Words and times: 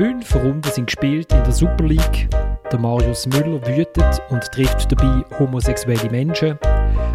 Fünf 0.00 0.34
Runden 0.34 0.62
sind 0.62 0.86
gespielt 0.86 1.30
in 1.30 1.44
der 1.44 1.52
Super 1.52 1.84
League. 1.84 2.30
Der 2.72 2.78
Marius 2.78 3.26
Müller 3.26 3.60
wütet 3.66 4.22
und 4.30 4.42
trifft 4.50 4.90
dabei 4.90 5.22
homosexuelle 5.38 6.08
Menschen. 6.08 6.58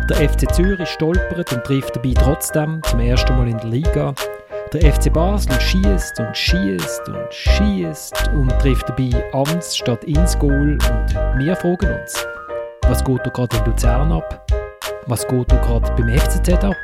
Der 0.08 0.30
FC 0.30 0.54
Zürich 0.54 0.90
stolpert 0.90 1.52
und 1.52 1.64
trifft 1.64 1.96
dabei 1.96 2.14
trotzdem 2.14 2.84
zum 2.84 3.00
ersten 3.00 3.36
Mal 3.38 3.48
in 3.48 3.58
der 3.58 3.70
Liga. 3.70 4.14
Der 4.72 4.94
FC 4.94 5.12
Basel 5.12 5.60
schießt 5.60 6.20
und 6.20 6.38
schießt 6.38 7.10
und 7.10 7.34
schießt 7.34 8.30
und 8.36 8.50
trifft 8.60 8.88
dabei 8.88 9.10
Ans 9.34 9.76
statt 9.76 10.04
ins 10.04 10.38
Goal. 10.38 10.78
Und 10.78 11.40
wir 11.44 11.56
fragen 11.56 11.92
uns, 11.92 12.28
was 12.84 13.04
geht 13.04 13.26
da 13.26 13.32
gerade 13.32 13.58
in 13.58 13.66
Luzern 13.66 14.12
ab? 14.12 14.46
Was 15.08 15.28
geht 15.28 15.52
da 15.52 15.56
gerade 15.56 15.92
beim 15.94 16.16
FCZ 16.20 16.64
ab? 16.64 16.76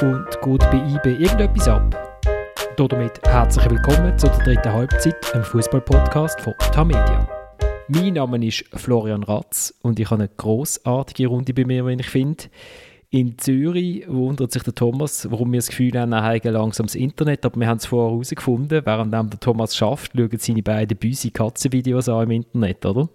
Und 0.00 0.26
geht 0.40 0.70
bei 0.70 0.78
IB 0.78 1.22
irgendetwas 1.22 1.68
ab? 1.68 2.07
Damit 2.86 3.20
herzlich 3.24 3.68
willkommen 3.68 4.16
zu 4.16 4.28
der 4.28 4.38
dritten 4.38 4.72
Halbzeit, 4.72 5.34
einem 5.34 5.42
Fußball-Podcast 5.42 6.40
von 6.40 6.54
Tamedia. 6.72 7.28
Mein 7.88 8.12
Name 8.12 8.46
ist 8.46 8.64
Florian 8.72 9.24
Ratz 9.24 9.74
und 9.82 9.98
ich 9.98 10.08
habe 10.08 10.22
eine 10.22 10.30
großartige 10.36 11.26
Runde 11.26 11.52
bei 11.54 11.64
mir, 11.64 11.84
wenn 11.84 11.98
ich 11.98 12.08
finde. 12.08 12.44
In 13.10 13.36
Zürich 13.36 14.04
wundert 14.08 14.52
sich 14.52 14.62
der 14.62 14.76
Thomas, 14.76 15.28
warum 15.28 15.50
wir 15.50 15.58
das 15.58 15.70
Gefühl 15.70 15.98
haben, 15.98 16.12
er 16.12 16.22
habe 16.22 16.50
langsam 16.50 16.86
das 16.86 16.94
Internet, 16.94 17.44
aber 17.44 17.58
wir 17.58 17.66
haben 17.66 17.78
es 17.78 17.86
vorher 17.86 18.12
herausgefunden, 18.12 18.86
während 18.86 19.12
der 19.12 19.40
Thomas 19.40 19.76
schafft, 19.76 20.12
schauen 20.16 20.38
seine 20.38 20.62
beiden 20.62 20.96
büsi 20.96 21.32
Katzenvideos 21.32 22.08
an 22.08 22.24
im 22.24 22.30
Internet, 22.30 22.86
oder? 22.86 23.08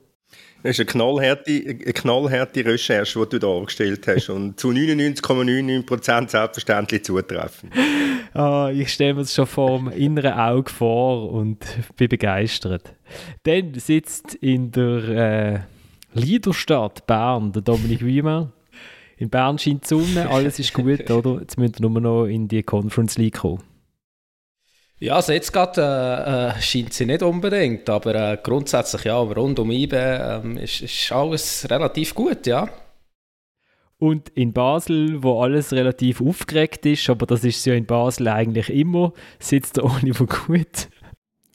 Das 0.61 0.71
ist 0.71 0.79
eine 0.79 0.85
knallharte, 0.85 1.51
eine 1.51 1.75
knallharte 1.75 2.65
Recherche, 2.65 3.19
die 3.19 3.29
du 3.29 3.39
da 3.39 3.47
angestellt 3.47 4.07
hast 4.07 4.29
und 4.29 4.59
zu 4.59 4.69
99,99% 4.69 6.29
selbstverständlich 6.29 7.03
zutreffend. 7.03 7.73
Ah, 8.33 8.71
ich 8.73 8.91
stelle 8.91 9.13
mir 9.13 9.21
das 9.21 9.35
schon 9.35 9.45
vor 9.45 9.77
dem 9.77 9.89
inneren 9.89 10.33
Auge 10.33 10.71
vor 10.71 11.31
und 11.31 11.59
bin 11.97 12.09
begeistert. 12.09 12.95
Dann 13.43 13.73
sitzt 13.75 14.33
in 14.35 14.71
der 14.71 15.03
äh, 15.03 15.59
Liederstadt 16.19 17.05
Bern 17.05 17.52
der 17.52 17.61
Dominik 17.61 18.03
Wiemer 18.03 18.52
in 19.23 19.30
Bern 19.30 19.58
scheint 19.58 19.83
die 19.83 19.88
Sonne, 19.88 20.30
alles 20.30 20.59
ist 20.59 20.73
gut, 20.73 21.09
oder? 21.09 21.39
Jetzt 21.39 21.58
müssen 21.58 21.80
wir 21.80 21.89
nur 21.89 22.02
noch 22.02 22.25
in 22.25 22.47
die 22.47 22.63
Conference 22.63 23.17
League 23.17 23.39
kommen. 23.39 23.63
Ja, 25.03 25.15
also 25.15 25.33
jetzt 25.33 25.51
gerade 25.51 25.81
äh, 25.81 26.57
äh, 26.57 26.61
scheint 26.61 26.93
sie 26.93 27.05
nicht 27.05 27.23
unbedingt, 27.23 27.89
aber 27.89 28.15
äh, 28.15 28.37
grundsätzlich 28.41 29.03
ja, 29.03 29.17
rund 29.17 29.59
um 29.59 29.69
IBE 29.69 29.97
äh, 29.97 30.63
ist, 30.63 30.79
ist 30.79 31.11
alles 31.11 31.67
relativ 31.69 32.15
gut, 32.15 32.47
ja. 32.47 32.69
Und 33.97 34.29
in 34.29 34.53
Basel, 34.53 35.21
wo 35.21 35.41
alles 35.41 35.73
relativ 35.73 36.21
aufgeregt 36.21 36.85
ist, 36.85 37.09
aber 37.09 37.25
das 37.25 37.43
ist 37.43 37.65
ja 37.65 37.73
in 37.73 37.85
Basel 37.85 38.29
eigentlich 38.29 38.69
immer, 38.69 39.11
sitzt 39.39 39.75
der 39.75 39.83
Oliver 39.83 40.25
gut. 40.25 40.87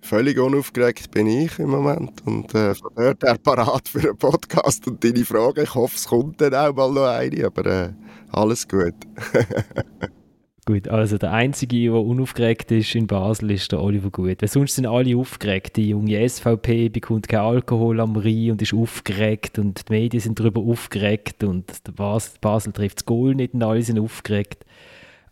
Völlig 0.03 0.39
unaufgeregt 0.39 1.11
bin 1.11 1.27
ich 1.27 1.59
im 1.59 1.71
Moment 1.71 2.21
und 2.27 2.55
äh, 2.55 2.75
von 2.75 2.91
dort 2.97 3.23
her 3.23 3.39
parat 3.43 3.89
für 3.89 4.11
einen 4.11 4.19
Podcast 4.19 4.87
und 4.87 5.03
deine 5.03 5.25
Frage. 5.25 5.63
Ich 5.63 5.75
hoffe, 5.75 5.97
es 5.97 6.07
kommt 6.07 6.39
dann 6.43 6.55
auch 6.55 6.75
mal 6.75 6.93
noch 6.93 7.07
eine, 7.07 7.47
aber 7.47 7.65
äh, 7.65 7.93
alles 8.31 8.69
gut. 8.69 8.93
gut, 10.69 10.89
also 10.89 11.17
der 11.17 11.33
Einzige, 11.33 11.85
der 11.85 11.95
unaufgeregt 11.95 12.71
ist 12.73 12.95
in 12.95 13.07
Basel, 13.07 13.53
ist 13.53 13.73
der 13.73 13.83
Oliver 13.83 14.11
Gut. 14.11 14.43
Weil 14.43 14.49
sonst 14.51 14.75
sind 14.75 14.85
alle 14.85 15.17
aufgeregt. 15.17 15.77
Die 15.77 15.89
junge 15.89 16.29
SVP 16.29 16.91
bekommt 16.91 17.27
kein 17.27 17.41
Alkohol 17.41 18.01
am 18.01 18.17
Rhein 18.17 18.51
und 18.51 18.61
ist 18.61 18.75
aufgeregt 18.75 19.59
und 19.59 19.89
die 19.89 19.93
Medien 19.93 20.21
sind 20.21 20.39
darüber 20.39 20.61
aufgeregt 20.61 21.43
und 21.43 21.65
Basel, 21.97 22.33
Basel 22.43 22.73
trifft 22.75 22.99
das 22.99 23.07
Goal 23.07 23.35
nicht 23.35 23.55
und 23.55 23.63
alle 23.63 23.81
sind 23.81 23.99
aufgeregt. 23.99 24.67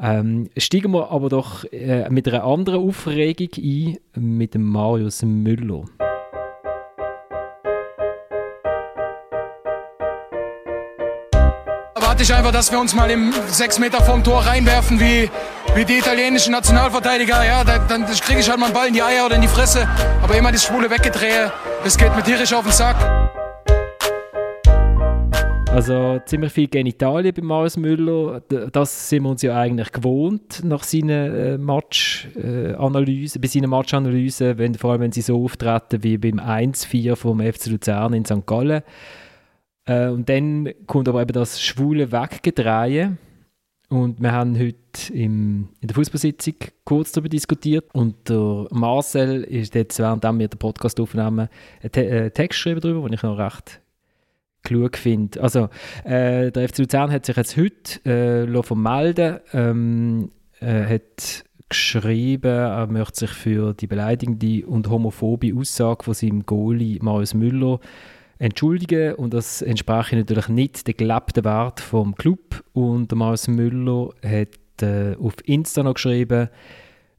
Ähm, 0.01 0.49
steigen 0.57 0.93
wir 0.93 1.11
aber 1.11 1.29
doch 1.29 1.65
äh, 1.71 2.09
mit 2.09 2.27
einer 2.29 2.45
anderen 2.45 2.81
Aufregung 2.81 3.49
ein, 3.59 3.99
mit 4.15 4.55
dem 4.55 4.65
Marius 4.65 5.23
Müller. 5.23 5.85
Erwarte 12.17 12.33
ich 12.33 12.39
einfach, 12.39 12.53
dass 12.53 12.73
wir 12.73 12.81
uns 12.81 12.95
mal 12.95 13.11
im 13.11 13.31
6 13.47 13.79
Meter 13.79 14.03
vom 14.03 14.25
Tor 14.25 14.41
reinwerfen, 14.41 14.99
wie, 14.99 15.29
wie 15.75 15.85
die 15.85 15.99
italienischen 15.99 16.51
Nationalverteidiger. 16.51 17.45
Ja, 17.45 17.63
dann, 17.63 17.87
dann 17.89 18.07
kriege 18.07 18.41
ich 18.41 18.49
halt 18.49 18.59
mal 18.59 18.67
einen 18.67 18.75
Ball 18.75 18.89
in 18.89 18.95
die 18.95 19.03
Eier 19.03 19.27
oder 19.27 19.35
in 19.35 19.43
die 19.43 19.49
Fresse. 19.49 19.87
Aber 20.23 20.35
immer 20.35 20.51
das 20.51 20.65
Schwule 20.65 20.89
weggedrehe, 20.89 21.53
das 21.85 21.99
geht 21.99 22.17
mir 22.17 22.23
tierisch 22.23 22.55
auf 22.55 22.63
den 22.63 22.73
Sack. 22.73 22.97
Also 25.71 26.19
ziemlich 26.25 26.55
viel 26.55 26.69
Genitalien 26.69 27.35
bei 27.35 27.43
Marius 27.43 27.77
Müller. 27.77 28.41
Das 28.73 29.11
sind 29.11 29.25
wir 29.25 29.29
uns 29.29 29.43
ja 29.43 29.55
eigentlich 29.61 29.93
gewohnt 29.93 30.63
nach 30.65 30.85
seinen 30.85 31.35
äh, 31.35 31.59
Matchanalysen, 31.59 33.43
bei 33.43 33.49
seinen 33.49 33.69
Matchanalysen, 33.69 34.57
wenn, 34.57 34.75
vor 34.75 34.93
allem 34.93 35.03
wenn 35.03 35.13
sie 35.13 35.21
so 35.21 35.45
auftreten 35.45 36.03
wie 36.03 36.17
beim 36.17 36.41
1-4 36.41 37.15
vom 37.15 37.41
FC 37.41 37.67
Luzern 37.67 38.15
in 38.15 38.25
St. 38.25 38.47
Gallen. 38.47 38.83
Äh, 39.87 40.09
und 40.09 40.29
dann 40.29 40.73
kommt 40.87 41.09
aber 41.09 41.23
eben 41.23 41.33
das 41.33 41.61
schwule 41.61 42.13
Weggedrehen. 42.13 43.19
Und 43.89 44.21
wir 44.21 44.33
haben 44.33 44.59
heute 44.59 45.13
im, 45.13 45.69
in 45.81 45.87
der 45.89 45.95
Fußballsitzung 45.95 46.55
kurz 46.85 47.13
darüber 47.13 47.29
diskutiert. 47.29 47.85
Und 47.93 48.29
der 48.29 48.67
Marcel 48.71 49.45
ist 49.45 49.75
jetzt, 49.77 49.99
während 50.01 50.25
wir 50.25 50.49
den 50.49 50.59
Podcast 50.59 51.01
aufnehmen, 51.01 51.49
einen 51.81 51.93
Te 51.93 52.31
Text 52.33 52.59
geschrieben 52.59 52.81
darüber, 52.81 53.09
den 53.09 53.15
ich 53.15 53.23
noch 53.23 53.39
recht 53.39 53.81
klug 54.65 54.97
finde. 54.97 55.41
Also, 55.41 55.69
äh, 56.03 56.51
der 56.51 56.69
FC 56.69 56.79
Luzern 56.79 57.13
hat 57.13 57.27
sich 57.27 57.37
jetzt 57.37 57.57
heute 57.57 58.49
äh, 58.49 58.63
vermelden 58.65 59.39
ähm, 59.53 60.33
äh, 60.61 60.85
hat 60.85 61.45
geschrieben, 61.69 62.51
er 62.51 62.87
möchte 62.87 63.21
sich 63.21 63.31
für 63.31 63.75
die 63.75 63.87
beleidigende 63.87 64.67
und 64.67 64.89
homophobe 64.89 65.53
Aussage 65.57 66.05
von 66.05 66.15
seinem 66.15 66.47
Goalie 66.47 66.99
Marius 67.01 67.35
Müller 67.35 67.81
entschuldigen 68.39 69.15
und 69.15 69.33
das 69.33 69.63
entspreche 69.63 70.17
natürlich 70.17 70.49
nicht 70.49 70.87
dem 70.87 70.97
gelebten 70.97 71.45
Wert 71.45 71.81
vom 71.81 72.15
Club 72.15 72.65
und 72.73 73.11
der 73.11 73.19
Marius 73.19 73.49
Müller 73.49 74.11
hat 74.23 74.83
äh, 74.83 75.17
auf 75.17 75.35
Insta 75.45 75.83
noch 75.83 75.95
geschrieben, 75.95 76.49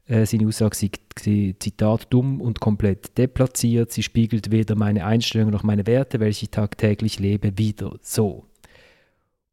äh, 0.06 0.24
seine 0.24 0.46
Aussage 0.46 0.76
sei, 0.76 1.54
Zitat, 1.58 2.06
dumm 2.10 2.40
und 2.40 2.60
komplett 2.60 3.18
deplatziert. 3.18 3.92
Sie 3.92 4.02
spiegelt 4.02 4.50
weder 4.50 4.74
meine 4.74 5.04
Einstellung 5.04 5.50
noch 5.50 5.64
meine 5.64 5.86
Werte, 5.86 6.20
welche 6.20 6.44
ich 6.44 6.50
tagtäglich 6.50 7.18
lebe, 7.18 7.58
wieder 7.58 7.96
so. 8.00 8.44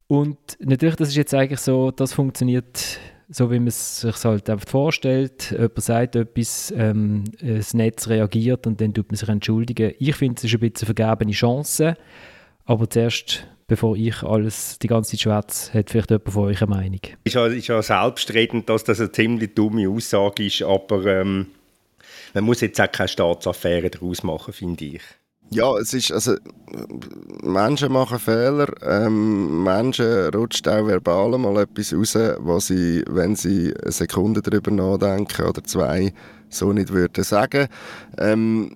Und 0.07 0.37
natürlich, 0.59 0.95
das 0.95 1.09
ist 1.09 1.15
jetzt 1.15 1.33
eigentlich 1.33 1.59
so, 1.59 1.91
das 1.91 2.13
funktioniert 2.13 2.99
so, 3.29 3.51
wie 3.51 3.59
man 3.59 3.67
es 3.67 4.01
sich 4.01 4.23
halt 4.23 4.49
einfach 4.49 4.69
vorstellt. 4.69 5.51
Jemand 5.51 5.81
sagt 5.81 6.15
etwas, 6.15 6.73
ähm, 6.75 7.23
das 7.41 7.73
Netz 7.73 8.07
reagiert 8.07 8.67
und 8.67 8.79
dann 8.81 8.93
tut 8.93 9.09
man 9.09 9.17
sich 9.17 9.29
entschuldigen. 9.29 9.93
Ich 9.99 10.15
finde, 10.15 10.35
es 10.37 10.43
ist 10.43 10.53
ein 10.53 10.59
bisschen 10.59 10.87
eine 10.87 10.95
vergebene 10.95 11.31
Chance, 11.31 11.95
aber 12.65 12.89
zuerst 12.89 13.47
bevor 13.67 13.95
ich 13.95 14.21
alles 14.23 14.79
die 14.79 14.87
ganze 14.87 15.11
Zeit 15.11 15.21
schwätze, 15.21 15.73
hat 15.73 15.89
vielleicht 15.89 16.11
jemand 16.11 16.31
von 16.31 16.45
euch 16.45 16.61
eine 16.61 16.69
Meinung? 16.69 17.01
Ich 17.23 17.35
habe 17.35 17.55
ja 17.55 17.81
selbstredend, 17.81 18.69
dass 18.69 18.83
das 18.83 18.99
eine 18.99 19.11
ziemlich 19.11 19.55
dumme 19.55 19.89
Aussage 19.89 20.45
ist, 20.45 20.61
aber 20.61 21.05
ähm, 21.05 21.47
man 22.33 22.43
muss 22.43 22.61
jetzt 22.61 22.79
auch 22.79 22.91
keine 22.91 23.07
Staatsaffäre 23.07 23.89
daraus 23.89 24.23
machen, 24.23 24.53
finde 24.53 24.85
ich. 24.85 25.01
Ja, 25.51 25.77
es 25.77 25.93
ist, 25.93 26.11
also, 26.11 26.35
Menschen 27.43 27.91
machen 27.91 28.19
Fehler, 28.19 28.67
ähm, 28.81 29.63
Menschen 29.63 30.29
rutscht 30.33 30.67
auch 30.67 30.87
verbal 30.87 31.37
mal 31.37 31.61
etwas 31.61 31.93
raus, 31.93 32.15
was 32.39 32.67
sie, 32.67 33.03
wenn 33.07 33.35
sie 33.35 33.73
eine 33.81 33.91
Sekunde 33.91 34.41
darüber 34.41 34.71
nachdenken 34.71 35.45
oder 35.45 35.63
zwei, 35.63 36.13
so 36.49 36.73
nicht 36.73 36.91
würden 36.91 37.23
sagen. 37.23 37.67
Ähm, 38.17 38.75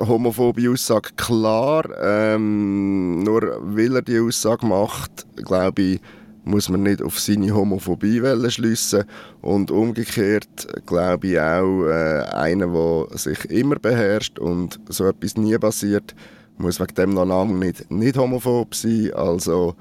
homophobe 0.00 0.70
Aussage 0.70 1.10
klar. 1.16 1.84
Ähm, 2.00 3.22
nur 3.22 3.58
weil 3.62 3.96
er 3.96 4.02
die 4.02 4.18
Aussage 4.18 4.66
macht, 4.66 5.26
glaube 5.36 5.82
ich, 5.82 6.00
muss 6.44 6.68
man 6.68 6.82
nicht 6.82 7.02
auf 7.02 7.18
seine 7.18 7.54
Homophobie 7.54 8.22
schliessen 8.50 9.04
und 9.40 9.70
umgekehrt 9.70 10.66
glaube 10.86 11.28
ich 11.28 11.40
auch 11.40 11.86
äh, 11.86 12.22
einer, 12.32 12.66
der 12.66 13.18
sich 13.18 13.44
immer 13.50 13.76
beherrscht 13.76 14.38
und 14.38 14.78
so 14.88 15.06
etwas 15.06 15.36
nie 15.36 15.56
passiert, 15.58 16.14
muss 16.58 16.80
wegen 16.80 16.94
dem 16.94 17.14
noch 17.14 17.26
lange 17.26 17.54
nicht, 17.54 17.90
nicht 17.90 18.16
homophob 18.16 18.74
sein. 18.74 19.12
Also 19.14 19.74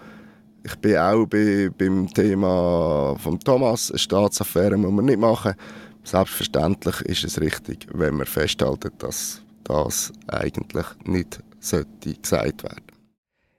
ich 0.63 0.75
bin 0.77 0.98
auch 0.98 1.25
bei, 1.25 1.69
beim 1.77 2.07
Thema 2.13 3.15
von 3.18 3.39
Thomas, 3.39 3.92
eine 3.92 4.00
Staatsaffäre 4.00 4.77
muss 4.77 4.92
man 4.92 5.06
nicht 5.06 5.19
machen. 5.19 5.54
Selbstverständlich 6.04 7.01
ist 7.01 7.24
es 7.24 7.39
richtig, 7.39 7.88
wenn 7.94 8.15
man 8.15 8.25
festhalten, 8.25 8.92
dass 9.00 9.42
das 9.63 10.12
eigentlich 10.27 10.86
nicht 11.06 11.42
sollte 11.60 12.13
gesagt 12.21 12.63
werden. 12.63 12.93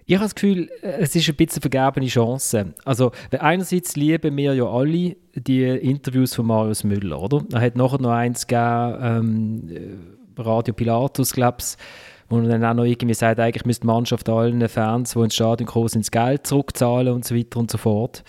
Ich 0.06 0.15
habe 0.17 0.25
das 0.25 0.35
Gefühl, 0.35 0.71
es 0.83 1.17
ist 1.17 1.29
ein 1.29 1.37
bisschen 1.37 1.62
vergebene 1.62 2.06
Chance. 2.06 2.75
Also, 2.85 3.12
einerseits 3.31 3.97
lieben 3.97 4.37
wir 4.37 4.55
ja 4.55 4.65
alle 4.67 5.17
die 5.35 5.65
Interviews 5.65 6.35
von 6.35 6.47
Marius 6.47 6.85
Müller, 6.85 7.21
oder? 7.21 7.45
Er 7.53 7.61
hat 7.62 7.77
nachher 7.77 8.01
noch 8.01 8.11
eins 8.11 8.47
gegeben, 8.47 8.99
ähm, 9.01 10.17
Radio 10.37 10.75
Pilatus, 10.75 11.33
glaube 11.33 11.59
wo 12.29 12.39
er 12.39 12.49
dann 12.49 12.65
auch 12.65 12.75
noch 12.75 12.85
irgendwie 12.85 13.15
sagt, 13.15 13.39
eigentlich 13.39 13.65
müsste 13.67 13.83
die 13.83 13.87
Mannschaft 13.87 14.29
allen 14.29 14.67
Fans, 14.69 15.12
die 15.12 15.21
ins 15.21 15.35
Stadion 15.35 15.67
kommen, 15.67 15.91
ins 15.95 16.11
Geld 16.11 16.47
zurückzahlen 16.47 17.12
und 17.12 17.25
so 17.25 17.35
weiter 17.35 17.61
und 17.61 17.71
so 17.71 17.79
fort. 17.79 18.25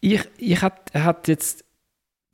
Ich, 0.00 0.20
ich 0.38 0.60
hat, 0.60 0.92
hat 0.94 1.28
jetzt 1.28 1.64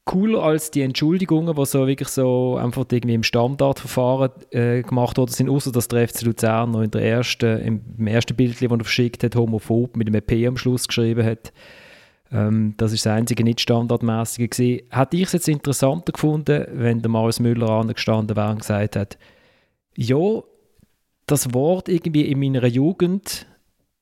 cooler 0.08 0.42
als 0.42 0.70
die 0.70 0.80
Entschuldigungen, 0.80 1.54
die 1.54 1.66
so 1.66 1.86
wirklich 1.86 2.08
so 2.08 2.56
einfach 2.56 2.86
irgendwie 2.90 3.14
im 3.14 3.22
Standardverfahren 3.22 4.30
äh, 4.52 4.82
gemacht 4.82 5.18
worden 5.18 5.30
sind, 5.30 5.50
außer 5.50 5.70
dass 5.70 5.86
der 5.88 6.08
FC 6.08 6.22
Luzern 6.22 6.70
noch 6.70 6.80
in 6.80 6.90
der 6.90 7.02
ersten, 7.02 7.82
im, 7.98 8.06
ersten 8.06 8.34
Bild, 8.34 8.54
das 8.54 8.62
er 8.62 8.70
verschickt 8.70 9.22
hat, 9.22 9.36
homophob 9.36 9.98
mit 9.98 10.08
einem 10.08 10.22
P 10.22 10.46
am 10.46 10.56
Schluss 10.56 10.88
geschrieben 10.88 11.26
hat. 11.26 11.52
Ähm, 12.32 12.72
das 12.78 12.94
ist 12.94 13.04
das 13.04 13.12
einzige 13.12 13.44
nicht 13.44 13.60
standardmäßige 13.60 14.48
gesehen. 14.48 14.86
Hätte 14.88 15.18
ich 15.18 15.24
es 15.24 15.34
jetzt 15.34 15.48
interessanter 15.48 16.12
gefunden, 16.12 16.66
wenn 16.72 17.02
der 17.02 17.10
Marius 17.10 17.38
Müller 17.38 17.68
angestanden 17.68 18.34
wäre 18.34 18.52
und 18.52 18.60
gesagt 18.60 18.96
hat, 18.96 19.18
ja, 19.94 20.42
das 21.26 21.52
Wort 21.52 21.90
irgendwie 21.90 22.22
in 22.22 22.40
meiner 22.40 22.66
Jugend 22.66 23.46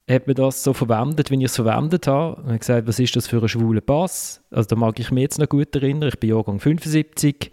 hat 0.08 0.26
man 0.26 0.36
das 0.36 0.62
so 0.62 0.72
verwendet, 0.72 1.30
wie 1.30 1.36
ich 1.36 1.44
es 1.44 1.56
verwendet 1.56 2.06
habe. 2.06 2.40
Und 2.42 2.52
hat 2.52 2.60
gesagt, 2.60 2.86
was 2.86 2.98
ist 2.98 3.16
das 3.16 3.26
für 3.26 3.42
ein 3.42 3.48
schwuler 3.48 3.80
Pass? 3.80 4.40
Also 4.50 4.68
da 4.68 4.76
mag 4.76 4.98
ich 5.00 5.10
mich 5.10 5.22
jetzt 5.22 5.38
noch 5.38 5.48
gut 5.48 5.74
erinnern, 5.74 6.08
ich 6.08 6.20
bin 6.20 6.30
Jahrgang 6.30 6.60
75 6.60 7.50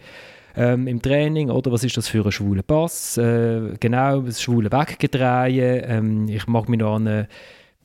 ähm, 0.56 0.88
im 0.88 1.02
Training, 1.02 1.50
oder 1.50 1.72
was 1.72 1.84
ist 1.84 1.98
das 1.98 2.08
für 2.08 2.24
ein 2.24 2.32
schwuler 2.32 2.62
Pass? 2.62 3.18
Äh, 3.18 3.74
genau, 3.80 4.22
das 4.22 4.42
schwule 4.42 4.72
Weggedrehen. 4.72 5.84
Ähm, 5.86 6.28
ich 6.28 6.46
mag 6.46 6.70
mich 6.70 6.80
noch 6.80 6.96
an 6.96 7.08
eine 7.08 7.28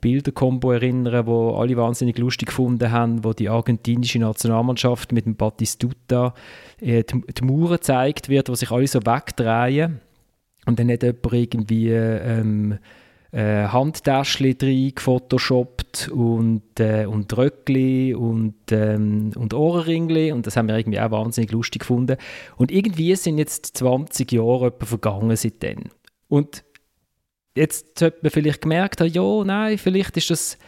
Bilderkombo 0.02 0.72
erinnern, 0.72 1.26
wo 1.26 1.56
alle 1.56 1.76
wahnsinnig 1.76 2.18
lustig 2.18 2.48
gefunden 2.48 2.92
haben, 2.92 3.24
wo 3.24 3.32
die 3.32 3.48
argentinische 3.48 4.18
Nationalmannschaft 4.18 5.12
mit 5.12 5.24
dem 5.24 5.34
Batistuta 5.34 6.34
äh, 6.80 7.04
die, 7.04 7.22
die 7.22 7.44
Mauer 7.44 7.70
gezeigt 7.70 8.28
wird, 8.28 8.50
wo 8.50 8.54
sich 8.54 8.70
alle 8.70 8.86
so 8.86 9.00
wegdrehen. 9.00 10.00
Und 10.66 10.78
dann 10.78 10.90
hat 10.90 11.02
jemand 11.02 11.32
irgendwie 11.32 11.90
ähm, 11.90 12.78
äh, 13.32 13.66
Handtäschchen 13.68 14.56
drin 14.56 14.92
gefotoshoppt 14.94 16.08
und, 16.08 16.80
äh, 16.80 17.06
und 17.06 17.36
Röckli 17.36 18.14
und, 18.14 18.54
ähm, 18.70 19.32
und 19.36 19.52
Ohrenringli 19.52 20.32
und 20.32 20.46
das 20.46 20.56
haben 20.56 20.68
wir 20.68 20.78
irgendwie 20.78 21.00
auch 21.00 21.10
wahnsinnig 21.10 21.52
lustig 21.52 21.80
gefunden. 21.80 22.16
Und 22.56 22.70
irgendwie 22.70 23.14
sind 23.16 23.38
jetzt 23.38 23.76
20 23.76 24.32
Jahre 24.32 24.72
vergangen 24.80 25.36
seitdem. 25.36 25.84
Und 26.28 26.64
jetzt 27.54 27.98
sollte 27.98 28.18
man 28.22 28.30
vielleicht 28.30 28.62
gemerkt 28.62 29.00
haben, 29.00 29.12
ja, 29.12 29.44
nein, 29.44 29.78
vielleicht 29.78 30.16
ist 30.16 30.30
das 30.30 30.58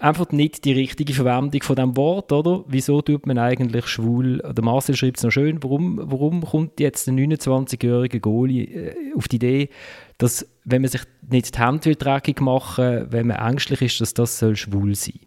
einfach 0.00 0.30
nicht 0.30 0.64
die 0.64 0.72
richtige 0.72 1.12
Verwendung 1.12 1.62
von 1.62 1.76
dem 1.76 1.96
Wort, 1.96 2.32
oder? 2.32 2.64
Wieso 2.68 3.02
tut 3.02 3.26
man 3.26 3.38
eigentlich 3.38 3.86
schwul? 3.86 4.38
Der 4.38 4.64
Marcel 4.64 4.96
schreibt 4.96 5.18
es 5.18 5.24
noch 5.24 5.30
schön. 5.30 5.62
Warum, 5.62 6.00
warum 6.02 6.44
kommt 6.44 6.80
jetzt 6.80 7.08
ein 7.08 7.18
29-jähriger 7.18 8.20
Goalie 8.20 8.64
äh, 8.64 9.14
auf 9.16 9.28
die 9.28 9.36
Idee, 9.36 9.68
dass, 10.18 10.46
wenn 10.64 10.82
man 10.82 10.90
sich 10.90 11.02
nicht 11.28 11.56
die 11.56 11.60
Hände 11.60 11.96
dreckig 11.96 12.40
machen 12.40 13.06
wenn 13.10 13.26
man 13.26 13.38
ängstlich 13.38 13.82
ist, 13.82 14.00
dass 14.00 14.14
das 14.14 14.38
soll 14.38 14.56
schwul 14.56 14.94
sein 14.94 15.20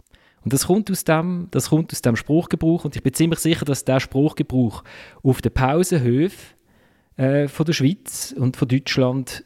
und 0.47 0.53
das 0.53 0.67
kommt 0.67 0.89
aus 0.89 1.03
dem, 1.03 1.49
das 1.51 1.69
kommt 1.69 1.91
aus 1.91 2.01
dem 2.01 2.15
Spruchgebrauch 2.15 2.85
und 2.85 2.95
ich 2.95 3.03
bin 3.03 3.13
ziemlich 3.13 3.39
sicher, 3.39 3.65
dass 3.65 3.83
der 3.83 3.99
Spruchgebrauch 3.99 4.81
auf 5.21 5.41
den 5.41 5.51
Pausenhöfen 5.51 6.55
äh, 7.17 7.49
von 7.49 7.65
der 7.65 7.73
Schweiz 7.73 8.33
und 8.37 8.55
von 8.55 8.69
Deutschland, 8.69 9.43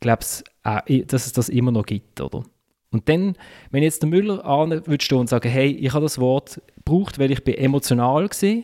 glaub's, 0.00 0.44
äh, 0.64 1.06
dass 1.06 1.24
es 1.24 1.32
das 1.32 1.48
immer 1.48 1.72
noch 1.72 1.86
gibt, 1.86 2.20
oder? 2.20 2.44
Und 2.94 3.08
dann, 3.08 3.34
wenn 3.72 3.82
jetzt 3.82 4.02
der 4.02 4.08
Müller 4.08 4.44
an 4.46 4.70
würde 4.86 5.16
und 5.16 5.28
sagen, 5.28 5.50
hey, 5.50 5.66
ich 5.66 5.92
habe 5.92 6.04
das 6.04 6.20
Wort 6.20 6.62
gebraucht, 6.76 7.18
weil 7.18 7.32
ich 7.32 7.42
bin 7.42 7.56
emotional 7.56 8.28
war 8.30 8.62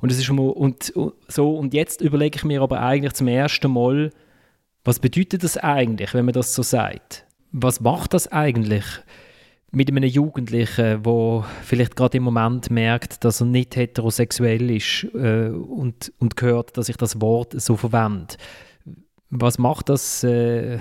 und 0.00 0.12
es 0.12 0.18
ist 0.18 0.28
und, 0.28 0.90
und, 0.90 0.92
so 1.28 1.56
und 1.56 1.72
jetzt 1.72 2.02
überlege 2.02 2.36
ich 2.36 2.44
mir 2.44 2.60
aber 2.60 2.82
eigentlich 2.82 3.14
zum 3.14 3.26
ersten 3.26 3.72
Mal, 3.72 4.10
was 4.84 4.98
bedeutet 4.98 5.44
das 5.44 5.56
eigentlich, 5.56 6.12
wenn 6.12 6.26
man 6.26 6.34
das 6.34 6.54
so 6.54 6.62
sagt? 6.62 7.24
Was 7.52 7.80
macht 7.80 8.12
das 8.12 8.30
eigentlich 8.30 8.84
mit 9.72 9.88
einem 9.88 10.04
Jugendlichen, 10.04 11.02
der 11.02 11.44
vielleicht 11.62 11.96
gerade 11.96 12.18
im 12.18 12.24
Moment 12.24 12.70
merkt, 12.70 13.24
dass 13.24 13.40
er 13.40 13.46
nicht 13.46 13.76
heterosexuell 13.76 14.70
ist 14.70 15.04
äh, 15.14 15.48
und, 15.48 16.12
und 16.18 16.34
hört, 16.42 16.76
dass 16.76 16.90
ich 16.90 16.98
das 16.98 17.18
Wort 17.22 17.58
so 17.58 17.78
verwende? 17.78 18.34
Was 19.30 19.58
macht 19.58 19.88
das 19.88 20.22
äh, 20.22 20.80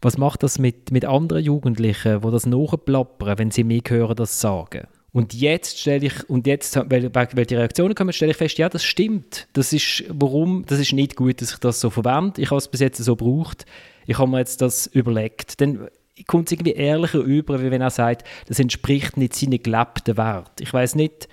was 0.00 0.18
macht 0.18 0.42
das 0.42 0.58
mit, 0.58 0.90
mit 0.90 1.04
anderen 1.04 1.42
Jugendlichen, 1.42 2.20
die 2.20 2.30
das 2.30 2.46
nachplappern, 2.46 3.38
wenn 3.38 3.50
sie 3.50 3.64
mich 3.64 3.84
hören, 3.88 4.16
das 4.16 4.40
sagen? 4.40 4.86
Und 5.12 5.32
jetzt 5.32 5.78
stelle 5.78 6.04
ich, 6.04 6.28
und 6.28 6.46
jetzt, 6.46 6.76
weil, 6.76 7.14
weil 7.14 7.46
die 7.46 7.54
Reaktionen 7.54 7.94
kommen, 7.94 8.12
stelle 8.12 8.32
ich 8.32 8.36
fest, 8.36 8.58
ja, 8.58 8.68
das 8.68 8.84
stimmt. 8.84 9.48
Das 9.54 9.72
ist, 9.72 10.04
warum, 10.10 10.64
das 10.66 10.78
ist 10.78 10.92
nicht 10.92 11.16
gut, 11.16 11.40
dass 11.40 11.52
ich 11.52 11.58
das 11.58 11.80
so 11.80 11.88
verwende. 11.88 12.42
Ich 12.42 12.50
habe 12.50 12.58
es 12.58 12.68
bis 12.68 12.80
jetzt 12.80 13.02
so 13.02 13.16
gebraucht. 13.16 13.64
Ich 14.06 14.18
habe 14.18 14.30
mir 14.30 14.40
jetzt 14.40 14.60
das 14.60 14.86
überlegt. 14.88 15.58
Dann 15.62 15.88
kommt 16.26 16.48
es 16.48 16.52
irgendwie 16.52 16.72
ehrlicher 16.72 17.20
über, 17.20 17.62
wie 17.62 17.70
wenn 17.70 17.80
er 17.80 17.88
sagt, 17.88 18.24
das 18.46 18.58
entspricht 18.58 19.16
nicht 19.16 19.34
seinen 19.34 19.62
gelebten 19.62 20.18
Wert. 20.18 20.60
Ich 20.60 20.72
weiß 20.72 20.96
nicht, 20.96 21.28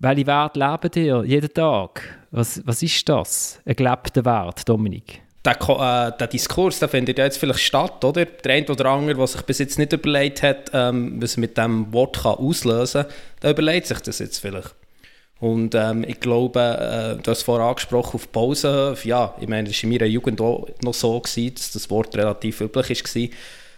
welche 0.00 0.26
Wert 0.26 0.56
leben 0.56 1.06
ihr 1.06 1.24
jeden 1.24 1.54
Tag? 1.54 2.02
Was, 2.32 2.62
was 2.66 2.82
ist 2.82 3.08
das? 3.08 3.60
Ein 3.64 3.76
gelebter 3.76 4.24
Wert, 4.24 4.68
Dominik? 4.68 5.22
Der, 5.48 6.10
äh, 6.14 6.18
der 6.18 6.26
Diskurs, 6.26 6.78
der 6.78 6.88
findet 6.88 7.18
ja 7.18 7.24
jetzt 7.24 7.38
vielleicht 7.38 7.60
statt, 7.60 8.04
oder? 8.04 8.24
Der 8.24 8.52
eine 8.52 8.66
oder 8.66 8.86
andere, 8.86 9.16
der 9.16 9.26
sich 9.26 9.42
bis 9.42 9.58
jetzt 9.58 9.78
nicht 9.78 9.92
überlegt 9.92 10.42
hat, 10.42 10.70
ähm, 10.72 11.20
was 11.20 11.36
mit 11.36 11.56
dem 11.56 11.92
Wort 11.92 12.22
kann 12.22 12.34
auslösen 12.34 13.02
kann, 13.02 13.12
der 13.42 13.50
überlegt 13.50 13.86
sich 13.86 14.00
das 14.00 14.18
jetzt 14.18 14.38
vielleicht. 14.38 14.74
Und 15.40 15.74
ähm, 15.76 16.04
ich 16.06 16.18
glaube, 16.18 16.60
äh, 16.60 17.22
du 17.22 17.30
hast 17.30 17.42
vorhin 17.42 17.66
angesprochen 17.66 18.16
auf 18.16 18.32
Pausenhöfe. 18.32 19.08
Ja, 19.08 19.34
ich 19.40 19.48
meine, 19.48 19.68
das 19.68 19.76
war 19.76 19.84
in 19.84 19.90
meiner 19.90 20.06
Jugend 20.06 20.40
auch 20.40 20.66
noch 20.82 20.94
so, 20.94 21.20
gewesen, 21.20 21.54
dass 21.54 21.70
das 21.70 21.88
Wort 21.90 22.16
relativ 22.16 22.60
üblich 22.60 23.04
war. 23.04 23.28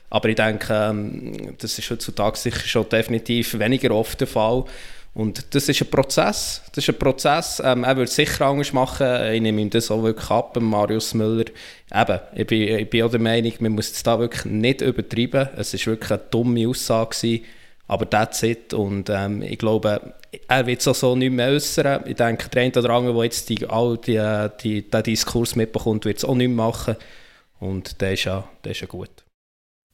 Aber 0.08 0.28
ich 0.30 0.36
denke, 0.36 0.72
ähm, 0.72 1.56
das 1.58 1.78
ist 1.78 1.90
heutzutage 1.90 2.38
sicher 2.38 2.66
schon 2.66 2.88
definitiv 2.88 3.58
weniger 3.58 3.90
oft 3.92 4.18
der 4.20 4.26
Fall. 4.26 4.64
Und 5.12 5.54
das 5.54 5.68
ist 5.68 5.82
ein 5.82 5.90
Prozess. 5.90 6.62
Das 6.72 6.84
ist 6.84 6.94
ein 6.94 6.98
Prozess. 6.98 7.60
Ähm, 7.64 7.84
er 7.84 7.96
würde 7.96 8.10
sicher 8.10 8.46
anders 8.46 8.72
machen. 8.72 9.06
Ich 9.32 9.40
nehme 9.40 9.60
ihm 9.60 9.70
das 9.70 9.90
auch 9.90 10.02
wirklich 10.02 10.30
ab, 10.30 10.56
Marius 10.60 11.14
Müller. 11.14 11.46
Eben, 11.92 12.20
ich 12.34 12.46
bin, 12.46 12.62
ich 12.62 12.90
bin 12.90 13.02
auch 13.02 13.10
der 13.10 13.20
Meinung, 13.20 13.52
man 13.58 13.72
muss 13.72 13.90
es 13.90 14.02
da 14.02 14.18
wirklich 14.18 14.44
nicht 14.44 14.82
übertreiben. 14.82 15.48
Es 15.56 15.74
war 15.74 15.92
wirklich 15.92 16.10
eine 16.12 16.20
dumme 16.30 16.68
Aussage. 16.68 17.10
Gewesen, 17.10 17.44
aber 17.88 18.08
that's 18.08 18.44
it. 18.44 18.72
Und 18.72 19.10
ähm, 19.10 19.42
ich 19.42 19.58
glaube, 19.58 20.14
er 20.46 20.66
wird 20.66 20.80
es 20.80 20.86
auch 20.86 20.94
so 20.94 21.16
nicht 21.16 21.32
mehr 21.32 21.48
äußern. 21.48 22.04
Ich 22.06 22.14
denke, 22.14 22.48
der 22.48 22.62
eine 22.62 22.72
oder 22.72 22.90
andere, 22.90 23.14
der 23.14 23.24
jetzt 23.24 23.48
die, 23.48 23.68
all 23.68 23.98
die, 23.98 24.48
die, 24.62 24.88
den 24.88 25.02
Diskurs 25.02 25.56
mitbekommt, 25.56 26.04
wird 26.04 26.18
es 26.18 26.24
auch 26.24 26.36
nicht 26.36 26.48
mehr 26.48 26.66
machen. 26.66 26.94
Und 27.58 28.00
der 28.00 28.12
ist 28.12 28.24
ja, 28.24 28.48
der 28.62 28.72
ist 28.72 28.80
ja 28.80 28.86
gut. 28.86 29.10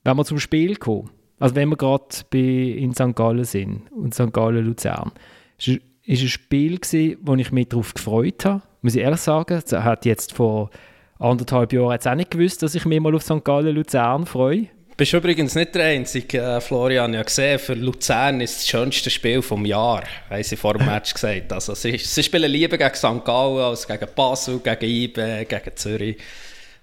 Wenn 0.04 0.16
wir 0.16 0.26
zum 0.26 0.38
Spiel 0.38 0.76
kommen, 0.76 1.10
also 1.38 1.54
wenn 1.54 1.68
wir 1.68 1.76
gerade 1.76 2.04
in 2.32 2.94
St. 2.94 3.14
Gallen 3.14 3.44
sind 3.44 3.90
und 3.92 4.14
St. 4.14 4.32
Gallen 4.32 4.64
Luzern, 4.64 5.12
es 5.58 5.68
war 5.68 5.76
ein 6.08 6.28
Spiel, 6.28 6.78
gewesen, 6.78 7.18
wo 7.22 7.34
ich 7.34 7.52
mich 7.52 7.68
darauf 7.68 7.94
gefreut 7.94 8.44
habe. 8.44 8.62
Muss 8.82 8.94
ich 8.94 9.02
ehrlich 9.02 9.20
sagen, 9.20 9.62
er 9.70 9.84
hat 9.84 10.04
jetzt 10.04 10.32
vor 10.32 10.70
anderthalb 11.18 11.72
Jahren 11.72 11.92
jetzt 11.92 12.06
auch 12.06 12.14
nicht 12.14 12.30
gewusst, 12.30 12.62
dass 12.62 12.74
ich 12.74 12.84
mich 12.84 13.00
mal 13.00 13.14
auf 13.14 13.22
St. 13.22 13.44
Gallen 13.44 13.74
Luzern 13.74 14.26
freue. 14.26 14.68
Du 14.96 15.00
bist 15.02 15.12
übrigens 15.12 15.54
nicht 15.54 15.74
der 15.74 15.84
Einzige, 15.84 16.40
äh, 16.40 16.60
Florian. 16.60 17.14
Habe 17.14 17.24
gesehen, 17.26 17.58
für 17.58 17.74
Luzern 17.74 18.40
ist 18.40 18.56
das 18.56 18.66
schönste 18.66 19.10
Spiel 19.10 19.42
vom 19.42 19.66
Jahr, 19.66 20.04
haben 20.30 20.42
sie 20.42 20.56
vor 20.56 20.72
dem 20.72 20.86
Match 20.86 21.12
gesagt. 21.12 21.52
Also, 21.52 21.74
sie, 21.74 21.98
sie 21.98 22.22
spielen 22.22 22.50
lieber 22.50 22.78
gegen 22.78 22.94
St. 22.94 23.22
Gallen 23.22 23.58
als 23.58 23.86
gegen 23.86 24.08
Basel, 24.14 24.58
gegen 24.60 24.90
IBE, 24.90 25.44
gegen 25.44 25.76
Zürich. 25.76 26.16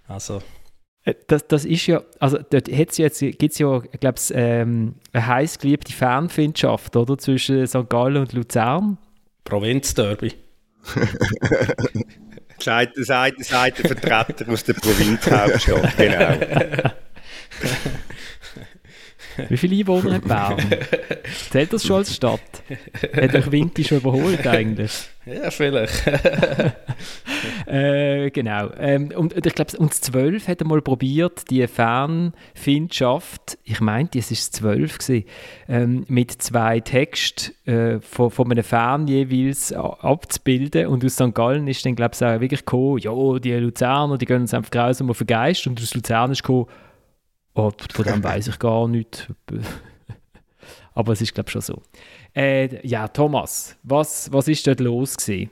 Also, 0.07 0.43
das, 1.27 1.47
das 1.47 1.65
ist 1.65 1.85
ja, 1.87 2.01
also 2.19 2.37
dort 2.49 2.69
jetzt, 2.97 3.19
gibt 3.19 3.43
es 3.43 3.59
ja, 3.59 3.81
ich 3.91 3.99
glaube, 3.99 4.19
ähm, 4.31 4.95
eine 5.11 5.27
heiß 5.27 5.59
geliebte 5.59 5.91
Fanfindschaft, 5.91 6.95
oder, 6.95 7.17
zwischen 7.17 7.67
St. 7.67 7.89
Gallen 7.89 8.17
und 8.17 8.33
Luzern. 8.33 8.97
Provinzderby. 9.43 10.33
Seid 12.59 12.95
ihr 12.95 13.85
Vertreter 13.85 14.49
aus 14.49 14.63
der 14.63 14.73
Provinzhauptstadt, 14.73 15.97
genau. 15.97 16.91
Wie 19.49 19.57
viele 19.57 19.77
Einwohner 19.77 20.15
hat 20.15 20.27
Bern? 20.27 20.57
Zählt 21.51 21.73
das 21.73 21.85
schon 21.85 21.97
als 21.97 22.15
Stadt? 22.15 22.41
Hat 23.15 23.35
euch 23.35 23.51
Winti 23.51 23.83
schon 23.83 23.97
überholt 23.97 24.45
eigentlich? 24.47 24.91
Ja, 25.25 25.51
vielleicht. 25.51 26.05
äh, 27.65 28.29
genau. 28.31 28.71
Ähm, 28.77 29.11
und, 29.15 29.33
und, 29.33 29.45
ich 29.45 29.55
glaube, 29.55 29.77
uns 29.77 30.01
12 30.01 30.49
hat 30.49 30.63
mal 30.65 30.81
probiert, 30.81 31.49
die 31.49 31.65
Fanfindschaft, 31.65 33.57
ich 33.63 33.79
meinte, 33.79 34.19
es 34.19 34.31
war 34.31 34.73
12 34.73 34.97
gewesen, 34.97 35.25
ähm, 35.69 36.05
mit 36.09 36.31
zwei 36.31 36.81
Texten 36.81 37.53
äh, 37.69 38.01
von, 38.01 38.31
von 38.31 38.51
einem 38.51 38.65
Fan 38.65 39.07
jeweils 39.07 39.71
abzubilden. 39.71 40.87
Und 40.87 41.05
aus 41.05 41.13
St. 41.13 41.33
Gallen 41.33 41.67
ist 41.67 41.85
dann, 41.85 41.95
glaube 41.95 42.15
ich, 42.15 42.21
auch 42.21 42.41
wirklich 42.41 42.65
gekommen, 42.65 42.97
ja, 42.97 43.39
die 43.39 43.53
Luzerner, 43.53 44.17
die 44.17 44.25
gehen 44.25 44.41
uns 44.41 44.53
einfach 44.53 44.71
grausam 44.71 45.09
auf 45.09 45.19
den 45.19 45.27
Geist. 45.27 45.65
Und 45.67 45.81
aus 45.81 45.93
Luzern 45.93 46.31
ist 46.31 46.43
gekommen, 46.43 46.67
Oh, 47.55 47.71
von 47.91 48.05
dem 48.05 48.23
weiß 48.23 48.47
ich 48.47 48.59
gar 48.59 48.87
nicht. 48.87 49.27
Aber 50.95 51.13
es 51.13 51.21
ist, 51.21 51.33
glaube 51.33 51.49
ich, 51.49 51.53
schon 51.53 51.61
so. 51.61 51.81
Äh, 52.35 52.85
ja, 52.85 53.07
Thomas, 53.07 53.75
was, 53.83 54.31
was 54.31 54.47
ist 54.47 54.65
dort 54.65 54.79
los 54.79 55.17
gewesen? 55.17 55.49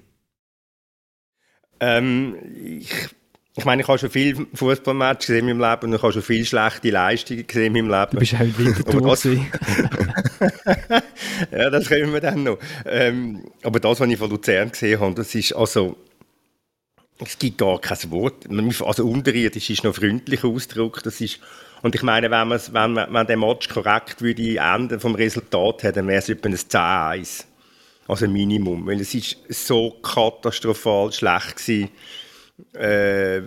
Ähm, 1.80 2.36
ich, 2.80 3.10
ich 3.56 3.66
meine, 3.66 3.82
ich 3.82 3.88
habe 3.88 3.98
schon 3.98 4.10
viele 4.10 4.46
Fußballmatches 4.54 5.28
gesehen 5.28 5.48
in 5.48 5.58
meinem 5.58 5.72
Leben 5.72 5.92
und 5.92 5.96
ich 5.96 6.04
habe 6.04 6.14
schon 6.14 6.22
viele 6.22 6.46
schlechte 6.46 6.90
Leistungen 6.90 7.46
gesehen 7.46 7.76
in 7.76 7.88
meinem 7.88 8.00
Leben. 8.00 8.12
Du 8.12 8.20
bist 8.20 8.36
auch 8.36 8.40
im 8.42 8.58
Winterthur 8.58 9.12
ja, 11.52 11.70
das 11.70 11.88
können 11.88 12.14
wir 12.14 12.22
dann 12.22 12.44
noch. 12.44 12.60
Ähm, 12.86 13.44
aber 13.64 13.80
das, 13.80 14.00
was 14.00 14.10
ich 14.10 14.18
von 14.18 14.30
Luzern 14.30 14.72
gesehen 14.72 15.00
habe, 15.00 15.16
das 15.16 15.34
ist 15.36 15.54
also 15.54 15.98
es 17.24 17.38
gibt 17.38 17.58
gar 17.58 17.80
kein 17.80 17.98
Wort. 18.12 18.48
Also 18.82 19.06
unterirdisch 19.06 19.70
ist 19.70 19.84
noch 19.84 19.96
freundlicher 19.96 20.48
Ausdruck. 20.48 21.04
Das 21.04 21.22
ist, 21.22 21.40
und 21.82 21.96
ich 21.96 22.04
meine, 22.04 22.30
wenn 22.30 22.50
wenn 22.50 22.94
man 22.94 23.14
wenn 23.14 23.28
der 23.28 23.38
Match 23.38 23.70
korrekt 23.70 24.22
würde 24.22 24.58
enden 24.58 25.00
vom 25.00 25.16
Resultat 25.16 25.84
her, 25.84 25.92
dann 25.92 26.08
wäre 26.08 26.20
es 26.20 26.30
etwa 26.30 26.50
ein 26.50 26.56
10-1. 26.56 27.46
Also 28.08 28.26
ein 28.26 28.34
Minimum. 28.34 28.86
Weil 28.88 29.00
es 29.00 29.14
ist 29.14 29.38
so 29.50 29.92
katastrophal 30.02 31.12
schlecht 31.12 31.58
gewesen, 31.58 31.90
äh, 32.74 33.42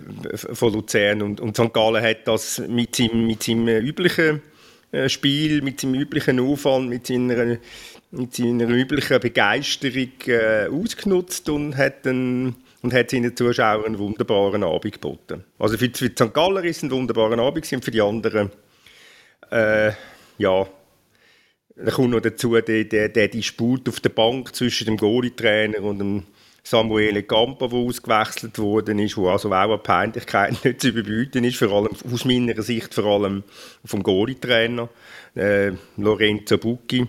von 0.53 0.73
Luzern. 0.73 1.21
Und, 1.21 1.39
und 1.39 1.55
St. 1.55 1.73
Gallen 1.73 2.03
hat 2.03 2.27
das 2.27 2.59
mit 2.67 2.95
seinem, 2.95 3.27
mit 3.27 3.43
seinem 3.43 3.67
üblichen 3.67 4.41
äh, 4.91 5.09
Spiel, 5.09 5.61
mit 5.61 5.81
seinem 5.81 5.95
üblichen 5.95 6.39
Aufwand, 6.39 6.89
mit 6.89 7.07
seiner, 7.07 7.57
mit 8.11 8.35
seiner 8.35 8.67
üblichen 8.67 9.19
Begeisterung 9.19 10.11
äh, 10.27 10.67
ausgenutzt 10.67 11.49
und 11.49 11.77
hat 11.77 12.05
dann 12.05 12.55
und 12.85 12.93
hat 12.93 13.09
seinen 13.09 13.35
Zuschauern 13.35 13.83
einen 13.83 13.97
wunderbaren 13.97 14.63
Abend 14.63 14.93
geboten. 14.93 15.43
Also 15.57 15.75
für, 15.75 15.89
die 15.89 16.05
St. 16.05 16.31
Galler 16.33 16.63
ist 16.63 16.77
es 16.77 16.83
ein 16.83 16.91
wunderbarer 16.91 17.39
Abend 17.39 17.73
und 17.73 17.83
für 17.83 17.89
die 17.89 18.01
anderen, 18.01 18.51
äh, 19.51 19.91
ja, 20.37 20.67
da 21.75 21.91
kommt 21.91 22.11
noch 22.11 22.19
dazu 22.19 22.61
der, 22.61 22.83
der, 22.83 23.09
der 23.09 23.27
Disput 23.27 23.89
auf 23.89 23.99
der 24.01 24.09
Bank 24.09 24.55
zwischen 24.55 24.85
dem 24.85 24.97
Goalie-Trainer 24.97 25.81
und 25.81 25.97
dem 25.97 26.23
Samuele 26.61 27.23
Campa, 27.23 27.67
der 27.67 27.79
ausgewechselt 27.79 28.59
worden 28.59 28.99
ist, 28.99 29.17
wo 29.17 29.29
also 29.29 29.49
auch 29.49 29.53
eine 29.53 29.77
Peinlichkeit 29.79 30.55
nicht 30.63 30.81
zu 30.81 30.89
überbieten 30.89 31.43
ist, 31.43 31.57
vor 31.57 31.71
allem 31.71 31.89
aus 32.13 32.23
meiner 32.23 32.61
Sicht 32.61 32.93
vor 32.93 33.05
allem 33.05 33.43
vom 33.83 34.03
Goalie-Trainer 34.03 34.89
äh, 35.33 35.71
Lorenzo 35.97 36.59
Bucchi. 36.59 37.07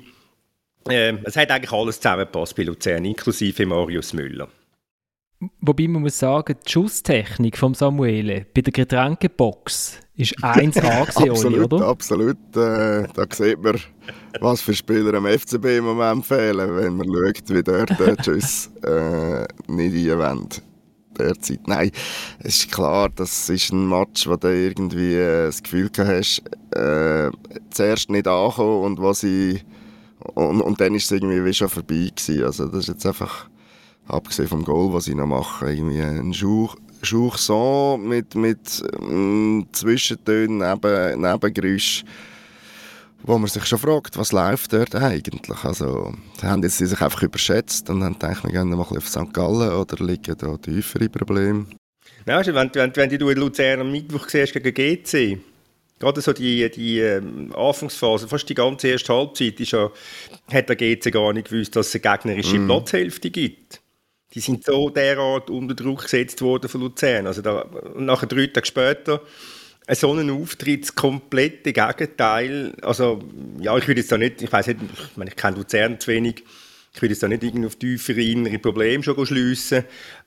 Äh, 0.88 1.18
es 1.25 1.37
hat 1.37 1.50
eigentlich 1.50 1.73
alles 1.73 2.00
zusammengepasst 2.00 2.56
bei 2.56 2.62
Luzern, 2.62 3.04
inklusive 3.04 3.66
Marius 3.66 4.14
Müller. 4.14 4.49
Wobei 5.61 5.87
man 5.87 6.02
muss 6.02 6.19
sagen, 6.19 6.57
die 6.66 6.71
Schusstechnik 6.71 7.59
von 7.59 7.75
Samuele 7.75 8.47
bei 8.55 8.62
der 8.62 8.73
Getränkebox 8.73 9.99
ist 10.16 10.35
1A 10.38 11.25
gewesen, 11.25 11.62
oder? 11.62 11.87
Absolut, 11.87 12.38
äh, 12.57 13.07
da 13.12 13.26
sieht 13.31 13.62
man, 13.62 13.78
was 14.40 14.62
für 14.62 14.73
Spieler 14.73 15.12
am 15.14 15.26
FCB 15.26 15.78
im 15.78 15.85
Moment 15.85 16.25
fehlen, 16.25 16.75
wenn 16.76 16.97
man 16.97 17.07
schaut, 17.07 17.50
wie 17.50 17.62
dort 17.62 17.90
die 17.90 18.23
Schuss 18.25 18.71
äh, 18.83 19.47
nicht 19.69 20.11
einwenden 20.11 20.62
derzeit. 21.19 21.66
Nein, 21.66 21.90
es 22.38 22.57
ist 22.57 22.73
klar, 22.73 23.11
das 23.14 23.49
ist 23.50 23.73
ein 23.73 23.88
Match, 23.88 24.26
wo 24.26 24.37
du 24.37 24.49
irgendwie 24.49 25.14
äh, 25.14 25.47
das 25.47 25.62
Gefühl 25.62 25.90
hast, 25.99 26.43
äh, 26.75 27.31
zuerst 27.71 28.11
nicht 28.11 28.26
ankommen 28.26 28.85
und 28.85 29.02
was 29.02 29.23
ich 29.23 29.64
und, 30.35 30.61
und 30.61 30.81
dann 30.81 30.95
ist 30.95 31.05
es 31.05 31.11
irgendwie 31.12 31.45
wie 31.45 31.55
schon 31.55 31.69
vorbei 31.69 32.11
gewesen. 32.14 32.45
Also 32.45 32.66
das 32.66 32.81
ist 32.81 32.88
jetzt 32.88 33.07
einfach 33.07 33.49
abgesehen 34.08 34.48
vom 34.48 34.64
Goal, 34.64 34.92
was 34.92 35.08
ich 35.08 35.14
noch 35.14 35.26
mache, 35.26 35.72
irgendwie 35.72 36.00
ein 36.00 36.32
Jour, 36.32 36.75
mit, 37.98 38.34
mit 38.34 38.82
ähm, 39.00 39.66
Zwischentönen, 39.72 40.58
Neben, 40.58 41.20
Nebengeräuschen, 41.20 42.08
wo 43.22 43.38
man 43.38 43.48
sich 43.48 43.64
schon 43.66 43.78
fragt, 43.78 44.16
was 44.16 44.32
läuft 44.32 44.72
dort 44.72 44.94
eigentlich? 44.94 45.64
Also, 45.64 46.12
die 46.40 46.46
haben 46.46 46.62
jetzt 46.62 46.78
sich 46.78 47.00
einfach 47.00 47.22
überschätzt 47.22 47.90
und 47.90 48.02
haben 48.02 48.14
gedacht, 48.14 48.44
wir 48.44 48.52
gehen 48.52 48.70
mal 48.70 48.80
auf 48.80 49.08
St. 49.08 49.32
Gallen 49.32 49.72
oder 49.72 50.04
liegen 50.04 50.36
da 50.36 50.56
tiefere 50.56 51.08
Probleme? 51.08 51.66
Ja, 52.26 52.44
wenn, 52.44 52.70
wenn, 52.75 52.96
wenn 52.96 53.18
du 53.18 53.28
in 53.28 53.38
Luzern 53.38 53.80
am 53.80 53.92
Mittwoch 53.92 54.28
siehst 54.28 54.52
gegen 54.52 54.75
GC, 54.75 55.38
gerade 55.98 56.20
so 56.20 56.32
die, 56.32 56.68
die 56.70 57.00
ähm, 57.00 57.54
Anfangsphase, 57.54 58.26
fast 58.26 58.48
die 58.48 58.54
ganze 58.54 58.88
erste 58.88 59.12
Halbzeit, 59.12 59.60
ist 59.60 59.72
ja, 59.72 59.90
hat 60.52 60.68
der 60.68 60.76
GC 60.76 61.12
gar 61.12 61.32
nicht 61.32 61.50
gewusst, 61.50 61.76
dass 61.76 61.88
es 61.88 61.94
eine 61.94 62.16
gegnerische 62.16 62.58
mm. 62.58 62.66
Platzhälfte 62.66 63.30
gibt 63.30 63.80
die 64.37 64.40
sind 64.40 64.64
so 64.64 64.90
derart 64.90 65.49
unter 65.49 65.75
Druck 65.75 66.02
gesetzt 66.02 66.43
worden 66.43 66.69
von 66.69 66.83
Luzern. 66.83 67.26
Also 67.26 67.40
da, 67.40 67.64
nachher 67.97 68.26
drei 68.26 68.47
Tage 68.49 68.66
später 68.66 69.23
so 69.95 70.12
einen 70.12 70.31
Auftritt, 70.31 70.83
das 70.83 70.95
komplette 70.95 71.73
Gegenteil. 71.73 72.75
Also, 72.83 73.23
ja, 73.61 73.76
ich 73.78 73.88
würde 73.88 74.00
jetzt 74.00 74.12
da 74.12 74.19
nicht, 74.19 74.43
ich 74.43 74.52
weiß 74.52 74.66
nicht, 74.66 74.81
ich, 74.93 75.16
meine, 75.16 75.31
ich 75.31 75.37
kenne 75.37 75.57
Luzern 75.57 75.99
zu 75.99 76.09
wenig, 76.09 76.45
ich 76.93 77.00
würde 77.00 77.14
jetzt 77.14 77.23
da 77.23 77.28
nicht 77.28 77.45
irgendwie 77.45 77.66
auf 77.66 77.76
tiefere 77.76 78.21
innere 78.21 78.59
Probleme 78.59 79.02
schon 79.02 79.25
schliessen, 79.25 79.85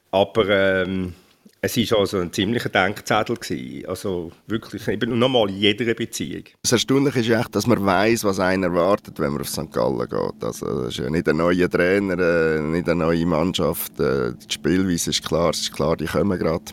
aber 0.09 0.49
ähm, 0.49 1.13
es 1.61 1.91
war 1.91 1.99
also 1.99 2.19
ein 2.19 2.31
ziemlicher 2.31 2.69
Denkzettel. 2.69 3.35
Gewesen. 3.35 3.85
Also 3.87 4.31
wirklich, 4.47 4.87
eben 4.87 5.17
nochmal 5.17 5.49
in 5.49 5.57
jeder 5.57 5.93
Beziehung. 5.93 6.43
Das 6.61 6.71
Erstaunliche 6.71 7.19
ist 7.19 7.27
ja 7.27 7.39
echt, 7.39 7.55
dass 7.55 7.67
man 7.67 7.85
weiß, 7.85 8.23
was 8.23 8.39
einen 8.39 8.63
erwartet, 8.63 9.19
wenn 9.19 9.33
man 9.33 9.41
auf 9.41 9.49
St. 9.49 9.71
Gallen 9.71 9.99
geht. 9.99 10.43
Also, 10.43 10.83
das 10.83 10.89
ist 10.89 10.97
ja 10.97 11.09
nicht 11.09 11.27
ein 11.27 11.37
neuer 11.37 11.69
Trainer, 11.69 12.17
äh, 12.17 12.61
nicht 12.61 12.87
eine 12.87 13.03
neue 13.03 13.25
Mannschaft. 13.25 13.99
Äh, 13.99 14.33
die 14.33 14.53
Spielweise 14.53 15.09
ist 15.09 15.25
klar, 15.25 15.49
es 15.49 15.61
ist 15.61 15.73
klar, 15.73 15.97
die 15.97 16.05
kommen 16.05 16.37
gerade. 16.39 16.65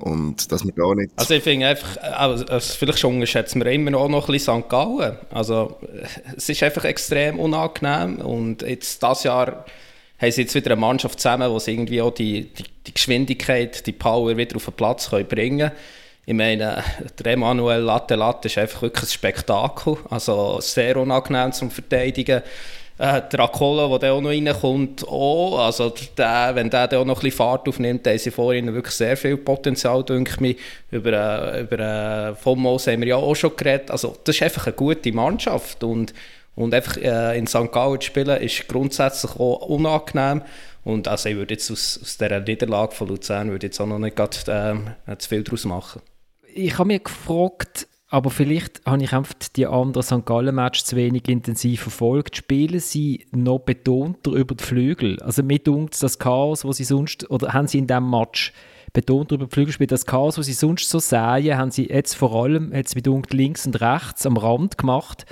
Und 0.00 0.50
dass 0.50 0.64
man 0.64 0.74
da 0.74 0.94
nicht... 0.94 1.12
Also 1.16 1.34
ich 1.34 1.42
finde 1.42 1.66
einfach, 1.66 1.96
also 1.98 2.44
vielleicht 2.58 3.00
schon 3.00 3.14
unterschätzen 3.14 3.62
wir 3.62 3.70
immer 3.70 3.90
noch, 3.90 4.08
noch 4.08 4.28
ein 4.28 4.32
bisschen 4.32 4.62
St. 4.62 4.68
Gallen. 4.68 5.18
Also 5.30 5.78
es 6.36 6.48
ist 6.48 6.62
einfach 6.62 6.84
extrem 6.84 7.38
unangenehm 7.38 8.16
und 8.16 8.62
jetzt 8.62 9.02
das 9.02 9.24
Jahr 9.24 9.66
haben 10.20 10.32
sie 10.32 10.42
jetzt 10.42 10.54
wieder 10.54 10.72
eine 10.72 10.80
Mannschaft 10.80 11.18
zusammen, 11.18 11.50
wo 11.50 11.58
sie 11.58 11.72
irgendwie 11.72 12.02
auch 12.02 12.12
die, 12.12 12.44
die, 12.52 12.64
die 12.86 12.94
Geschwindigkeit, 12.94 13.86
die 13.86 13.92
Power 13.92 14.36
wieder 14.36 14.56
auf 14.56 14.66
den 14.66 14.74
Platz 14.74 15.10
können 15.10 15.26
bringen. 15.26 15.70
Ich 16.26 16.34
meine, 16.34 16.84
der 17.18 17.32
Emanuel 17.32 17.80
Latte 17.80 18.14
Latte 18.14 18.48
ist 18.48 18.58
einfach 18.58 18.82
wirklich 18.82 19.04
ein 19.04 19.12
Spektakel. 19.12 19.96
Also 20.10 20.60
sehr 20.60 20.96
unangenehm 20.96 21.52
zum 21.52 21.70
Verteidigen. 21.70 22.42
Äh, 22.98 23.22
der 23.32 23.40
Akola, 23.40 23.96
der 23.96 24.12
auch 24.12 24.20
noch 24.20 24.28
reinkommt, 24.28 25.08
auch. 25.08 25.58
Also 25.58 25.92
der, 26.18 26.54
wenn 26.54 26.68
der 26.68 26.92
auch 27.00 27.06
noch 27.06 27.24
ein 27.24 27.30
Fahrt 27.30 27.66
aufnimmt, 27.66 28.04
dann 28.04 28.12
haben 28.12 28.18
sie 28.18 28.30
vorhin 28.30 28.72
wirklich 28.74 28.94
sehr 28.94 29.16
viel 29.16 29.38
Potenzial, 29.38 30.04
denke 30.04 30.46
ich. 30.46 30.58
Über, 30.90 31.54
äh, 31.54 31.62
über 31.62 31.78
äh, 31.78 32.34
Fomos 32.34 32.86
haben 32.86 33.00
wir 33.00 33.08
ja 33.08 33.16
auch 33.16 33.34
schon 33.34 33.56
geredet. 33.56 33.90
Also 33.90 34.18
das 34.22 34.36
ist 34.36 34.42
einfach 34.42 34.66
eine 34.66 34.76
gute 34.76 35.12
Mannschaft 35.12 35.82
und 35.82 36.12
und 36.60 36.74
einfach 36.74 36.96
äh, 36.98 37.38
in 37.38 37.46
St. 37.46 37.72
Gallen 37.72 38.00
zu 38.00 38.06
spielen, 38.06 38.40
ist 38.40 38.68
grundsätzlich 38.68 39.32
auch 39.32 39.62
unangenehm. 39.62 40.42
Und 40.84 41.08
also 41.08 41.28
ich 41.28 41.36
würde 41.36 41.54
jetzt 41.54 41.70
aus, 41.70 41.98
aus 42.02 42.18
dieser 42.18 42.40
Niederlage 42.40 42.94
von 42.94 43.08
Luzern 43.08 43.50
würde 43.50 43.66
jetzt 43.66 43.80
auch 43.80 43.86
noch 43.86 43.98
nicht 43.98 44.16
grad, 44.16 44.46
äh, 44.48 44.74
zu 45.18 45.28
viel 45.28 45.42
daraus 45.42 45.64
machen. 45.64 46.02
Ich 46.54 46.78
habe 46.78 46.88
mich 46.88 47.04
gefragt, 47.04 47.86
aber 48.08 48.30
vielleicht 48.30 48.84
habe 48.84 49.02
ich 49.02 49.12
einfach 49.12 49.34
die 49.56 49.66
anderen 49.66 50.02
St. 50.02 50.26
Gallen-Matches 50.26 50.84
zu 50.84 50.96
wenig 50.96 51.28
intensiv 51.28 51.82
verfolgt. 51.82 52.36
Spielen 52.36 52.80
sie 52.80 53.26
noch 53.30 53.60
betonter 53.60 54.32
über 54.32 54.54
die 54.54 54.64
Flügel? 54.64 55.20
Also 55.22 55.42
mit 55.42 55.68
uns 55.68 56.00
das 56.00 56.18
Chaos, 56.18 56.64
was 56.64 56.78
sie 56.78 56.84
sonst, 56.84 57.30
oder 57.30 57.52
haben 57.52 57.68
sie 57.68 57.78
in 57.78 57.86
diesem 57.86 58.10
Match 58.10 58.52
betont 58.92 59.30
über 59.30 59.44
die 59.44 59.52
Flügel 59.52 59.66
gespielt, 59.66 59.92
das 59.92 60.04
Chaos, 60.04 60.36
was 60.36 60.46
sie 60.46 60.52
sonst 60.52 60.88
so 60.88 60.98
sehen, 60.98 61.56
haben 61.56 61.70
sie 61.70 61.88
jetzt 61.88 62.14
vor 62.14 62.34
allem 62.34 62.74
jetzt 62.74 62.96
mit 62.96 63.06
links 63.32 63.64
und 63.64 63.80
rechts 63.80 64.26
am 64.26 64.36
Rand 64.36 64.76
gemacht 64.76 65.26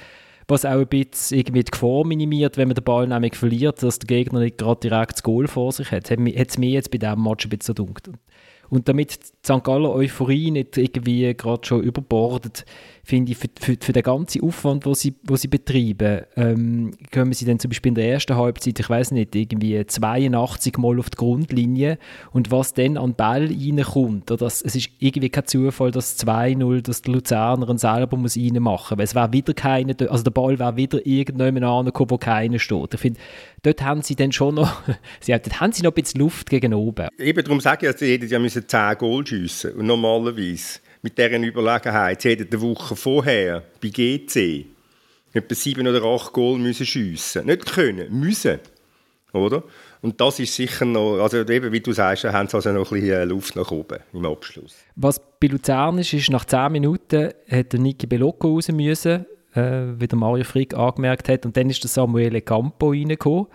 was 0.49 0.65
auch 0.65 0.81
ein 0.81 0.87
bisschen 0.87 1.39
irgendwie 1.39 1.63
die 1.63 1.71
Gefahr 1.71 2.07
minimiert, 2.07 2.57
wenn 2.57 2.69
man 2.69 2.75
den 2.75 2.85
Ball 2.85 3.07
nämlich 3.07 3.37
verliert, 3.37 3.83
dass 3.83 3.99
der 3.99 4.07
Gegner 4.07 4.41
nicht 4.41 4.59
gerade 4.59 4.81
direkt 4.81 5.13
das 5.13 5.23
Goal 5.23 5.47
vor 5.47 5.73
sich 5.73 5.93
hat. 5.93 6.11
Hat 6.11 6.19
es 6.19 6.59
mir 6.59 6.71
jetzt 6.71 6.91
bei 6.91 6.99
diesem 6.99 7.23
Match 7.23 7.47
ein 7.47 7.51
bisschen 7.51 7.75
gedacht. 7.75 8.11
Und 8.71 8.89
damit 8.89 9.15
die 9.15 9.27
St. 9.45 9.65
Galler 9.65 9.95
Euphorie 9.95 10.51
nicht 10.51 10.77
irgendwie 10.77 11.35
gerade 11.35 11.67
schon 11.67 11.83
überbordet, 11.83 12.67
finde 13.09 13.33
ich, 13.33 13.39
für, 13.39 13.49
für, 13.59 13.77
für, 13.81 13.93
den 13.95 14.03
ganzen 14.03 14.43
Aufwand, 14.43 14.85
den 14.85 14.95
sie, 14.95 15.15
wo 15.23 15.35
sie 15.35 15.49
betreiben, 15.49 16.27
ähm, 16.37 16.91
kommen 17.11 17.33
sie 17.33 17.47
dann 17.47 17.59
zum 17.59 17.71
Beispiel 17.71 17.89
in 17.89 17.95
der 17.95 18.07
ersten 18.07 18.37
Halbzeit, 18.37 18.79
ich 18.79 18.91
weiß 18.91 19.13
nicht, 19.13 19.35
irgendwie 19.35 19.83
82 19.85 20.77
Mal 20.77 20.99
auf 20.99 21.09
die 21.09 21.17
Grundlinie 21.17 21.97
und 22.33 22.51
was 22.51 22.75
dann 22.75 22.99
an 22.99 23.15
Ball 23.15 23.47
reinkommt, 23.47 24.31
oder 24.31 24.45
das, 24.45 24.61
es 24.61 24.77
ist 24.77 24.91
irgendwie 24.99 25.31
kein 25.31 25.47
Zufall, 25.47 25.91
dass 25.91 26.19
2-0, 26.19 26.83
dass 26.83 27.01
der 27.01 27.15
Luzerner 27.15 27.79
selber 27.79 28.19
muss 28.19 28.37
reinmachen 28.37 28.99
muss, 28.99 28.99
weil 28.99 29.05
es 29.05 29.15
wäre 29.15 29.33
wieder 29.33 29.55
keine, 29.55 29.97
also 30.11 30.23
der 30.23 30.31
Ball 30.31 30.59
wäre 30.59 30.77
wieder 30.77 31.07
irgendjemand 31.07 31.65
angekommen, 31.65 32.11
wo 32.11 32.19
keiner 32.19 32.59
steht. 32.59 32.93
Ich 32.93 33.01
finde, 33.01 33.21
dort 33.63 33.83
haben 33.83 34.03
sie 34.03 34.17
dann 34.17 34.33
schon 34.33 34.57
noch, 34.57 34.83
sie, 35.21 35.33
dort 35.33 35.61
haben 35.63 35.73
sie 35.73 35.83
noch 35.83 35.93
ein 35.93 36.03
bisschen 36.03 36.21
Luft 36.21 36.51
gegen 36.51 36.75
oben. 36.75 37.09
Eben 37.19 37.43
darum 37.43 37.61
sage 37.61 37.87
ich, 37.87 37.93
dass 37.93 38.01
sie 38.01 38.07
jedes 38.07 38.31
Jahr 38.31 38.47
10 38.47 38.99
Goal 38.99 39.27
schiessen 39.27 39.73
und 39.73 39.87
normalerweise 39.87 40.81
mit 41.03 41.19
dieser 41.19 41.39
Überlegenheit. 41.39 42.23
Sie 42.23 42.31
hätten 42.31 42.49
eine 42.51 42.61
Woche 42.61 42.97
vorher 42.97 43.63
bei 43.81 43.89
GC 43.89 44.67
etwa 45.33 45.55
sieben 45.55 45.87
oder 45.87 46.03
acht 46.03 46.33
Goal 46.33 46.59
müssen 46.59 46.87
schiessen. 46.87 47.47
Nicht 47.47 47.67
können, 47.67 48.19
müssen. 48.19 48.59
Oder? 49.33 49.63
Und 50.01 50.21
das 50.21 50.39
ist 50.39 50.55
sicher 50.55 50.85
noch, 50.85 51.21
also 51.21 51.39
eben 51.39 51.73
wie 51.73 51.81
du 51.81 51.93
sagst, 51.93 52.25
haben 52.25 52.49
sie 52.49 52.57
also 52.57 52.73
noch 52.73 52.93
ein 52.93 53.01
bisschen 53.01 53.29
Luft 53.29 53.57
nach 53.57 53.71
oben 53.71 53.99
im 54.13 54.25
Abschluss. 54.25 54.77
Was 54.97 55.21
bei 55.41 55.49
Luzern 55.49 55.99
ist, 55.99 56.13
ist 56.13 56.31
nach 56.31 56.45
zehn 56.45 56.73
Minuten 56.73 57.31
hat 57.51 57.73
der 57.73 57.81
Niki 57.81 58.07
Belocco 58.07 58.55
raus 58.55 58.69
müssen, 58.69 59.27
äh, 59.55 59.83
wie 59.99 60.07
der 60.07 60.19
Mario 60.19 60.45
Frick 60.45 60.75
angemerkt 60.75 61.29
hat, 61.29 61.45
und 61.45 61.57
dann 61.57 61.69
ist 61.69 61.83
der 61.83 61.91
Samuele 61.91 62.41
Campo 62.41 62.91
reingekommen. 62.91 63.49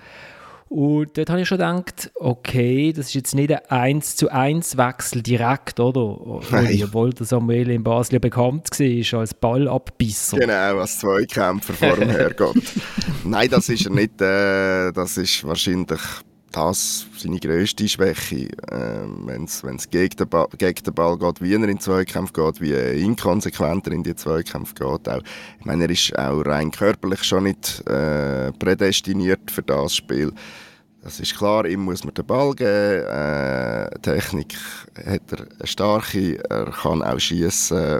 Und 0.74 1.15
dort 1.20 1.30
habe 1.30 1.42
ich 1.42 1.48
schon 1.48 1.60
gedacht, 1.60 2.10
okay, 2.15 2.92
das 2.94 3.06
ist 3.10 3.13
jetzt 3.13 3.36
nicht 3.36 3.51
ein 3.51 3.62
1 3.70 4.15
zu 4.15 4.32
1 4.32 4.75
Wechsel 4.75 5.22
direkt, 5.22 5.80
oder? 5.80 6.42
Nein. 6.50 6.82
Obwohl 6.84 7.13
der 7.13 7.27
Samuel 7.27 7.70
in 7.70 7.84
Basel 7.84 8.13
ja 8.13 8.20
bekannt 8.20 8.70
war 8.72 9.20
als 9.20 9.36
Ballabbisser. 9.36 10.39
Genau, 10.39 10.80
als 10.80 10.98
Zweikämpfer 10.98 11.74
vor 11.74 11.96
dem 11.96 12.10
Herrgott. 12.10 12.58
Nein, 13.24 13.50
das 13.51 13.70
ist 13.70 13.86
er 13.86 13.92
nicht. 13.92 14.20
Äh, 14.20 14.92
das 14.94 15.18
ist 15.18 15.44
wahrscheinlich 15.46 16.01
das 16.51 17.06
seine 17.18 17.39
grösste 17.39 17.88
Schwäche. 17.88 18.48
Ähm, 18.72 19.27
Wenn 19.27 19.46
es 19.46 19.89
gegen, 19.92 20.15
den 20.15 20.27
Ball- 20.30 20.48
gegen 20.58 20.84
den 20.84 20.94
Ball 20.96 21.18
geht, 21.20 21.42
wie 21.42 21.51
er 21.53 21.58
in 21.58 21.68
den 21.68 21.80
Zweikampf 21.80 22.34
geht, 22.34 22.62
wie 22.62 22.74
inkonsequenter 22.74 23.92
in 23.92 24.01
die 24.03 24.15
Zweikampf 24.15 24.74
geht. 24.74 25.08
Auch, 25.10 25.22
ich 25.60 25.65
meine, 25.65 25.84
er 25.86 25.89
ist 25.92 26.18
auch 26.18 26.42
rein 26.42 26.72
körperlich 26.72 27.24
schon 27.24 27.44
nicht 27.44 27.88
äh, 27.88 28.51
prädestiniert 28.53 29.51
für 29.51 29.63
das 29.63 29.96
Spiel. 29.96 30.32
Das 31.04 31.20
ist 31.20 31.38
klar, 31.38 31.66
ihm 31.66 31.82
muss 31.82 32.06
man 32.06 32.14
den 32.14 32.26
Ball 32.26 32.56
geben. 32.56 32.70
Äh, 32.70 33.90
Technik 34.00 34.56
hat 35.06 35.32
er 35.32 35.48
eine 35.60 35.68
starke, 35.68 36.42
er 36.50 36.72
kann 36.72 37.04
auch 37.04 37.20
schießen. 37.20 38.00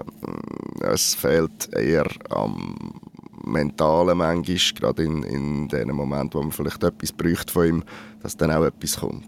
Es 0.82 1.14
fehlt 1.14 1.74
eher 1.74 2.08
am 2.30 3.02
Mentalen 3.44 4.18
manchmal, 4.18 4.58
gerade 4.76 5.04
in, 5.04 5.24
in 5.24 5.68
den 5.68 5.90
Momenten, 5.90 6.36
wo 6.36 6.44
man 6.44 6.54
vielleicht 6.54 6.82
etwas 6.82 7.12
bräuchte 7.12 7.52
von 7.52 7.68
ihm, 7.68 7.84
dass 8.22 8.38
dann 8.38 8.52
auch 8.52 8.64
etwas 8.64 8.98
kommt. 8.98 9.28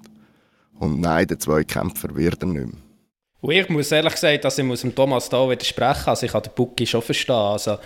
Und 0.79 1.01
nein, 1.01 1.27
der 1.27 1.39
Zweikämpfer 1.39 2.15
wird 2.15 2.44
er 2.44 2.48
nicht 2.48 2.67
mehr. 2.67 2.82
Und 3.41 3.51
ich 3.51 3.70
muss 3.70 3.91
ehrlich 3.91 4.15
sagen, 4.15 4.39
dass 4.41 4.58
ich 4.58 4.63
muss 4.63 4.82
dem 4.82 4.96
Thomas 4.96 5.29
da 5.29 5.50
widersprechen 5.50 6.08
Also 6.08 6.25
ich 6.25 6.32
kann 6.32 6.44
den 6.44 6.53
Bucki 6.55 6.88
schon 6.88 7.01
verstehen. 7.01 7.36
Also, 7.36 7.77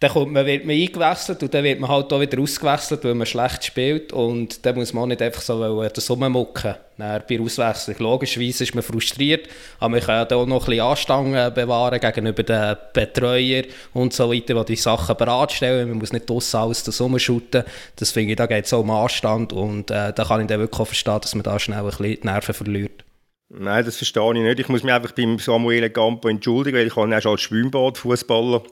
dann 0.00 0.12
kommt 0.12 0.32
man, 0.32 0.46
wird 0.46 0.64
man 0.64 0.76
eingewechselt 0.76 1.42
und 1.42 1.52
dann 1.52 1.64
wird 1.64 1.80
man 1.80 1.90
halt 1.90 2.12
auch 2.12 2.20
wieder 2.20 2.40
ausgewechselt, 2.40 3.02
weil 3.02 3.14
man 3.14 3.26
schlecht 3.26 3.64
spielt. 3.64 4.12
Und 4.12 4.64
dann 4.64 4.76
muss 4.76 4.92
man 4.92 5.02
auch 5.02 5.06
nicht 5.08 5.20
einfach 5.20 5.42
so 5.42 5.58
wollen, 5.58 5.90
das 5.92 6.08
rummucken 6.08 6.76
Dann 6.98 7.22
bei 7.28 7.36
der 7.36 7.40
Auswechslung. 7.40 7.96
Logischerweise 7.98 8.62
ist 8.62 8.76
man 8.76 8.84
frustriert, 8.84 9.48
aber 9.80 9.90
man 9.90 10.00
kann 10.00 10.26
ja 10.30 10.36
auch 10.36 10.46
noch 10.46 10.60
ein 10.60 10.66
bisschen 10.66 10.84
Anstangen 10.84 11.52
bewahren 11.52 11.98
gegenüber 11.98 12.42
den 12.44 12.76
Betreuern 12.92 13.64
und 13.92 14.12
so 14.12 14.32
weiter, 14.32 14.54
die 14.62 14.74
die 14.74 14.76
Sachen 14.76 15.16
bereitstellen. 15.16 15.88
Man 15.88 15.98
muss 15.98 16.12
nicht 16.12 16.30
draussen 16.30 16.60
alles 16.60 16.84
das 16.84 17.00
rumschütten. 17.00 17.64
Das 17.96 18.12
finde 18.12 18.30
ich, 18.30 18.36
da 18.36 18.46
geht 18.46 18.66
es 18.66 18.72
auch 18.72 18.80
um 18.80 18.90
Anstand 18.90 19.52
und 19.52 19.90
äh, 19.90 20.12
da 20.12 20.24
kann 20.24 20.42
ich 20.42 20.46
dann 20.46 20.60
wirklich 20.60 20.80
auch 20.80 20.86
verstehen, 20.86 21.18
dass 21.20 21.34
man 21.34 21.42
da 21.42 21.58
schnell 21.58 21.80
ein 21.80 21.86
bisschen 21.86 22.06
die 22.06 22.20
Nerven 22.22 22.54
verliert. 22.54 23.04
Nein, 23.48 23.84
das 23.84 23.96
verstehe 23.96 24.34
ich 24.34 24.42
nicht. 24.42 24.60
Ich 24.60 24.68
muss 24.68 24.84
mich 24.84 24.92
einfach 24.92 25.12
beim 25.12 25.40
Samuel 25.40 25.90
Campo 25.90 26.28
entschuldigen, 26.28 26.76
weil 26.76 26.86
ich 26.86 26.94
habe 26.94 27.08
ihn 27.08 27.14
als 27.14 27.40
Schwimmbadfußballer 27.40 28.62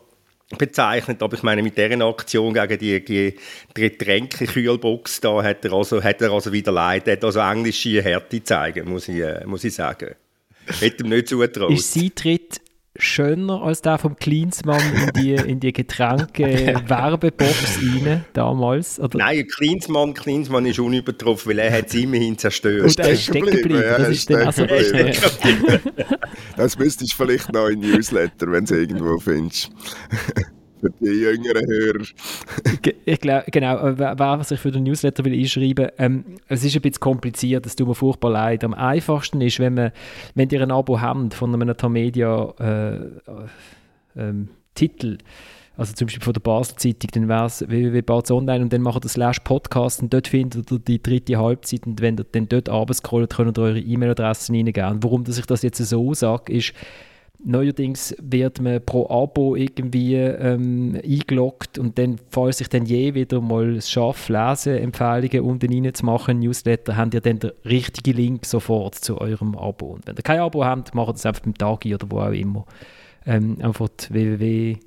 bezeichnet, 0.57 1.23
aber 1.23 1.37
ich 1.37 1.43
meine, 1.43 1.62
mit 1.62 1.76
dieser 1.76 2.00
Aktion 2.03 2.55
gegen 2.55 2.79
die, 2.79 3.05
die, 3.05 3.35
die 3.76 3.81
Getränke-Kühlbox 3.81 5.21
da 5.21 5.43
hat 5.43 5.65
er 5.65 5.73
also, 5.73 6.03
hat 6.03 6.23
er 6.23 6.31
also 6.31 6.53
wieder 6.53 6.73
leid, 6.73 7.09
er 7.09 7.17
hat 7.17 7.25
also 7.25 7.41
englische 7.41 8.03
Härte 8.03 8.43
zeigen, 8.45 8.88
muss 8.88 9.09
ich, 9.09 9.17
äh, 9.17 9.45
muss 9.45 9.65
ich 9.65 9.75
sagen. 9.75 10.15
Hätte 10.81 11.05
ihm 11.05 11.11
nicht 11.11 11.29
zutraut. 11.29 11.71
Ist 11.71 11.93
sein 11.93 12.12
Tritt 12.15 12.61
schöner 12.99 13.62
als 13.62 13.83
der 13.83 13.99
vom 13.99 14.17
Klinsmann 14.17 14.81
in 14.95 15.23
die, 15.23 15.33
in 15.33 15.61
die 15.61 15.73
Getränke-Werbebox 15.73 17.79
rein, 17.83 18.25
damals? 18.33 19.00
Oder? 19.00 19.19
Nein, 19.19 19.47
Klinsmann, 19.47 20.15
Klinsmann 20.15 20.67
ist 20.67 20.79
unübertroffen, 20.79 21.50
weil 21.50 21.59
er 21.59 21.73
hat 21.73 21.88
es 21.88 21.95
immerhin 21.95 22.38
zerstört. 22.38 22.83
Und 22.83 22.99
er 22.99 23.11
ist 23.11 23.25
stecken 23.25 23.47
geblieben. 23.47 23.83
Ja, 23.83 23.99
Das 23.99 24.09
ist 24.09 24.31
dann 24.31 24.47
also. 24.47 24.67
Das 26.57 26.79
müsstest 26.79 27.12
du 27.12 27.17
vielleicht 27.17 27.53
noch 27.53 27.69
in 27.69 27.81
Newsletter, 27.81 28.50
wenn 28.50 28.65
du 28.65 28.75
es 28.75 28.81
irgendwo 28.81 29.19
findest. 29.19 29.71
Für 30.80 30.90
die 31.00 31.06
jüngeren 31.06 31.66
Hörer. 31.66 32.04
Ich 33.09 33.21
glaube, 33.21 33.45
genau, 33.52 33.78
äh, 33.78 33.99
wer 33.99 34.45
sich 34.45 34.59
für 34.59 34.73
den 34.73 34.83
Newsletter 34.83 35.25
will 35.25 35.33
einschreiben 35.33 35.90
ähm, 35.97 36.25
es 36.49 36.64
ist 36.64 36.75
ein 36.75 36.83
bisschen 36.83 37.00
kompliziert, 37.00 37.64
das 37.64 37.76
tut 37.76 37.87
mir 37.87 37.95
furchtbar 37.95 38.33
leid. 38.33 38.64
Am 38.64 38.75
einfachsten 38.75 39.40
ist, 39.40 39.61
wenn, 39.61 39.75
man, 39.75 39.92
wenn 40.35 40.50
ihr 40.50 40.61
ein 40.61 40.73
Abo 40.73 41.00
habt 41.00 41.35
von 41.35 41.54
einem 41.54 41.76
Tamedia 41.76 42.52
äh, 42.59 42.97
äh, 44.16 45.18
also 45.76 45.92
zum 45.92 46.06
Beispiel 46.06 46.25
von 46.25 46.33
der 46.33 46.40
Basel 46.40 46.76
Zeitung, 46.76 47.11
dann 47.12 47.28
wäre 47.28 47.47
es 47.47 47.61
www.barz 47.68 48.30
online 48.30 48.64
und 48.64 48.73
dann 48.73 48.80
macht 48.80 49.04
ihr 49.04 49.11
slash 49.11 49.40
Podcast 49.40 50.02
und 50.02 50.12
dort 50.12 50.28
findet 50.28 50.71
ihr 50.71 50.78
die 50.78 51.02
dritte 51.02 51.37
Halbzeit 51.37 51.87
und 51.87 52.00
wenn 52.00 52.16
ihr 52.16 52.25
dann 52.33 52.49
dort 52.49 52.68
abscrollt, 52.68 53.35
könnt 53.35 53.59
ihr 53.59 53.62
eure 53.62 53.81
E-Mail-Adressen 53.81 54.55
reingeben. 54.55 55.03
Warum 55.03 55.24
dass 55.24 55.38
ich 55.38 55.46
das 55.46 55.62
jetzt 55.62 55.79
so 55.79 56.14
sage, 56.14 56.53
ist, 56.53 56.72
Neuerdings 57.48 58.12
wird 58.20 58.61
man 58.61 58.85
pro 58.85 59.09
Abo 59.09 59.54
irgendwie 59.54 60.16
ähm, 60.16 61.00
eingeloggt 61.02 61.78
und 61.78 61.96
dann, 61.96 62.16
falls 62.28 62.61
ich 62.61 62.68
dann 62.68 62.87
je 62.87 63.14
wieder 63.14 63.40
mal 63.40 63.76
es 63.76 63.88
schaffe, 63.88 64.32
Leseempfehlungen 64.32 65.40
unten 65.40 65.72
reinzumachen, 65.72 66.40
Newsletter, 66.40 66.96
habt 66.96 67.14
ihr 67.14 67.20
dann 67.20 67.38
den 67.38 67.52
richtigen 67.64 68.16
Link 68.16 68.46
sofort 68.46 68.96
zu 68.96 69.20
eurem 69.20 69.56
Abo. 69.56 69.92
Und 69.92 70.09
wenn 70.09 70.16
ihr 70.16 70.22
kein 70.22 70.40
Abo 70.40 70.64
habt, 70.64 70.92
macht 70.92 71.14
es 71.14 71.24
einfach 71.24 71.42
beim 71.42 71.54
Tagi 71.54 71.94
oder 71.94 72.11
wo 72.11 72.18
auch 72.18 72.32
immer. 72.32 72.66
Ähm, 73.24 73.59
einfach 73.61 73.90
www 74.11 74.78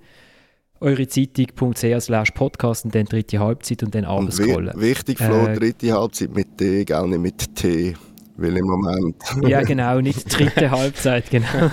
eurezeitung.ch 0.82 2.02
slash 2.02 2.32
podcast 2.32 2.86
und 2.86 2.96
dann 2.96 3.06
dritte 3.06 3.40
Halbzeit 3.40 3.84
und 3.84 3.94
dann 3.96 4.06
wi 4.06 4.82
wichtig, 4.82 5.18
Flo, 5.18 5.48
Äh, 5.48 5.56
dritte 5.56 5.94
Halbzeit 5.94 6.34
mit 6.34 6.58
T, 6.58 6.86
gell, 6.86 7.08
nicht 7.08 7.20
mit 7.20 7.56
T. 7.56 7.96
Weil 8.42 8.58
im 8.58 8.66
Moment. 8.66 9.16
Ja, 9.48 9.62
genau, 9.64 10.00
nicht 10.00 10.26
die 10.26 10.38
dritte 10.38 10.72
Halbzeit, 10.72 11.30
genau. 11.30 11.48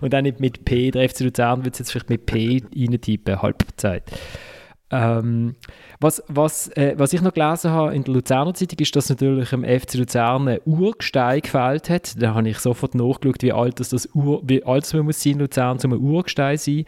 Und 0.00 0.14
auch 0.14 0.20
nicht 0.20 0.40
mit 0.40 0.64
P. 0.64 0.90
Der 0.90 1.08
FC 1.08 1.20
Luzern 1.20 1.64
wird 1.64 1.74
es 1.74 1.80
jetzt 1.80 1.92
vielleicht 1.92 2.10
mit 2.10 2.26
P 2.26 2.62
reintippen, 2.76 3.42
Halbzeit. 3.42 4.04
Ähm, 4.92 5.54
was, 6.00 6.22
was, 6.28 6.68
äh, 6.76 6.94
was 6.96 7.12
ich 7.12 7.22
noch 7.22 7.32
gelesen 7.32 7.70
habe 7.70 7.94
in 7.94 8.02
der 8.02 8.14
Luzerner 8.14 8.54
Zeitung, 8.54 8.78
ist, 8.80 8.94
dass 8.94 9.08
natürlich 9.08 9.52
im 9.52 9.64
FC 9.64 9.94
Luzern 9.94 10.48
ein 10.48 10.60
Urgestein 10.64 11.40
gefällt 11.40 11.88
hat. 11.88 12.20
Da 12.20 12.34
habe 12.34 12.48
ich 12.48 12.58
sofort 12.58 12.94
nachgeschaut, 12.94 13.42
wie 13.42 13.52
alt 13.52 13.78
das, 13.80 13.90
das 13.90 14.08
Ur, 14.14 14.42
wie 14.44 14.64
alt 14.64 14.84
es 14.84 14.92
man 14.92 15.04
muss 15.04 15.22
sein 15.22 15.34
in 15.34 15.38
Luzern, 15.40 15.78
um 15.84 15.92
ein 15.92 16.00
Urgestein 16.00 16.58
zu 16.58 16.72
sein. 16.72 16.84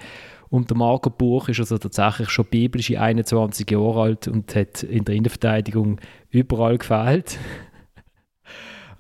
Und 0.51 0.69
der 0.69 0.77
Marco 0.77 1.09
Buch 1.09 1.49
ist 1.49 1.61
also 1.61 1.79
tatsächlich 1.79 2.29
schon 2.29 2.45
biblische 2.45 3.01
21 3.01 3.71
Jahre 3.71 4.03
alt 4.03 4.29
und 4.29 4.55
hat 4.55 4.83
in 4.83 5.05
der 5.05 5.15
Innenverteidigung 5.15 5.99
überall 6.31 6.77
gefällt. 6.77 7.39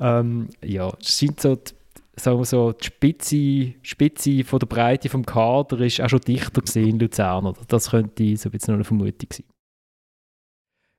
Ähm, 0.02 0.48
ja, 0.64 0.92
es 1.00 1.18
sind 1.18 1.40
so 1.40 1.54
die, 1.56 1.72
sagen 2.16 2.38
wir 2.38 2.44
so, 2.44 2.72
die 2.72 2.84
Spitze, 2.84 3.74
Spitze 3.82 4.44
von 4.44 4.58
der 4.58 4.66
Breite 4.66 5.08
vom 5.08 5.24
Kader 5.24 5.80
ist 5.80 6.00
auch 6.00 6.08
schon 6.08 6.20
dichter 6.20 6.60
gesehen 6.60 6.90
in 6.90 6.98
Luzern. 6.98 7.46
Oder? 7.46 7.60
Das 7.68 7.90
könnte 7.90 8.36
so 8.36 8.48
ein 8.48 8.52
bisschen 8.52 8.72
noch 8.72 8.78
eine 8.78 8.84
Vermutung 8.84 9.28
sein. 9.32 9.44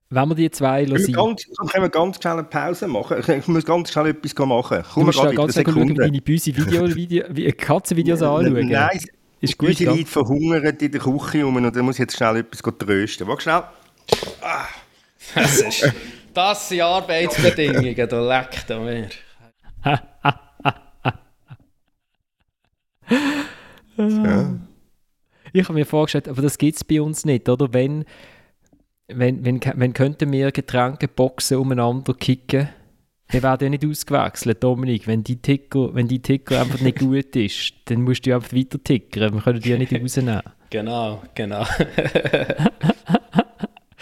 Wenn 0.09 0.29
wir 0.29 0.35
die 0.35 0.51
zwei 0.51 0.83
lassen, 0.85 1.11
ganz, 1.11 1.43
können 1.71 1.83
wir 1.83 1.89
ganz 1.89 2.17
schnell 2.21 2.33
eine 2.33 2.43
Pause 2.43 2.87
machen? 2.87 3.17
Ich- 3.27 3.47
muss 3.47 3.65
ganz 3.65 3.91
schnell 3.91 4.07
etwas 4.07 4.35
machen. 4.37 4.77
du 4.77 4.83
Komm 4.93 5.05
musst 5.05 5.17
da 5.17 5.23
gerade 5.23 5.35
ganz 5.35 5.53
schnell 5.53 5.65
schauen, 5.65 5.95
deine 5.95 6.21
böse 6.21 6.55
Video, 6.55 6.95
Video, 6.95 7.51
Katzenvideos 7.57 8.21
anschauen. 8.21 8.67
Nein, 8.69 8.99
ist 9.41 9.57
gut, 9.57 9.69
unsere. 9.69 9.95
Leute 9.95 10.05
verhungern 10.05 10.77
in 10.79 10.91
der 10.91 11.01
Küche 11.01 11.43
rum 11.43 11.55
und 11.55 11.75
dann 11.75 11.83
muss 11.85 11.95
ich 11.95 11.99
jetzt 11.99 12.15
schnell 12.15 12.37
etwas 12.37 12.61
trösten. 12.77 13.27
Warte 13.27 13.41
schnell. 13.41 13.63
Das, 15.35 15.61
ist, 15.61 15.93
das 16.33 16.69
sind 16.69 16.81
Arbeitsbedingungen, 16.81 18.09
da 18.09 18.39
leckt 18.39 18.69
er 18.69 18.79
mir. 18.79 19.09
ja. 23.97 24.59
Ich 25.55 25.63
habe 25.65 25.73
mir 25.73 25.85
vorgestellt, 25.85 26.27
aber 26.27 26.41
das 26.41 26.57
gibt 26.57 26.77
es 26.77 26.83
bei 26.83 27.01
uns 27.01 27.25
nicht, 27.25 27.47
oder? 27.47 27.73
Wenn, 27.73 28.05
wenn, 29.07 29.45
wenn, 29.45 29.61
wenn 29.75 29.93
könnten 29.93 30.31
wir 30.31 30.51
Getränkeboxen 30.51 31.57
umeinander 31.57 32.13
kicken, 32.15 32.69
wir 33.29 33.43
werden 33.43 33.63
ja 33.63 33.69
nicht 33.69 33.85
ausgewechselt, 33.85 34.63
Dominik. 34.63 35.07
Wenn 35.07 35.23
die 35.23 35.41
Ticker, 35.41 35.93
wenn 35.93 36.07
die 36.07 36.21
Ticker 36.21 36.61
einfach 36.61 36.81
nicht 36.81 36.99
gut 36.99 37.35
ist, 37.35 37.73
dann 37.85 38.01
musst 38.01 38.25
du 38.25 38.31
ja 38.31 38.35
einfach 38.37 38.53
weiter 38.53 38.83
tickern. 38.83 39.33
Wir 39.33 39.41
können 39.41 39.59
die 39.59 39.69
ja 39.69 39.77
nicht 39.77 39.93
rausnehmen. 39.93 40.41
Genau, 40.69 41.21
genau. 41.35 41.65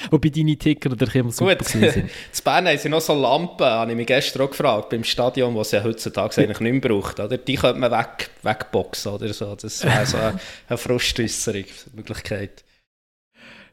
Wobei 0.10 0.30
deine 0.30 0.58
Ticker 0.58 0.90
natürlich 0.90 1.16
immer 1.16 1.32
super 1.32 1.56
Gut, 1.56 1.68
sind. 1.68 1.84
in 1.96 2.10
Bern 2.44 2.68
haben 2.68 2.78
sie 2.78 2.90
noch 2.90 3.02
so 3.02 3.14
Lampen, 3.14 3.66
habe 3.66 3.92
ich 3.92 3.98
mich 3.98 4.08
gestern 4.08 4.44
auch 4.44 4.50
gefragt, 4.50 4.90
beim 4.90 5.04
Stadion, 5.04 5.56
das 5.56 5.68
es 5.68 5.74
ja 5.74 5.84
heutzutage 5.84 6.42
eigentlich 6.42 6.60
nicht 6.60 6.72
mehr 6.72 6.82
braucht. 6.82 7.20
Oder? 7.20 7.38
Die 7.38 7.56
könnte 7.56 7.80
man 7.80 7.92
weg, 7.92 8.30
wegboxen 8.44 9.12
oder 9.12 9.32
so. 9.34 9.56
Das 9.56 9.84
wäre 9.84 10.06
so 10.06 10.18
eine, 10.18 10.40
eine 10.68 10.78
Frustäusserung, 10.78 11.66
Möglichkeit. 11.94 12.64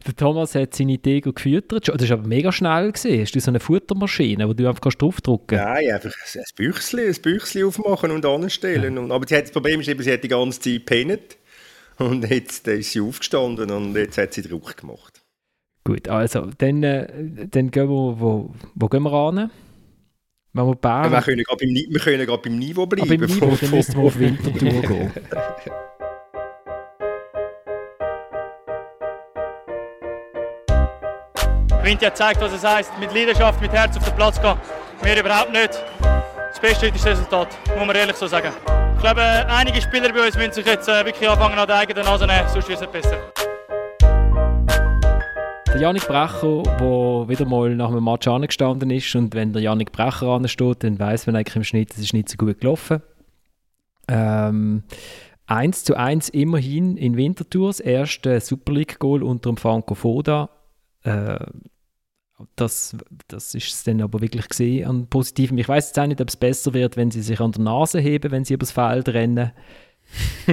Der 0.06 0.14
Thomas 0.14 0.54
hat 0.54 0.74
seine 0.74 0.98
Tiger 0.98 1.32
gefüttert. 1.32 1.88
Das 1.88 2.08
war 2.08 2.18
aber 2.18 2.26
mega 2.26 2.52
schnell. 2.52 2.92
Gewesen. 2.92 3.20
Hast 3.20 3.34
du 3.34 3.40
so 3.40 3.50
eine 3.50 3.60
Futtermaschine, 3.60 4.48
wo 4.48 4.52
du 4.52 4.68
einfach 4.68 4.80
draufdrücken 4.80 5.58
kannst? 5.58 5.64
Nein, 5.64 5.92
einfach 5.92 6.14
ein 6.34 6.42
Büchsli, 6.54 7.08
ein 7.08 7.20
Büchsli 7.20 7.64
aufmachen 7.64 8.10
und 8.12 8.24
anstellen. 8.24 8.96
Und, 8.96 9.10
aber 9.10 9.26
sie 9.26 9.36
hat, 9.36 9.44
das 9.44 9.50
Problem 9.50 9.80
ist 9.80 9.88
eben, 9.88 10.02
sie 10.02 10.12
hat 10.12 10.22
die 10.22 10.28
ganze 10.28 10.60
Zeit 10.60 10.86
gepennt. 10.86 11.36
Und 11.98 12.30
jetzt 12.30 12.66
ist 12.68 12.92
sie 12.92 13.00
aufgestanden 13.00 13.70
und 13.72 13.96
jetzt 13.96 14.18
hat 14.18 14.32
sie 14.32 14.42
Druck 14.42 14.76
gemacht. 14.76 15.17
Gut, 15.84 16.08
also, 16.08 16.48
dann, 16.58 16.82
äh, 16.82 17.06
dann 17.48 17.70
gehen 17.70 17.88
wir, 17.88 18.20
wo, 18.20 18.50
wo 18.74 18.88
gehen 18.88 19.02
wir 19.04 19.12
ran? 19.12 19.50
Wenn 20.52 20.66
wir 20.66 20.74
Bern, 20.74 21.12
wir 21.12 21.20
können 21.22 21.44
gerade 21.44 21.58
beim, 21.64 21.72
Ni- 21.72 21.86
wir 21.88 22.00
können 22.00 22.26
gerade 22.26 22.42
beim 22.42 22.58
Niveau 22.58 22.86
bleiben. 22.86 23.06
aber 23.10 23.14
im 23.24 23.30
Niveau, 23.30 23.56
dann 23.60 23.70
müssen 23.70 23.94
wir 23.96 24.02
auf 24.04 24.18
Winterthur 24.18 24.82
gehen. 24.82 25.12
Vinti 31.82 32.04
hat 32.04 32.14
gezeigt, 32.14 32.40
was 32.40 32.52
es 32.52 32.64
heisst, 32.64 32.92
mit 32.98 33.12
Leidenschaft, 33.14 33.60
mit 33.60 33.72
Herz 33.72 33.96
auf 33.96 34.04
den 34.04 34.14
Platz 34.16 34.40
gehen. 34.40 34.56
Wir 35.02 35.20
überhaupt 35.20 35.52
nicht. 35.52 35.70
Das 36.00 36.60
beste 36.60 36.86
ist 36.88 36.96
das 36.96 37.06
Resultat, 37.06 37.48
muss 37.76 37.86
man 37.86 37.94
ehrlich 37.96 38.16
so 38.16 38.26
sagen. 38.26 38.52
Ich 38.96 39.00
glaube, 39.00 39.22
einige 39.48 39.80
Spieler 39.80 40.12
bei 40.12 40.26
uns 40.26 40.36
müssen 40.36 40.52
sich 40.52 40.66
jetzt 40.66 40.88
äh, 40.88 41.04
wirklich 41.04 41.28
anfangen, 41.28 41.56
an 41.58 41.66
der 41.66 41.76
eigenen 41.76 42.04
Nase 42.04 42.26
nehmen, 42.26 42.48
sonst 42.48 42.68
wird 42.68 42.80
es 42.82 42.86
besser. 42.88 43.16
Der 45.72 45.82
Janik 45.82 46.08
Brecher, 46.08 46.62
der 46.62 47.28
wieder 47.28 47.44
mal 47.44 47.76
nach 47.76 47.90
einem 47.90 48.02
Match 48.02 48.26
angestanden 48.26 48.90
ist 48.90 49.14
und 49.14 49.34
wenn 49.34 49.52
der 49.52 49.62
Janik 49.62 49.92
Brecher 49.92 50.28
ansteht, 50.28 50.82
dann 50.82 50.98
weiß 50.98 51.26
man 51.26 51.36
eigentlich 51.36 51.56
im 51.56 51.64
Schnitt, 51.64 51.92
es 51.92 51.98
ist 51.98 52.14
nicht 52.14 52.28
so 52.28 52.36
gut 52.36 52.60
gelaufen. 52.60 53.02
Ähm, 54.08 54.82
1 55.46 55.84
zu 55.84 55.94
1 55.96 56.30
immerhin 56.30 56.96
in 56.96 57.16
Winterthur, 57.16 57.68
das 57.68 57.80
erste 57.80 58.40
Super 58.40 58.72
League-Goal 58.72 59.22
unter 59.22 59.50
dem 59.50 59.56
Franco 59.56 59.94
Foda. 59.94 60.50
Äh, 61.02 61.38
das, 62.56 62.96
das 63.26 63.54
ist 63.54 63.72
es 63.72 63.84
dann 63.84 64.00
aber 64.00 64.20
wirklich 64.20 64.48
gesehen 64.48 64.88
an 64.88 65.06
Positiven. 65.06 65.58
Ich 65.58 65.68
weiß 65.68 65.88
jetzt 65.88 65.98
auch 65.98 66.06
nicht, 66.06 66.20
ob 66.20 66.28
es 66.28 66.36
besser 66.36 66.72
wird, 66.72 66.96
wenn 66.96 67.10
sie 67.10 67.22
sich 67.22 67.40
an 67.40 67.52
der 67.52 67.62
Nase 67.62 68.00
heben, 68.00 68.30
wenn 68.30 68.44
sie 68.44 68.54
übers 68.54 68.70
Feld 68.70 69.08
rennen. 69.08 69.52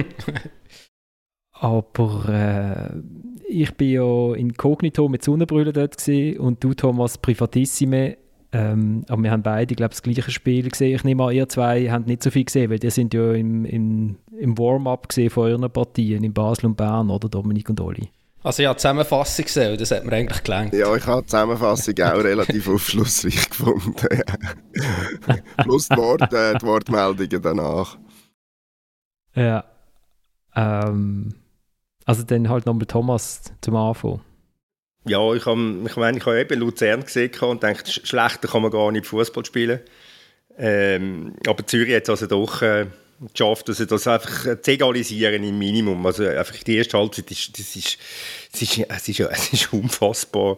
aber 1.52 2.28
äh, 2.28 3.00
ich 3.48 3.74
bin 3.74 3.90
ja 3.90 4.34
inkognito 4.34 5.08
mit 5.08 5.24
Sonnenbrille 5.24 5.72
dort 5.72 5.96
gesehen 5.96 6.38
und 6.38 6.62
du, 6.62 6.74
Thomas, 6.74 7.18
Privatissime. 7.18 8.16
Ähm, 8.52 9.04
aber 9.08 9.22
wir 9.22 9.30
haben 9.30 9.42
beide, 9.42 9.74
glaube 9.74 9.92
ich, 9.92 10.00
das 10.00 10.02
gleiche 10.02 10.30
Spiel 10.30 10.68
gesehen. 10.68 10.94
Ich 10.94 11.04
nehme 11.04 11.24
an, 11.24 11.34
ihr 11.34 11.48
zwei 11.48 11.90
habt 11.90 12.06
nicht 12.06 12.22
so 12.22 12.30
viel 12.30 12.44
gesehen, 12.44 12.70
weil 12.70 12.82
ihr 12.82 12.90
sind 12.90 13.12
ja 13.12 13.32
im, 13.32 13.64
im, 13.64 14.16
im 14.38 14.58
Warm-up 14.58 15.12
von 15.12 15.44
euren 15.44 15.70
Partien 15.70 16.24
in 16.24 16.32
Basel 16.32 16.66
und 16.66 16.76
Bern, 16.76 17.10
oder 17.10 17.28
Dominik 17.28 17.68
und 17.68 17.80
Oli? 17.80 18.08
Also 18.42 18.62
ich 18.62 18.68
habe 18.68 18.76
die 18.76 18.82
Zusammenfassung 18.82 19.44
gesehen 19.44 19.72
und 19.72 19.80
das 19.80 19.90
hat 19.90 20.04
mir 20.04 20.12
eigentlich 20.12 20.44
gelangt. 20.44 20.72
Ja, 20.72 20.94
ich 20.94 21.06
habe 21.06 21.22
die 21.22 21.26
Zusammenfassung 21.26 21.94
auch 22.00 22.22
relativ 22.22 22.68
aufschlussreich 22.72 23.50
gefunden. 23.50 23.92
Plus 25.56 25.88
die, 25.88 25.96
Wort, 25.96 26.32
äh, 26.32 26.56
die 26.56 26.64
Wortmeldungen 26.64 27.42
danach. 27.42 27.98
Ja. 29.34 29.64
Ähm, 30.54 31.34
also 32.06 32.22
dann 32.22 32.48
halt 32.48 32.64
nochmal 32.64 32.86
Thomas 32.86 33.42
zum 33.60 33.76
Anfang. 33.76 34.20
Ja, 35.04 35.34
ich 35.34 35.44
habe 35.44 35.82
ich 35.86 35.96
mein, 35.96 36.16
ich 36.16 36.24
hab 36.24 36.34
eben 36.34 36.60
Luzern 36.60 37.02
gesehen 37.02 37.32
und 37.40 37.62
dachte, 37.62 37.90
schlechter 37.90 38.48
kann 38.48 38.62
man 38.62 38.70
gar 38.70 38.90
nicht 38.90 39.06
Fußball 39.06 39.44
spielen. 39.44 39.80
Ähm, 40.56 41.34
aber 41.46 41.66
Zürich 41.66 41.94
hat 41.94 42.04
es 42.04 42.10
also 42.10 42.26
doch 42.26 42.62
äh, 42.62 42.86
geschafft, 43.32 43.68
also 43.68 43.84
das 43.84 44.06
einfach 44.06 44.60
zu 44.60 44.70
egalisieren 44.70 45.44
im 45.44 45.58
Minimum. 45.58 46.04
Also 46.06 46.26
einfach 46.26 46.56
die 46.56 46.76
erste 46.76 46.98
Halbzeit, 46.98 47.30
ist, 47.30 47.58
das 47.58 47.76
ist, 47.76 47.98
es, 48.52 48.62
ist, 48.62 48.78
es, 48.88 49.08
ist, 49.08 49.20
es 49.30 49.52
ist 49.52 49.72
unfassbar, 49.72 50.56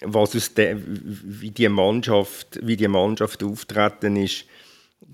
was 0.00 0.34
aus 0.34 0.54
der, 0.54 0.76
wie, 0.80 1.50
die 1.50 1.68
Mannschaft, 1.68 2.58
wie 2.62 2.76
die 2.76 2.88
Mannschaft 2.88 3.42
auftreten 3.42 4.16
ist. 4.16 4.44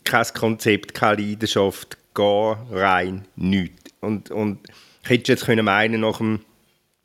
Kein 0.05 0.27
Konzept, 0.35 0.95
keine 0.95 1.23
Leidenschaft, 1.23 1.97
gar 2.15 2.67
rein 2.71 3.27
nichts. 3.37 3.93
Und, 4.01 4.31
und 4.31 4.61
ich 5.05 5.11
hätte 5.11 5.33
jetzt 5.33 5.45
können 5.45 5.67
meinen, 5.67 6.01
nach 6.01 6.19
dem, 6.19 6.41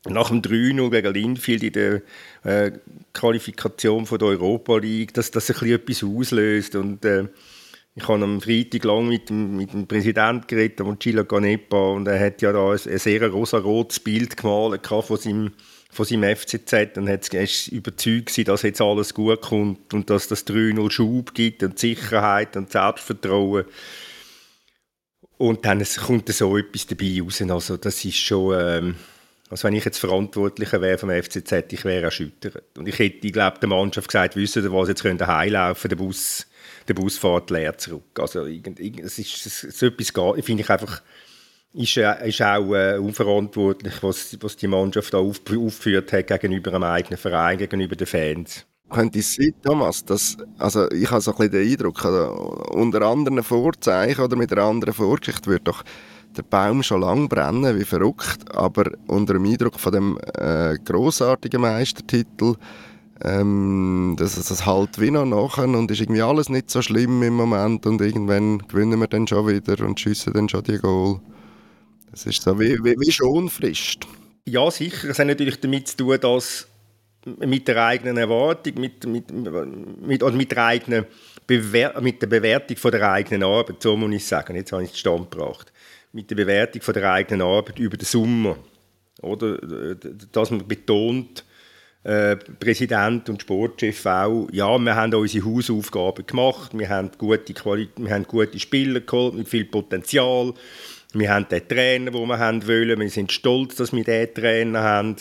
nach 0.08 0.30
dem 0.30 0.42
3-0 0.42 0.90
gegen 0.90 1.14
Linfield 1.14 1.64
in 1.64 1.74
der 1.74 2.02
äh, 2.44 2.72
Qualifikation 3.14 4.06
von 4.06 4.18
der 4.18 4.30
Europa 4.30 4.78
League, 4.78 5.14
dass 5.14 5.32
das 5.32 5.52
ein 5.52 5.70
etwas 5.70 6.04
auslöst. 6.04 6.76
Und, 6.76 7.04
äh, 7.04 7.26
ich 7.96 8.08
habe 8.08 8.24
am 8.24 8.40
Freitag 8.40 8.86
lang 8.86 9.10
mit 9.10 9.30
dem, 9.30 9.58
mit 9.58 9.74
dem 9.74 9.86
Präsidenten 9.86 10.48
geredet, 10.48 10.80
von 10.80 10.98
Gila 10.98 11.24
Ganepa, 11.24 11.92
und 11.92 12.08
er 12.08 12.20
hat 12.20 12.42
ja 12.42 12.54
da 12.54 12.72
ein, 12.72 12.80
ein 12.90 12.98
sehr 12.98 13.30
rosa-rotes 13.30 14.00
Bild 14.00 14.38
gemalt 14.38 14.88
von 14.88 15.18
seinem, 15.18 15.52
von 15.92 16.06
seinem 16.06 16.36
FCZ 16.36 16.96
und 16.96 17.10
hat, 17.10 17.28
ist 17.34 17.68
überzeugt 17.68 18.48
dass 18.48 18.62
jetzt 18.62 18.80
alles 18.80 19.14
gut 19.14 19.42
kommt 19.42 19.94
und 19.94 20.10
dass 20.10 20.30
das 20.30 20.48
3-0 20.48 20.90
Schub 20.92 21.34
gibt 21.34 21.62
und 21.64 21.78
Sicherheit 21.78 22.56
und 22.56 22.72
Selbstvertrauen. 22.72 23.66
Und 25.40 25.66
dann 25.66 25.84
kommt 25.84 26.28
so 26.30 26.58
etwas 26.58 26.86
dabei 26.86 27.22
raus. 27.24 27.42
Also 27.42 27.78
das 27.78 28.04
ist 28.04 28.18
schon... 28.18 28.60
Ähm, 28.60 28.96
also 29.50 29.68
wenn 29.68 29.74
ich 29.74 29.86
jetzt 29.86 29.98
Verantwortlicher 29.98 30.80
wäre 30.80 31.00
vom 31.00 31.10
FCZ, 31.10 31.74
ich 31.74 31.84
wäre 31.84 32.04
erschüttert. 32.04 32.78
Und 32.78 32.88
ich 32.88 33.00
hätte, 33.00 33.26
ich 33.26 33.34
glaube, 33.34 33.58
der 33.60 33.70
Mannschaft 33.70 34.08
gesagt, 34.08 34.36
wissen 34.36 34.62
Sie 34.62 34.72
was, 34.72 34.90
jetzt 34.90 35.02
könnt 35.02 35.22
ihr 35.22 35.28
heimlaufen, 35.28 35.90
der 35.90 35.96
Bus, 35.96 36.46
der 36.88 36.94
Bus 36.94 37.18
fährt 37.18 37.50
leer 37.50 37.76
zurück. 37.78 38.20
Also 38.20 38.46
es 38.46 39.18
ist, 39.18 39.72
so 39.72 39.88
etwas 39.88 40.12
finde 40.46 40.62
ich 40.62 40.70
einfach, 40.70 41.02
ist, 41.74 41.98
ist 41.98 42.42
auch 42.44 42.74
äh, 42.76 42.98
unverantwortlich, 43.00 44.04
was, 44.04 44.38
was 44.40 44.56
die 44.56 44.68
Mannschaft 44.68 45.16
da 45.16 45.18
auf, 45.18 45.42
aufgeführt 45.50 46.14
hat 46.14 46.28
gegenüber 46.28 46.72
einem 46.72 46.84
eigenen 46.84 47.18
Verein, 47.18 47.58
gegenüber 47.58 47.96
den 47.96 48.08
Fans. 48.08 48.68
Könnte 48.90 49.20
es 49.20 49.36
sein, 49.36 49.54
Thomas, 49.64 50.04
dass, 50.04 50.38
also 50.58 50.90
ich 50.92 51.10
habe 51.12 51.22
so 51.22 51.32
ein 51.32 51.38
bisschen 51.38 51.52
den 51.52 51.72
Eindruck, 51.72 52.04
also 52.04 52.64
unter 52.72 53.02
anderen 53.04 53.44
Vorzeichen 53.44 54.24
oder 54.24 54.36
mit 54.36 54.52
einer 54.52 54.64
anderen 54.64 54.94
Vorgeschichte 54.94 55.50
wird 55.50 55.68
doch 55.68 55.84
der 56.36 56.44
Baum 56.44 56.84
schon 56.84 57.02
lange 57.02 57.28
brennen, 57.28 57.80
wie 57.80 57.86
verrückt, 57.86 58.56
aber 58.56 58.92
unter 59.08 59.34
dem 59.34 59.46
Eindruck 59.46 59.80
von 59.80 59.92
dem 59.92 60.20
äh, 60.36 60.78
großartigen 60.84 61.62
Meistertitel, 61.62 62.56
ähm, 63.22 64.16
dass 64.18 64.38
es 64.38 64.48
das 64.48 64.66
halt 64.66 65.00
wie 65.00 65.12
noch 65.12 65.26
nachher 65.26 65.68
und 65.68 65.92
ist 65.92 66.02
irgendwie 66.02 66.22
alles 66.22 66.50
nicht 66.50 66.70
so 66.70 66.82
schlimm 66.82 67.22
im 67.24 67.34
Moment 67.36 67.86
und 67.86 68.02
irgendwann 68.02 68.60
gewinnen 68.60 69.00
wir 69.00 69.08
dann 69.08 69.28
schon 69.28 69.48
wieder 69.48 69.86
und 69.86 70.00
schiessen 70.00 70.34
dann 70.34 70.50
schon 70.50 70.64
die 70.64 70.78
Goal. 70.78 71.20
Das 72.12 72.26
ist 72.26 72.42
so 72.42 72.60
wie, 72.60 72.78
wie, 72.84 72.96
wie 72.98 73.12
Schonfrist. 73.12 74.08
Ja, 74.46 74.72
sicher. 74.72 75.10
Es 75.10 75.20
hat 75.20 75.28
natürlich 75.28 75.60
damit 75.60 75.90
zu 75.90 75.98
tun, 75.98 76.18
dass 76.20 76.68
mit 77.26 77.68
der 77.68 77.86
eigenen 77.86 78.18
Erwartung, 78.18 78.74
mit, 78.80 79.06
mit, 79.06 79.32
mit, 79.32 80.24
oder 80.24 80.36
mit, 80.36 80.52
der 80.52 80.66
eigenen 80.66 81.06
Bewer 81.46 82.00
mit 82.02 82.22
der 82.22 82.28
Bewertung 82.28 82.78
von 82.78 82.92
der 82.92 83.12
eigenen 83.12 83.44
Arbeit, 83.44 83.82
so 83.82 83.98
muss 83.98 84.16
ich 84.16 84.26
sagen, 84.26 84.56
jetzt 84.56 84.72
habe 84.72 84.84
ich 84.84 84.92
es 84.92 85.00
Stand 85.00 85.32
gebracht, 85.32 85.72
mit 86.14 86.30
der 86.30 86.36
Bewertung 86.36 86.82
von 86.82 86.94
der 86.94 87.12
eigenen 87.12 87.42
Arbeit 87.42 87.80
über 87.80 87.98
den 87.98 88.06
Sommer, 88.06 88.58
oder, 89.22 89.58
dass 90.32 90.52
man 90.52 90.68
betont, 90.68 91.44
äh, 92.04 92.38
Präsident 92.38 93.28
und 93.30 93.42
Sportchef 93.42 94.06
auch, 94.06 94.48
ja, 94.54 94.78
wir 94.78 94.96
haben 94.96 95.14
unsere 95.14 95.46
Hausaufgaben 95.46 96.26
gemacht, 96.26 96.72
wir 96.74 96.88
haben 96.88 97.12
gute, 97.18 97.54
Quali 97.54 97.90
wir 97.98 98.14
haben 98.14 98.24
gute 98.24 98.58
Spieler 98.58 99.02
geholt 99.02 99.34
mit 99.34 99.50
viel 99.50 99.66
Potenzial, 99.66 100.54
wir 101.14 101.34
haben 101.34 101.48
den 101.50 101.68
Trainer, 101.68 102.12
den 102.12 102.28
wir 102.28 102.40
haben 102.40 102.66
wollen, 102.68 103.00
wir 103.00 103.10
sind 103.10 103.32
stolz, 103.32 103.76
dass 103.76 103.92
wir 103.92 104.04
den 104.04 104.34
Trainer 104.34 104.82
haben. 104.82 105.16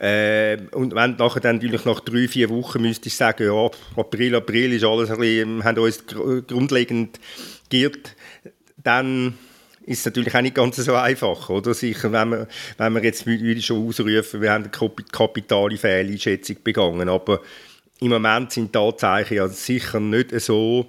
Äh, 0.00 0.56
und 0.72 0.94
wenn 0.94 1.16
nachher 1.16 1.40
dann 1.40 1.56
natürlich 1.56 1.84
nach 1.84 2.00
drei, 2.00 2.26
vier 2.26 2.48
Wochen 2.48 2.80
müsste 2.80 3.08
ich 3.08 3.16
sagen, 3.16 3.46
ja, 3.46 3.70
April, 3.96 4.34
April 4.34 4.72
ist 4.72 4.84
alles 4.84 5.10
ein 5.10 5.18
bisschen, 5.18 5.62
haben 5.62 5.78
uns 5.78 6.04
grundlegend 6.06 7.20
geirrt, 7.68 8.16
dann 8.78 9.34
ist 9.84 9.98
es 9.98 10.04
natürlich 10.06 10.34
auch 10.34 10.40
nicht 10.40 10.54
ganz 10.54 10.76
so 10.76 10.94
einfach, 10.94 11.50
oder? 11.50 11.74
Sicher, 11.74 12.12
wenn 12.12 12.30
wir, 12.30 12.48
wenn 12.78 12.94
wir 12.94 13.04
jetzt 13.04 13.26
würde 13.26 13.60
schon 13.60 13.86
ausrufen, 13.86 14.40
wir 14.40 14.52
haben 14.52 14.70
eine 14.72 14.90
kapitale 15.12 15.76
Fehleinschätzung 15.76 16.56
begangen, 16.64 17.10
aber 17.10 17.40
im 18.00 18.08
Moment 18.08 18.52
sind 18.52 18.74
die 18.74 18.78
Anzeichen 18.78 19.34
ja 19.34 19.48
sicher 19.48 20.00
nicht 20.00 20.38
so, 20.40 20.88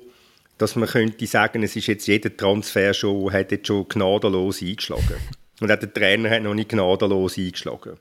dass 0.58 0.78
man 0.78 0.88
könnte 0.88 1.28
sagen, 1.28 1.64
es 1.64 1.76
ist 1.76 1.88
jetzt 1.88 2.08
jeder 2.08 2.36
Transfer 2.36 2.94
schon, 2.94 3.34
hat 3.34 3.52
jetzt 3.52 3.68
schon 3.68 3.90
gnadenlos 3.90 4.62
eingeschlagen. 4.62 5.18
Und 5.60 5.70
auch 5.70 5.80
der 5.80 5.94
Trainer 5.94 6.30
hat 6.30 6.44
noch 6.44 6.54
nicht 6.54 6.70
gnadenlos 6.70 7.38
eingeschlagen. 7.38 7.98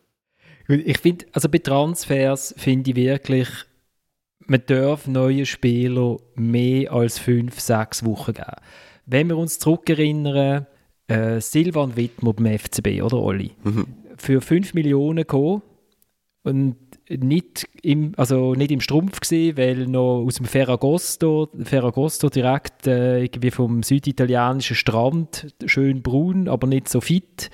Ich 0.70 0.98
finde, 0.98 1.26
also 1.32 1.48
bei 1.48 1.58
Transfers 1.58 2.54
finde 2.56 2.90
ich 2.90 2.96
wirklich, 2.96 3.48
man 4.46 4.62
darf 4.66 5.06
neue 5.06 5.46
Spieler 5.46 6.18
mehr 6.34 6.92
als 6.92 7.18
fünf, 7.18 7.60
sechs 7.60 8.04
Wochen 8.04 8.34
geben. 8.34 8.56
Wenn 9.06 9.28
wir 9.28 9.36
uns 9.36 9.58
zurückerinnern, 9.58 10.66
äh, 11.08 11.40
Silvan 11.40 11.96
Wittmer 11.96 12.32
beim 12.32 12.46
FCB, 12.46 13.02
oder 13.02 13.18
Olli? 13.18 13.52
Mhm. 13.64 13.86
Für 14.16 14.40
5 14.40 14.74
Millionen 14.74 15.18
gekommen 15.18 15.62
und 16.42 16.76
nicht 17.08 17.66
im, 17.82 18.12
also 18.16 18.54
nicht 18.54 18.70
im 18.70 18.80
Strumpf 18.80 19.20
gesehen, 19.20 19.56
weil 19.56 19.86
noch 19.86 20.24
aus 20.24 20.36
dem 20.36 20.46
Ferragosto, 20.46 21.48
Ferragosto 21.64 22.28
direkt 22.28 22.86
äh, 22.86 23.22
irgendwie 23.24 23.50
vom 23.50 23.82
süditalienischen 23.82 24.76
Strand, 24.76 25.54
schön 25.66 26.02
braun, 26.02 26.48
aber 26.48 26.66
nicht 26.66 26.88
so 26.88 27.00
fit 27.00 27.50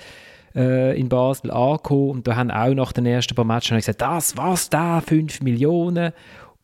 äh, 0.57 0.99
in 0.99 1.07
Basel 1.07 1.51
angekommen 1.51 2.09
und 2.09 2.27
da 2.27 2.35
haben 2.35 2.51
auch 2.51 2.73
nach 2.73 2.91
den 2.91 3.05
ersten 3.05 3.35
paar 3.35 3.45
Matches 3.45 3.77
gesagt, 3.77 4.01
das 4.01 4.35
was 4.35 4.69
da 4.69 4.99
5 4.99 5.41
Millionen 5.41 6.11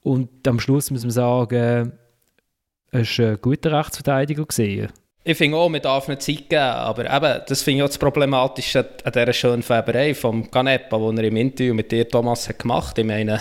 und 0.02 0.48
am 0.48 0.60
Schluss 0.60 0.92
muss 0.92 1.04
man 1.04 1.12
sagen, 1.12 1.94
es 2.92 3.20
war 3.20 3.30
ein 3.30 3.42
guter 3.42 3.72
Rechtsverteidiger 3.72 4.46
gesehen. 4.46 4.90
Ich 5.26 5.38
finde 5.38 5.58
auch, 5.58 5.70
man 5.70 5.82
darf 5.82 6.10
nicht 6.10 6.22
Zeit 6.22 6.50
geben, 6.50 6.62
aber 6.62 7.06
eben, 7.06 7.42
das 7.48 7.64
finde 7.64 7.78
ich 7.78 7.84
auch 7.84 7.88
das 7.88 7.98
Problematische 7.98 8.86
an 9.06 9.12
dieser 9.14 9.32
schönen 9.32 9.64
Färberei 9.64 10.14
vom 10.14 10.52
Canepa, 10.52 10.98
die 10.98 11.18
er 11.18 11.24
im 11.24 11.38
Interview 11.38 11.74
mit 11.74 11.92
dir, 11.92 12.08
Thomas, 12.10 12.50
hat 12.50 12.60
gemacht. 12.60 12.98
Ich 12.98 13.06
meine, 13.06 13.40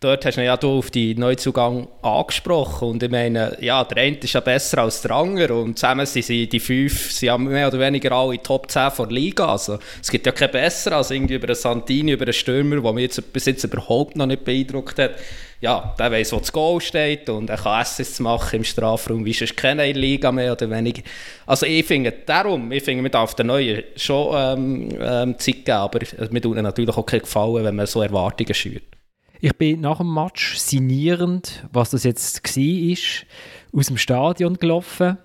dort 0.00 0.24
hast 0.24 0.36
du 0.36 0.44
ja 0.44 0.56
du 0.56 0.78
auf 0.78 0.90
die 0.90 1.14
Neuzugang 1.14 1.88
angesprochen 2.02 2.88
und 2.88 3.02
ich 3.02 3.10
meine, 3.10 3.56
ja, 3.60 3.82
der 3.82 4.04
eine 4.04 4.16
ist 4.16 4.32
ja 4.32 4.40
besser 4.40 4.78
als 4.78 5.02
der 5.02 5.10
andere 5.10 5.54
und 5.54 5.78
zusammen 5.78 6.06
sind 6.06 6.24
sie, 6.24 6.48
die 6.48 6.60
fünf, 6.60 7.10
sind 7.10 7.26
ja 7.26 7.38
mehr 7.38 7.68
oder 7.68 7.80
weniger 7.80 8.12
alle 8.12 8.40
Top 8.40 8.70
10 8.70 8.92
der 8.98 9.06
Liga, 9.06 9.46
also 9.46 9.78
es 10.00 10.10
gibt 10.10 10.26
ja 10.26 10.32
keinen 10.32 10.52
besser 10.52 10.92
als 10.92 11.10
irgendwie 11.10 11.34
über 11.34 11.48
einen 11.48 11.56
Santini, 11.56 12.12
über 12.12 12.24
einen 12.24 12.32
Stürmer, 12.32 12.80
der 12.80 12.92
mich 12.92 13.02
jetzt 13.02 13.32
bis 13.32 13.46
jetzt 13.46 13.64
überhaupt 13.64 14.16
noch 14.16 14.26
nicht 14.26 14.44
beeindruckt 14.44 14.98
hat. 14.98 15.12
Ja, 15.60 15.92
der 15.98 16.12
weiss, 16.12 16.32
wo 16.32 16.38
das 16.38 16.52
Goal 16.52 16.80
steht 16.80 17.28
und 17.28 17.50
er 17.50 17.56
kann 17.56 17.80
Assists 17.80 18.20
machen 18.20 18.58
im 18.58 18.64
Strafraum, 18.64 19.24
wie 19.24 19.32
sonst 19.32 19.56
keine 19.56 19.90
Liga 19.90 20.30
mehr 20.30 20.52
oder 20.52 20.70
weniger. 20.70 21.02
Also 21.46 21.66
ich 21.66 21.84
finde, 21.84 22.12
darum, 22.24 22.70
ich 22.70 22.84
finde, 22.84 23.02
man 23.02 23.10
darf 23.10 23.34
den 23.34 23.48
Neuen 23.48 23.82
schon 23.96 24.36
ähm, 24.36 24.88
ähm, 25.00 25.38
Zeit 25.40 25.64
geben, 25.64 25.72
aber 25.72 25.98
mir 26.30 26.40
tut 26.40 26.56
natürlich 26.58 26.96
auch 26.96 27.04
keinen 27.04 27.22
Gefallen, 27.22 27.64
wenn 27.64 27.74
man 27.74 27.86
so 27.86 28.00
Erwartungen 28.00 28.54
schürt. 28.54 28.97
Ich 29.40 29.56
bin 29.56 29.80
nach 29.80 29.98
dem 29.98 30.12
Match 30.12 30.56
sinnierend, 30.56 31.66
was 31.72 31.90
das 31.90 32.04
jetzt 32.04 32.44
war, 32.44 33.78
aus 33.78 33.86
dem 33.86 33.96
Stadion 33.96 34.54
gelaufen 34.54 35.18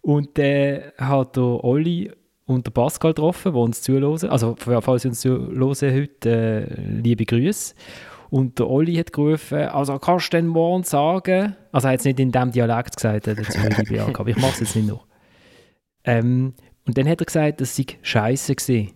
und 0.00 0.38
dann 0.38 0.44
äh, 0.46 0.92
hat 0.98 1.36
Olli 1.36 2.10
und 2.46 2.66
der 2.66 2.70
Pascal 2.72 3.12
getroffen, 3.12 3.52
die 3.52 3.58
uns 3.58 3.82
zuhören. 3.82 4.30
Also, 4.30 4.56
falls 4.56 5.02
Sie 5.02 5.08
uns 5.08 5.20
zuhören 5.20 5.94
heute, 5.94 6.30
äh, 6.30 6.82
liebe 6.82 7.24
Grüße. 7.24 7.74
Und 8.30 8.58
der 8.58 8.68
Olli 8.70 8.94
hat 8.94 9.12
gerufen, 9.12 9.58
also 9.58 9.98
kannst 9.98 10.32
du 10.32 10.38
denn 10.38 10.46
morgen 10.46 10.84
sagen, 10.84 11.54
also 11.70 11.88
er 11.88 11.92
hat 11.92 12.00
es 12.00 12.06
nicht 12.06 12.18
in 12.18 12.32
dem 12.32 12.50
Dialekt 12.50 12.96
gesagt, 12.96 13.26
der 13.26 13.36
aber 14.18 14.28
ich 14.30 14.36
mache 14.38 14.52
es 14.52 14.60
jetzt 14.60 14.76
nicht 14.76 14.88
noch. 14.88 15.06
Ähm, 16.04 16.54
und 16.86 16.96
dann 16.96 17.06
hat 17.06 17.20
er 17.20 17.26
gesagt, 17.26 17.60
das 17.60 17.76
sei 17.76 17.84
scheiße 18.00 18.54
gewesen. 18.54 18.92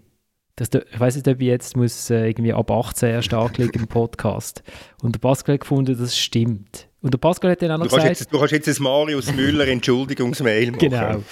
Das, 0.57 0.71
ich 0.71 0.99
weiß 0.99 1.17
nicht, 1.17 1.29
ob 1.29 1.39
ich 1.39 1.47
jetzt 1.47 1.77
muss, 1.77 2.09
äh, 2.09 2.29
irgendwie 2.29 2.55
ab 2.55 2.71
18 2.71 3.11
erst 3.11 3.35
anklicken 3.35 3.83
im 3.83 3.89
Podcast. 3.89 4.63
Und 5.03 5.15
der 5.15 5.21
Pascal 5.21 5.55
hat 5.55 5.61
gefunden, 5.61 5.97
das 5.99 6.17
stimmt. 6.17 6.89
Und 7.03 7.13
der 7.13 7.19
Pascal 7.19 7.51
hat 7.51 7.63
dann 7.63 7.73
auch 7.73 7.79
noch 7.79 7.87
du 7.89 7.95
gesagt... 7.95 8.19
Jetzt, 8.19 8.33
du 8.33 8.39
kannst 8.39 8.53
jetzt 8.53 8.67
ein 8.67 8.83
Marius 8.83 9.33
Müller 9.33 9.69
Entschuldigungsmail 9.69 10.73
machen. 10.73 10.79
Genau. 10.79 11.23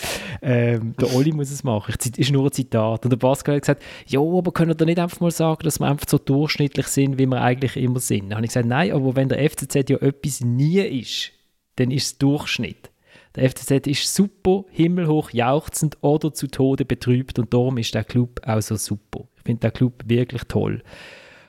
Ähm, 0.43 0.95
der 1.01 1.15
Oli 1.15 1.33
muss 1.33 1.51
es 1.51 1.65
machen. 1.65 1.95
Das 1.99 2.11
ist 2.17 2.31
nur 2.31 2.45
ein 2.45 2.53
Zitat. 2.53 3.05
Und 3.05 3.11
der 3.11 3.17
Pascal 3.17 3.57
hat 3.57 3.63
gesagt, 3.63 3.83
ja, 4.07 4.21
aber 4.21 4.53
können 4.53 4.79
wir 4.79 4.87
nicht 4.87 5.01
einfach 5.01 5.21
mal 5.21 5.31
sagen, 5.31 5.65
dass 5.65 5.81
wir 5.81 5.87
einfach 5.87 6.07
so 6.09 6.19
durchschnittlich 6.19 6.87
sind, 6.87 7.19
wie 7.19 7.27
wir 7.27 7.41
eigentlich 7.41 7.77
immer 7.77 8.01
sind? 8.01 8.29
Dann 8.29 8.37
habe 8.37 8.45
ich 8.45 8.51
gesagt, 8.51 8.69
nein, 8.69 8.93
aber 8.93 9.17
wenn 9.17 9.31
der 9.31 9.39
FCZ 9.51 9.89
ja 9.89 9.97
etwas 9.97 10.43
nie 10.43 10.81
ist, 10.81 11.33
dann 11.77 11.91
ist 11.91 12.05
es 12.05 12.19
Durchschnitt. 12.19 12.91
Der 13.37 13.51
FCZ 13.51 13.87
ist 13.89 14.15
super, 14.15 14.65
himmelhoch 14.71 15.31
jauchzend 15.31 15.99
oder 16.03 16.33
zu 16.33 16.47
Tode 16.47 16.85
betrübt 16.85 17.39
und 17.39 17.53
darum 17.53 17.79
ist 17.79 17.95
der 17.95 18.05
Club 18.05 18.41
auch 18.47 18.61
so 18.61 18.77
super. 18.77 19.27
Ich 19.37 19.43
finde 19.43 19.61
den 19.61 19.73
Club 19.73 20.05
wirklich 20.07 20.45
toll. 20.45 20.83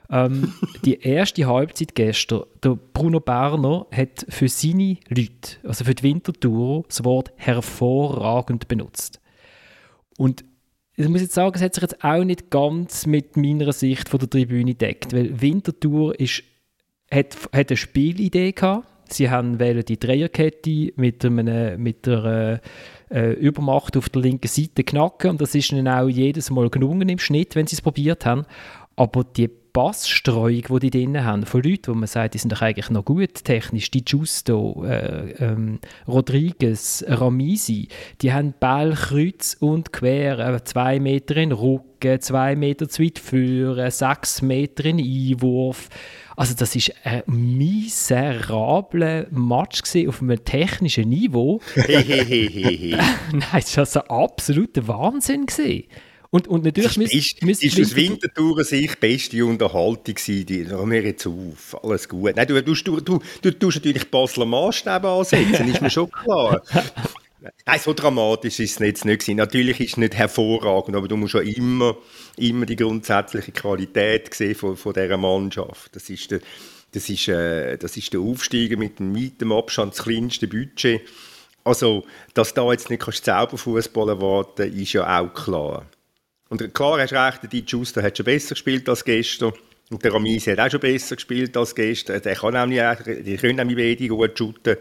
Ähm, 0.10 0.54
die 0.86 1.00
erste 1.00 1.46
Halbzeit 1.46 1.94
gestern, 1.94 2.44
der 2.64 2.78
Bruno 2.94 3.20
Berner 3.20 3.86
hat 3.92 4.26
für 4.30 4.48
seine 4.48 4.98
Leute, 5.10 5.58
also 5.64 5.84
für 5.86 5.94
die 5.94 6.04
Wintertour, 6.04 6.86
das 6.88 7.04
Wort 7.04 7.32
hervorragend 7.36 8.68
benutzt. 8.68 9.22
Und 10.18 10.44
ich 10.96 11.10
muss 11.10 11.22
jetzt 11.22 11.34
sagen, 11.34 11.56
es 11.56 11.62
hat 11.62 11.76
sich 11.76 11.82
jetzt 11.82 12.04
auch 12.04 12.24
nicht 12.24 12.50
ganz 12.50 13.06
mit 13.06 13.36
meiner 13.36 13.74
Sicht 13.74 14.08
von 14.08 14.20
der 14.20 14.30
Tribüne 14.30 14.76
deckt, 14.76 15.14
weil 15.14 15.42
Wintertour 15.42 16.18
ist, 16.20 16.44
hat, 17.12 17.36
hat 17.52 17.70
eine 17.70 17.78
Spielidee 17.78 18.54
gehabt, 18.54 18.88
Sie 19.10 19.30
haben 19.30 19.58
die 19.58 20.00
Dreierkette 20.00 20.94
mit, 20.96 21.24
einem, 21.26 21.82
mit 21.82 22.08
einer 22.08 22.60
äh, 23.10 23.34
Übermacht 23.34 23.98
auf 23.98 24.10
der 24.10 24.22
linken 24.22 24.48
Seite 24.48 24.84
knacken 24.84 25.32
und 25.32 25.42
das 25.42 25.56
ist 25.56 25.72
ihnen 25.72 25.88
auch 25.88 26.08
jedes 26.08 26.50
Mal 26.50 26.70
gelungen 26.70 27.10
im 27.10 27.20
Schnitt, 27.20 27.56
wenn 27.56 27.68
sie 27.68 27.76
es 27.76 27.82
probiert 27.82 28.26
haben. 28.26 28.46
Aber 28.96 29.24
die 29.24 29.50
Passstreuung, 29.76 30.80
die 30.80 30.80
die 30.80 30.90
drin 30.90 31.26
haben, 31.26 31.46
von 31.46 31.62
Leuten, 31.62 31.88
wo 31.88 31.96
man 31.96 32.08
sagt, 32.08 32.34
die 32.34 32.38
sind 32.38 32.54
doch 32.54 32.62
eigentlich 32.62 32.90
noch 32.90 33.04
gut 33.04 33.44
technisch, 33.44 33.92
die 33.92 34.06
Giusto, 34.06 34.86
äh, 34.86 35.32
ähm, 35.32 35.80
Rodriguez, 36.08 37.04
Ramisi, 37.06 37.90
die 38.22 38.32
haben 38.32 38.54
Ball 38.58 38.94
kreuz 38.94 39.58
und 39.60 39.92
quer, 39.92 40.40
äh, 40.40 40.64
zwei 40.64 41.02
Meter 41.02 41.36
in 41.36 41.52
Rücken, 41.52 42.22
zwei 42.22 42.56
Meter 42.56 42.88
zu 42.88 43.04
weit 43.04 43.20
führen, 43.20 43.92
sechs 43.92 44.42
Meter 44.42 44.86
in 44.86 45.00
Einwurf. 45.00 45.90
Also 46.36 46.54
das 46.54 46.76
ist 46.76 46.92
ein 47.04 47.24
miserabler 47.28 49.28
Match 49.32 49.82
auf 50.08 50.22
einem 50.22 50.44
technischen 50.44 51.10
Niveau. 51.10 51.62
Nein, 51.78 53.00
das 53.32 53.78
war 53.78 53.82
also 53.82 54.00
absoluter 54.02 54.88
Wahnsinn 54.88 55.46
gewesen. 55.46 55.86
Und, 56.32 56.50
und 56.50 56.66
natürlich 56.66 56.98
ist, 56.98 57.14
ist, 57.14 57.44
müsst, 57.44 57.64
ist 57.64 57.80
aus 57.80 57.96
Winterthur 57.96 58.62
sich 58.66 59.00
beste 59.00 59.46
Unterhaltung 59.46 60.16
gewesen. 60.16 60.46
Die 60.46 60.68
hören 60.68 60.92
wir 60.92 61.02
jetzt 61.02 61.26
auf, 61.26 61.78
alles 61.82 62.10
gut. 62.10 62.36
Nein, 62.36 62.46
du, 62.46 62.62
du, 62.62 62.74
du, 62.74 63.00
du, 63.00 63.20
du 63.42 63.52
tust 63.52 63.78
natürlich 63.78 64.12
Basler 64.12 64.46
Maßstäbe 64.46 65.08
ansetzen, 65.08 65.70
ist 65.70 65.82
mir 65.82 65.90
schon 65.90 66.12
klar. 66.12 66.62
Nein, 67.66 67.80
so 67.80 67.94
dramatisch 67.94 68.60
ist 68.60 68.80
es 68.80 68.80
jetzt 68.80 69.06
nicht. 69.06 69.28
Natürlich 69.28 69.80
ist 69.80 69.92
es 69.92 69.98
nicht 69.98 70.16
hervorragend, 70.16 70.96
aber 70.96 71.08
du 71.08 71.18
musst 71.18 71.34
ja 71.34 71.42
immer, 71.42 71.98
immer 72.38 72.66
die 72.66 72.76
grundsätzliche 72.76 73.52
Qualität 73.52 74.34
sehen 74.34 74.56
von, 74.56 74.78
von 74.78 74.94
dieser 74.94 75.18
Mannschaft. 75.18 75.96
Das 75.96 76.10
ist 76.10 76.32
der, 76.32 76.40
das 76.92 77.10
ist, 77.10 77.28
äh, 77.28 77.78
das 77.78 77.98
ist 77.98 78.14
der 78.14 78.22
Aufsteiger 78.22 78.78
mit 78.78 79.00
dem 79.00 79.16
weitem 79.16 79.52
Abstand, 79.52 79.94
das 79.94 80.04
kleinste 80.04 80.48
Budget. 80.48 81.02
Also, 81.64 82.06
dass 82.34 82.54
da 82.54 82.72
jetzt 82.72 82.90
nicht 82.90 83.02
kannst 83.02 83.26
Zauberfußball 83.26 84.10
erwarten 84.10 84.74
ist 84.74 84.94
ja 84.94 85.20
auch 85.20 85.34
klar. 85.34 85.86
Und 86.50 86.74
klar 86.74 87.02
hast 87.02 87.12
du 87.12 87.16
recht, 87.16 87.42
der 87.44 87.50
Di 87.50 87.64
Giusto 87.64 88.02
hat 88.02 88.18
schon 88.18 88.26
besser 88.26 88.54
gespielt 88.54 88.88
als 88.88 89.04
gestern. 89.04 89.54
Und 89.90 90.04
der 90.04 90.14
Ramisi 90.14 90.52
hat 90.52 90.60
auch 90.60 90.70
schon 90.70 90.80
besser 90.80 91.16
gespielt 91.16 91.58
als 91.58 91.76
gestern. 91.76 92.22
Der 92.22 92.36
kann 92.36 92.54
nämlich, 92.54 93.24
die 93.24 93.38
können 93.38 93.58
nämlich 93.58 93.78
beide 93.78 94.08
gut 94.08 94.38
shooten. 94.38 94.78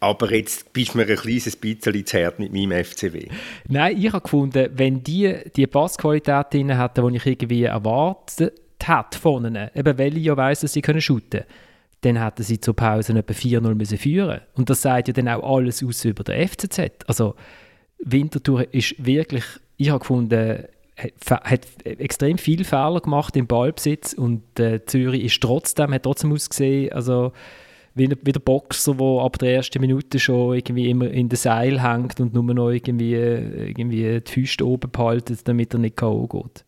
Aber 0.00 0.34
jetzt 0.34 0.72
bist 0.72 0.94
du 0.94 0.98
mir 0.98 1.06
ein 1.06 1.16
kleines 1.16 1.54
bisschen 1.56 2.06
zu 2.06 2.24
hart 2.24 2.38
mit 2.38 2.52
meinem 2.52 2.84
FCW. 2.84 3.28
Nein, 3.68 3.98
ich 3.98 4.12
habe 4.12 4.22
gefunden, 4.22 4.70
wenn 4.74 5.02
die 5.02 5.36
die 5.54 5.66
Passqualität 5.66 6.46
drin 6.52 6.76
hätten, 6.76 7.08
die 7.08 7.16
ich 7.16 7.26
irgendwie 7.26 7.64
erwartet 7.64 8.54
hätte 8.82 9.18
von 9.18 9.44
ihnen, 9.44 9.70
eben 9.74 9.98
weil 9.98 10.16
ich 10.16 10.24
ja 10.24 10.36
weiss, 10.36 10.60
dass 10.60 10.72
sie 10.72 10.80
können 10.80 11.02
shooten 11.02 11.44
dann 12.02 12.22
hätten 12.22 12.42
sie 12.42 12.60
zur 12.60 12.74
Pause 12.74 13.12
etwa 13.12 13.32
4-0 13.32 13.74
müssen 13.74 13.98
führen 13.98 14.40
Und 14.54 14.70
das 14.70 14.82
sagt 14.82 15.08
ja 15.08 15.14
dann 15.14 15.28
auch 15.28 15.56
alles 15.56 15.84
aus 15.84 16.04
über 16.04 16.24
den 16.24 16.48
FCZ. 16.48 17.04
Also 17.06 17.34
Winterthur 17.98 18.72
ist 18.72 18.94
wirklich, 19.04 19.44
ich 19.76 19.90
habe 19.90 19.98
gefunden, 19.98 20.64
hat 21.30 21.66
extrem 21.84 22.38
viele 22.38 22.64
Fehler 22.64 23.00
gemacht 23.00 23.36
im 23.36 23.46
Ballbesitz 23.46 24.12
und 24.12 24.58
äh, 24.58 24.84
Zürich 24.84 25.24
ist 25.24 25.42
trotzdem, 25.42 25.92
hat 25.92 26.02
trotzdem 26.02 26.32
ausgesehen, 26.32 26.92
also 26.92 27.32
wie, 27.94 28.08
wie 28.22 28.32
der 28.32 28.40
Boxer, 28.40 28.94
der 28.94 29.22
ab 29.22 29.38
der 29.38 29.54
ersten 29.54 29.80
Minute 29.80 30.18
schon 30.18 30.54
irgendwie 30.54 30.90
immer 30.90 31.10
in 31.10 31.28
den 31.28 31.36
Seil 31.36 31.82
hängt 31.82 32.20
und 32.20 32.34
nur 32.34 32.42
noch 32.42 32.70
irgendwie, 32.70 33.14
irgendwie 33.14 34.20
die 34.20 34.30
Füße 34.30 34.66
oben 34.66 34.90
behaltet, 34.90 35.46
damit 35.46 35.74
er 35.74 35.80
nicht 35.80 35.96
K.O. 35.96 36.26
geht. 36.26 36.64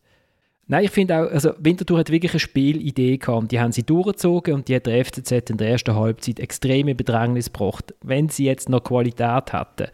Nein, 0.67 0.85
ich 0.85 0.91
finde 0.91 1.19
auch, 1.19 1.31
also 1.31 1.53
Winterthur 1.59 1.99
hat 1.99 2.11
wirklich 2.11 2.33
eine 2.33 2.41
Spielidee 2.41 3.19
gehabt. 3.19 3.53
Die 3.53 3.61
haben 3.61 3.73
sie 3.73 3.83
durchgezogen 3.83 4.55
und 4.55 4.69
die 4.69 4.77
hat 4.77 4.87
der 4.87 5.05
FCZ 5.05 5.51
in 5.51 5.57
der 5.59 5.69
ersten 5.69 5.95
Halbzeit 5.95 6.41
extrem 6.41 6.89
in 6.89 6.97
Bedrängnis 6.97 7.53
gebracht. 7.53 7.95
Wenn 8.01 8.29
sie 8.29 8.47
jetzt 8.47 8.69
noch 8.69 8.83
Qualität 8.83 9.53
hätten, 9.53 9.89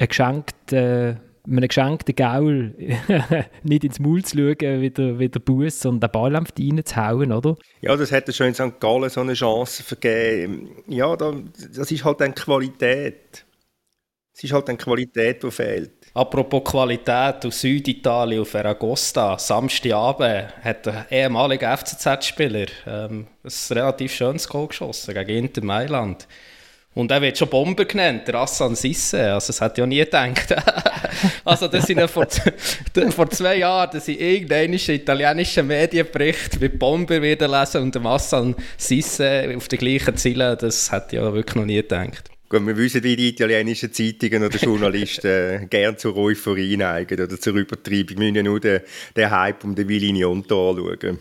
ein 0.00 0.08
geschenkt, 0.08 0.72
äh, 0.72 1.16
einem 1.46 1.68
geschenkten 1.68 2.14
Gaul 2.14 2.74
nicht 3.62 3.84
ins 3.84 4.00
Maul 4.00 4.24
zu 4.24 4.36
schauen, 4.36 4.80
wie 4.80 4.90
der, 4.90 5.18
wie 5.18 5.28
der 5.28 5.40
Bus, 5.40 5.80
sondern 5.80 6.08
den 6.08 6.12
Ball 6.12 6.36
einfach 6.36 6.54
reinzuhauen, 6.58 7.32
oder? 7.32 7.56
Ja, 7.80 7.96
das 7.96 8.10
hätte 8.10 8.32
schon 8.32 8.48
in 8.48 8.54
St. 8.54 8.80
Gallen 8.80 9.10
so 9.10 9.20
eine 9.20 9.34
Chance 9.34 9.82
vergeben. 9.82 10.82
Ja, 10.88 11.14
das 11.16 11.90
ist 11.90 12.04
halt 12.04 12.22
eine 12.22 12.34
Qualität. 12.34 13.44
Es 14.36 14.42
ist 14.42 14.52
halt 14.52 14.68
eine 14.68 14.78
Qualität, 14.78 15.42
die 15.42 15.50
fehlt. 15.50 15.92
Apropos 16.14 16.64
Qualität 16.64 17.44
aus 17.46 17.60
Süditalien, 17.60 18.42
auf 18.42 18.54
Aragosta, 18.54 19.38
Samstagabend 19.38 20.48
hat 20.62 20.86
der 20.86 21.06
ehemalige 21.10 21.66
FCZ-Spieler 21.66 22.66
ähm, 22.86 23.26
ein 23.44 23.76
relativ 23.76 24.12
schönes 24.12 24.48
Goal 24.48 24.68
geschossen 24.68 25.14
gegen 25.14 25.46
Inter 25.46 25.64
Mailand. 25.64 26.26
Und 26.94 27.10
er 27.10 27.20
wird 27.20 27.36
schon 27.36 27.48
Bomber 27.48 27.84
genannt, 27.84 28.28
der 28.28 28.36
Assan 28.36 28.76
Sisse. 28.76 29.32
Also, 29.32 29.48
das 29.48 29.60
hätte 29.60 29.74
ich 29.74 29.78
ja 29.78 29.86
nie 29.86 29.98
gedacht. 29.98 30.54
also, 31.44 31.66
das 31.66 31.86
sind 31.86 31.98
ja 31.98 32.06
vor, 32.06 32.26
vor 33.10 33.30
zwei 33.30 33.56
Jahren, 33.56 33.90
dass 33.92 34.06
ich 34.06 34.20
irgendeinen 34.20 34.74
italienischen 34.74 35.66
Medienbericht 35.66 36.60
mit 36.60 36.78
Bomber 36.78 37.20
wieder 37.20 37.48
lesen 37.48 37.82
und 37.82 37.94
dem 37.94 38.06
Assan 38.06 38.54
Sisse 38.76 39.52
auf 39.56 39.66
den 39.66 39.78
gleichen 39.80 40.16
Zielen. 40.16 40.56
Das 40.58 40.92
hätte 40.92 41.16
ich 41.16 41.22
ja 41.22 41.34
wirklich 41.34 41.56
noch 41.56 41.64
nie 41.64 41.76
gedacht. 41.76 42.30
Gut, 42.48 42.64
wir 42.64 42.76
wissen, 42.76 43.02
wie 43.02 43.16
die 43.16 43.30
italienischen 43.30 43.92
Zeitungen 43.92 44.44
oder 44.44 44.56
Journalisten 44.56 45.26
äh, 45.26 45.66
gerne 45.68 45.96
zur 45.96 46.16
Euphorie 46.16 46.76
neigen 46.76 47.20
oder 47.20 47.40
zur 47.40 47.54
Übertreibung. 47.54 48.20
Wir 48.20 48.32
müssen 48.32 48.44
nur 48.44 48.60
den, 48.60 48.80
den 49.16 49.30
Hype 49.30 49.64
um 49.64 49.74
den 49.74 49.88
Willi 49.88 50.12
Nionto 50.12 50.70
anschauen. 50.70 51.18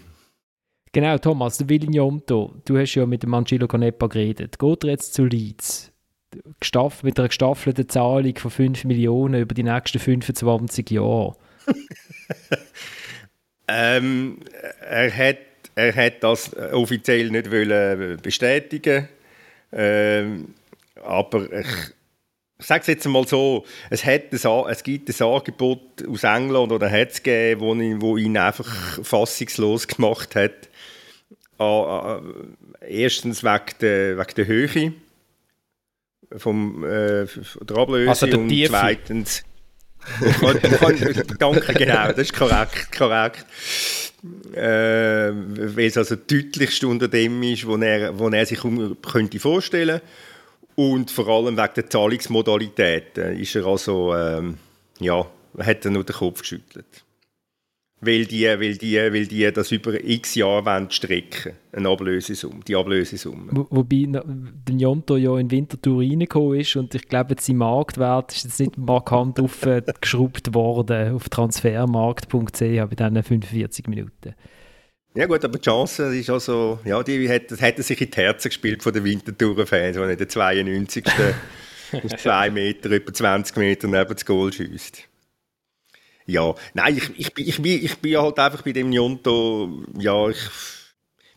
Genau, 0.93 1.17
Thomas, 1.17 1.57
der 1.57 1.69
Villignomto, 1.69 2.53
du 2.65 2.77
hast 2.77 2.93
ja 2.93 3.07
mit 3.07 3.23
dem 3.23 3.33
Angelo 3.33 3.67
Canepa 3.67 4.07
geredet. 4.07 4.59
Geht 4.59 4.83
er 4.83 4.91
jetzt 4.91 5.15
zu 5.15 5.25
Leeds? 5.25 5.91
Gestaff 6.59 7.01
mit 7.01 7.19
einer 7.19 7.27
gestaffelten 7.27 7.89
Zahlung 7.89 8.37
von 8.37 8.51
5 8.51 8.85
Millionen 8.85 9.41
über 9.41 9.55
die 9.55 9.63
nächsten 9.63 9.99
25 9.99 10.91
Jahre? 10.91 11.35
ähm, 13.67 14.37
er 14.81 15.15
hat 15.15 15.37
er 15.75 15.95
hat 15.95 16.21
das 16.21 16.55
offiziell 16.55 17.31
nicht 17.31 17.51
wollen 17.51 18.19
bestätigen 18.21 19.09
ähm, 19.71 20.53
aber 21.03 21.51
ich, 21.51 21.67
ich 22.59 22.65
sage 22.65 22.81
es 22.81 22.87
jetzt 22.87 23.07
mal 23.07 23.27
so, 23.27 23.65
es, 23.89 24.05
hat 24.05 24.31
ein, 24.31 24.69
es 24.69 24.83
gibt 24.83 25.09
ein 25.09 25.27
Angebot 25.27 26.07
aus 26.07 26.23
England 26.23 26.71
oder 26.71 26.89
hat 26.89 27.09
es 27.09 27.23
gegeben, 27.23 27.61
wo 27.61 27.73
ihn, 27.73 28.01
wo 28.01 28.17
ihn 28.17 28.37
einfach 28.37 29.03
fassungslos 29.03 29.87
gemacht 29.87 30.35
hat. 30.35 30.69
Ah, 31.57 31.63
ah, 31.63 32.21
erstens 32.81 33.43
wegen 33.43 33.77
der, 33.81 34.17
wegen 34.17 34.35
der 34.35 34.47
Höhe 34.47 34.93
vom, 36.37 36.83
äh, 36.83 37.25
der 37.61 37.77
Ablöse 37.77 38.09
also 38.09 38.25
der 38.25 38.39
und 38.39 38.49
Tiefe. 38.49 38.69
zweitens 38.69 39.43
Danke, 41.39 41.73
genau, 41.73 42.07
das 42.07 42.17
ist 42.17 42.33
korrekt. 42.33 42.91
korrekt. 42.97 43.45
Äh, 44.53 45.31
weil 45.33 45.85
es 45.85 45.97
also 45.97 46.15
deutlichst 46.15 46.83
unter 46.83 47.07
dem 47.07 47.43
ist, 47.43 47.67
wo 47.67 47.75
er, 47.77 48.17
wo 48.17 48.29
er 48.29 48.45
sich 48.45 48.59
könnte 49.01 49.39
vorstellen 49.39 49.99
Und 50.75 51.11
vor 51.11 51.27
allem 51.27 51.57
wegen 51.57 51.73
der 51.75 51.89
Zahlungsmodalitäten 51.89 53.37
ist 53.37 53.55
er 53.55 53.65
also, 53.65 54.15
ähm, 54.15 54.57
ja, 54.99 55.25
hat 55.57 55.85
er 55.85 55.91
nur 55.91 56.03
den 56.03 56.15
Kopf 56.15 56.41
geschüttelt. 56.41 57.02
Weil 58.05 58.25
die, 58.25 58.45
weil 58.45 58.77
die, 58.77 58.97
weil 58.97 59.27
die 59.27 59.51
das 59.51 59.71
über 59.71 59.93
x 60.03 60.35
Jahre 60.35 60.65
wollen 60.65 60.91
strecken 60.91 61.53
eine 61.71 61.89
Ablösesumme, 61.89 62.59
die 62.67 62.75
Ablösesumme. 62.75 63.47
Wo, 63.51 63.67
wobei 63.69 64.05
der 64.07 64.75
Jonto 64.75 65.17
ja 65.17 65.37
in 65.37 65.49
Winterthur 65.49 66.01
reingekommen 66.01 66.59
ist 66.59 66.75
und 66.75 66.93
ich 66.93 67.07
glaube, 67.07 67.35
sein 67.39 67.57
Marktwert 67.57 68.33
ist 68.33 68.43
jetzt 68.43 68.59
nicht 68.59 68.77
markant 68.77 69.39
aufgeschraubt 69.39 70.53
worden 70.53 71.13
auf 71.13 71.29
transfermarkt.ch 71.29 72.59
bei 72.59 72.85
diesen 72.85 73.23
45 73.23 73.87
Minuten. 73.87 74.35
Ja 75.15 75.27
gut, 75.27 75.45
aber 75.45 75.57
die 75.59 75.63
Chance 75.63 76.15
ist 76.15 76.29
also, 76.29 76.79
ja, 76.85 77.01
die 77.03 77.29
hat, 77.29 77.51
das 77.51 77.61
hätte 77.61 77.83
sich 77.83 78.01
in 78.01 78.09
die 78.09 78.17
Herzen 78.17 78.49
gespielt 78.49 78.81
von 78.81 78.93
den 78.93 79.03
Winterthur-Fans, 79.03 79.97
wenn 79.97 80.09
er 80.09 80.15
den 80.15 80.29
92. 80.29 81.05
aus 82.03 82.11
2 82.21 82.49
Meter, 82.49 82.91
etwa 82.91 83.13
20 83.13 83.57
Meter 83.57 83.87
neben 83.87 84.13
das 84.13 84.25
Goal 84.25 84.51
schießt. 84.51 85.07
Ja, 86.25 86.55
nein, 86.73 86.97
ich, 86.97 87.09
ich, 87.19 87.33
bin- 87.33 87.47
ich, 87.47 87.61
bin- 87.61 87.85
ich 87.85 87.97
bin 87.97 88.17
halt 88.17 88.39
einfach 88.39 88.61
bei 88.61 88.71
dem 88.71 88.91
Jonto, 88.91 89.83
ja, 89.97 90.29
ich, 90.29 90.37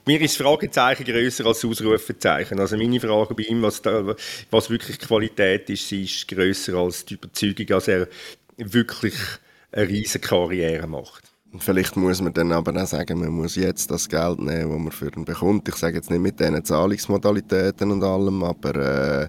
mir 0.06 0.20
ist 0.20 0.38
das 0.38 0.46
Fragezeichen 0.46 1.04
grösser 1.04 1.46
als 1.46 1.60
das 1.60 1.70
Ausrufezeichen. 1.70 2.60
Also 2.60 2.76
meine 2.76 3.00
Frage 3.00 3.34
bei 3.34 3.42
ihm, 3.44 3.62
was, 3.62 3.82
da, 3.82 4.14
was 4.50 4.70
wirklich 4.70 4.98
Qualität 5.00 5.68
ist, 5.70 5.88
sie 5.88 6.04
ist 6.04 6.28
grösser 6.28 6.74
als 6.76 7.04
die 7.04 7.14
Überzeugung, 7.14 7.66
dass 7.66 7.88
er 7.88 8.06
wirklich 8.56 9.14
eine 9.72 9.88
riesige 9.88 10.26
Karriere 10.28 10.86
macht. 10.86 11.24
Vielleicht 11.58 11.96
muss 11.96 12.20
man 12.20 12.32
dann 12.34 12.52
aber 12.52 12.80
auch 12.80 12.86
sagen, 12.86 13.18
man 13.18 13.30
muss 13.30 13.56
jetzt 13.56 13.90
das 13.90 14.08
Geld 14.08 14.38
nehmen, 14.40 14.70
das 14.70 14.78
man 14.80 14.92
für 14.92 15.10
ihn 15.16 15.24
bekommt. 15.24 15.68
Ich 15.68 15.76
sage 15.76 15.96
jetzt 15.96 16.10
nicht 16.10 16.20
mit 16.20 16.38
diesen 16.38 16.64
Zahlungsmodalitäten 16.64 17.90
und 17.90 18.02
allem, 18.02 18.42
aber 18.44 18.74
äh, 19.24 19.28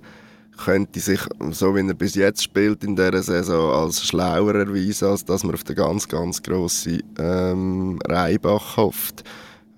könnte 0.57 0.99
sich, 0.99 1.21
so 1.51 1.75
wie 1.75 1.87
er 1.87 1.93
bis 1.93 2.15
jetzt 2.15 2.43
spielt 2.43 2.83
in 2.83 2.95
dieser 2.95 3.23
Saison, 3.23 3.71
als 3.71 4.05
schlauer 4.05 4.55
erweisen, 4.55 5.09
als 5.09 5.23
dass 5.23 5.43
man 5.43 5.55
auf 5.55 5.63
den 5.63 5.75
ganz, 5.75 6.07
ganz 6.07 6.41
grossen 6.41 7.03
ähm, 7.19 7.99
Reibach 8.05 8.77
hofft. 8.77 9.23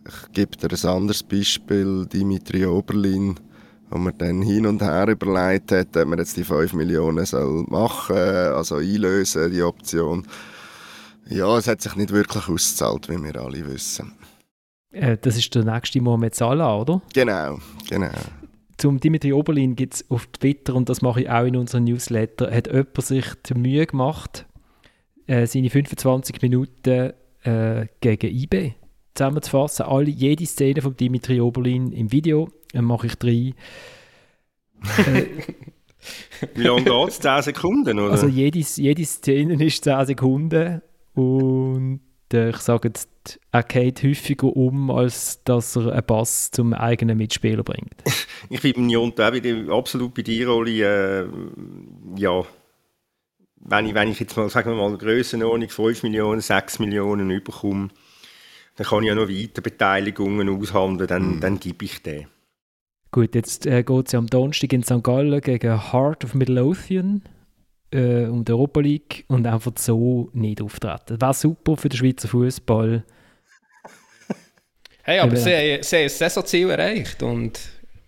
Ich 0.07 0.31
gebe 0.33 0.57
dir 0.57 0.69
ein 0.71 0.89
anderes 0.89 1.21
Beispiel, 1.23 2.05
Dimitri 2.05 2.65
Oberlin, 2.65 3.35
wo 3.89 3.97
man 3.97 4.17
dann 4.17 4.41
hin 4.41 4.65
und 4.65 4.81
her 4.81 5.07
überlegt 5.07 5.71
hat, 5.71 5.95
ob 5.95 6.07
man 6.07 6.19
jetzt 6.19 6.37
die 6.37 6.43
5 6.43 6.73
Millionen 6.73 7.25
soll 7.25 7.65
machen 7.67 8.15
also 8.15 8.77
einlösen, 8.77 9.51
die 9.51 9.61
Option. 9.61 10.25
Ja, 11.27 11.57
es 11.57 11.67
hat 11.67 11.81
sich 11.81 11.95
nicht 11.95 12.11
wirklich 12.11 12.49
ausgezahlt, 12.49 13.07
wie 13.09 13.23
wir 13.23 13.39
alle 13.39 13.65
wissen. 13.67 14.13
Äh, 14.91 15.17
das 15.21 15.37
ist 15.37 15.53
der 15.53 15.63
nächste 15.63 16.01
Mohamed 16.01 16.33
Salah, 16.33 16.77
oder? 16.77 17.01
Genau, 17.13 17.59
genau. 17.87 18.09
Zum 18.79 18.99
Dimitri 19.01 19.33
Oberlin 19.33 19.75
gibt 19.75 19.95
es 19.95 20.09
auf 20.09 20.25
Twitter, 20.27 20.73
und 20.73 20.87
das 20.87 21.01
mache 21.01 21.21
ich 21.21 21.29
auch 21.29 21.43
in 21.43 21.57
unserem 21.57 21.83
Newsletter, 21.83 22.49
hat 22.49 22.67
jemand 22.67 23.01
sich 23.01 23.25
die 23.45 23.53
Mühe 23.53 23.85
gemacht, 23.85 24.45
äh, 25.27 25.45
seine 25.45 25.69
25 25.69 26.41
Minuten 26.41 27.11
äh, 27.43 27.87
gegen 27.99 28.33
IB 28.33 28.75
zusammenzufassen. 29.15 29.85
Alle, 29.85 30.09
jede 30.09 30.45
Szene 30.45 30.81
von 30.81 30.95
Dimitri 30.95 31.41
Oberlin 31.41 31.91
im 31.91 32.09
Video 32.13 32.47
äh, 32.73 32.81
mache 32.81 33.07
ich 33.07 33.15
drei. 33.15 33.53
Wie 36.55 36.63
lange 36.63 36.83
geht 36.83 37.09
es? 37.09 37.19
10 37.19 37.41
Sekunden, 37.41 37.99
oder? 37.99 38.11
Also 38.11 38.27
jede, 38.27 38.59
jede 38.59 39.03
Szene 39.03 39.61
ist 39.61 39.83
10 39.83 40.05
Sekunden 40.05 40.81
und 41.15 41.99
äh, 42.33 42.49
ich 42.49 42.57
sage 42.57 42.89
jetzt, 42.89 43.39
er 43.51 43.63
geht 43.63 44.03
häufiger 44.03 44.55
um, 44.55 44.91
als 44.91 45.43
dass 45.43 45.75
er 45.75 45.91
einen 45.91 46.03
Pass 46.03 46.51
zum 46.51 46.73
eigenen 46.73 47.17
Mitspieler 47.17 47.63
bringt. 47.63 47.95
Ich 48.51 48.61
bin 48.61 48.89
Jonto 48.89 49.21
auch 49.21 49.77
absolut 49.77 50.13
bei 50.13 50.21
dir, 50.21 50.49
Oli. 50.49 50.81
Äh, 50.81 51.27
ja, 52.15 52.43
wenn 53.57 53.85
ich, 53.85 53.93
wenn 53.93 54.09
ich 54.09 54.19
jetzt 54.19 54.35
mal, 54.37 54.49
sagen 54.49 54.71
wir 54.71 54.77
mal, 54.77 54.97
Grössenordnung 54.97 55.69
5 55.69 56.03
Millionen, 56.03 56.41
6 56.41 56.79
Millionen 56.79 57.29
überkomme, 57.29 57.89
dann 58.77 58.87
kann 58.87 59.03
ich 59.03 59.09
ja 59.09 59.15
noch 59.15 59.27
weiter 59.27 59.61
Beteiligungen 59.61 60.49
aushandeln, 60.49 61.07
dann, 61.07 61.39
dann 61.41 61.59
gebe 61.59 61.83
ich 61.83 62.01
den. 62.01 62.27
Gut, 63.11 63.35
jetzt 63.35 63.65
äh, 63.65 63.83
geht 63.83 64.07
es 64.07 64.13
ja 64.13 64.19
am 64.19 64.27
Donnerstag 64.27 64.71
in 64.71 64.83
St. 64.83 65.03
Gallen 65.03 65.41
gegen 65.41 65.91
Heart 65.91 66.23
of 66.23 66.33
Midlothian 66.33 67.23
äh, 67.91 68.25
um 68.25 68.43
die 68.45 68.51
Europa 68.51 68.79
League 68.79 69.25
und 69.27 69.45
einfach 69.47 69.71
so 69.77 70.29
nicht 70.33 70.61
auftreten. 70.61 71.19
Wäre 71.21 71.33
super 71.33 71.75
für 71.77 71.89
den 71.89 71.97
Schweizer 71.97 72.27
Fußball. 72.27 73.03
Hey, 75.03 75.19
aber 75.19 75.35
sie, 75.35 75.51
haben- 75.55 75.83
sie 75.83 75.95
haben 75.95 76.03
ein 76.03 76.09
Saisonziel 76.09 76.69
erreicht 76.69 77.23
und 77.23 77.59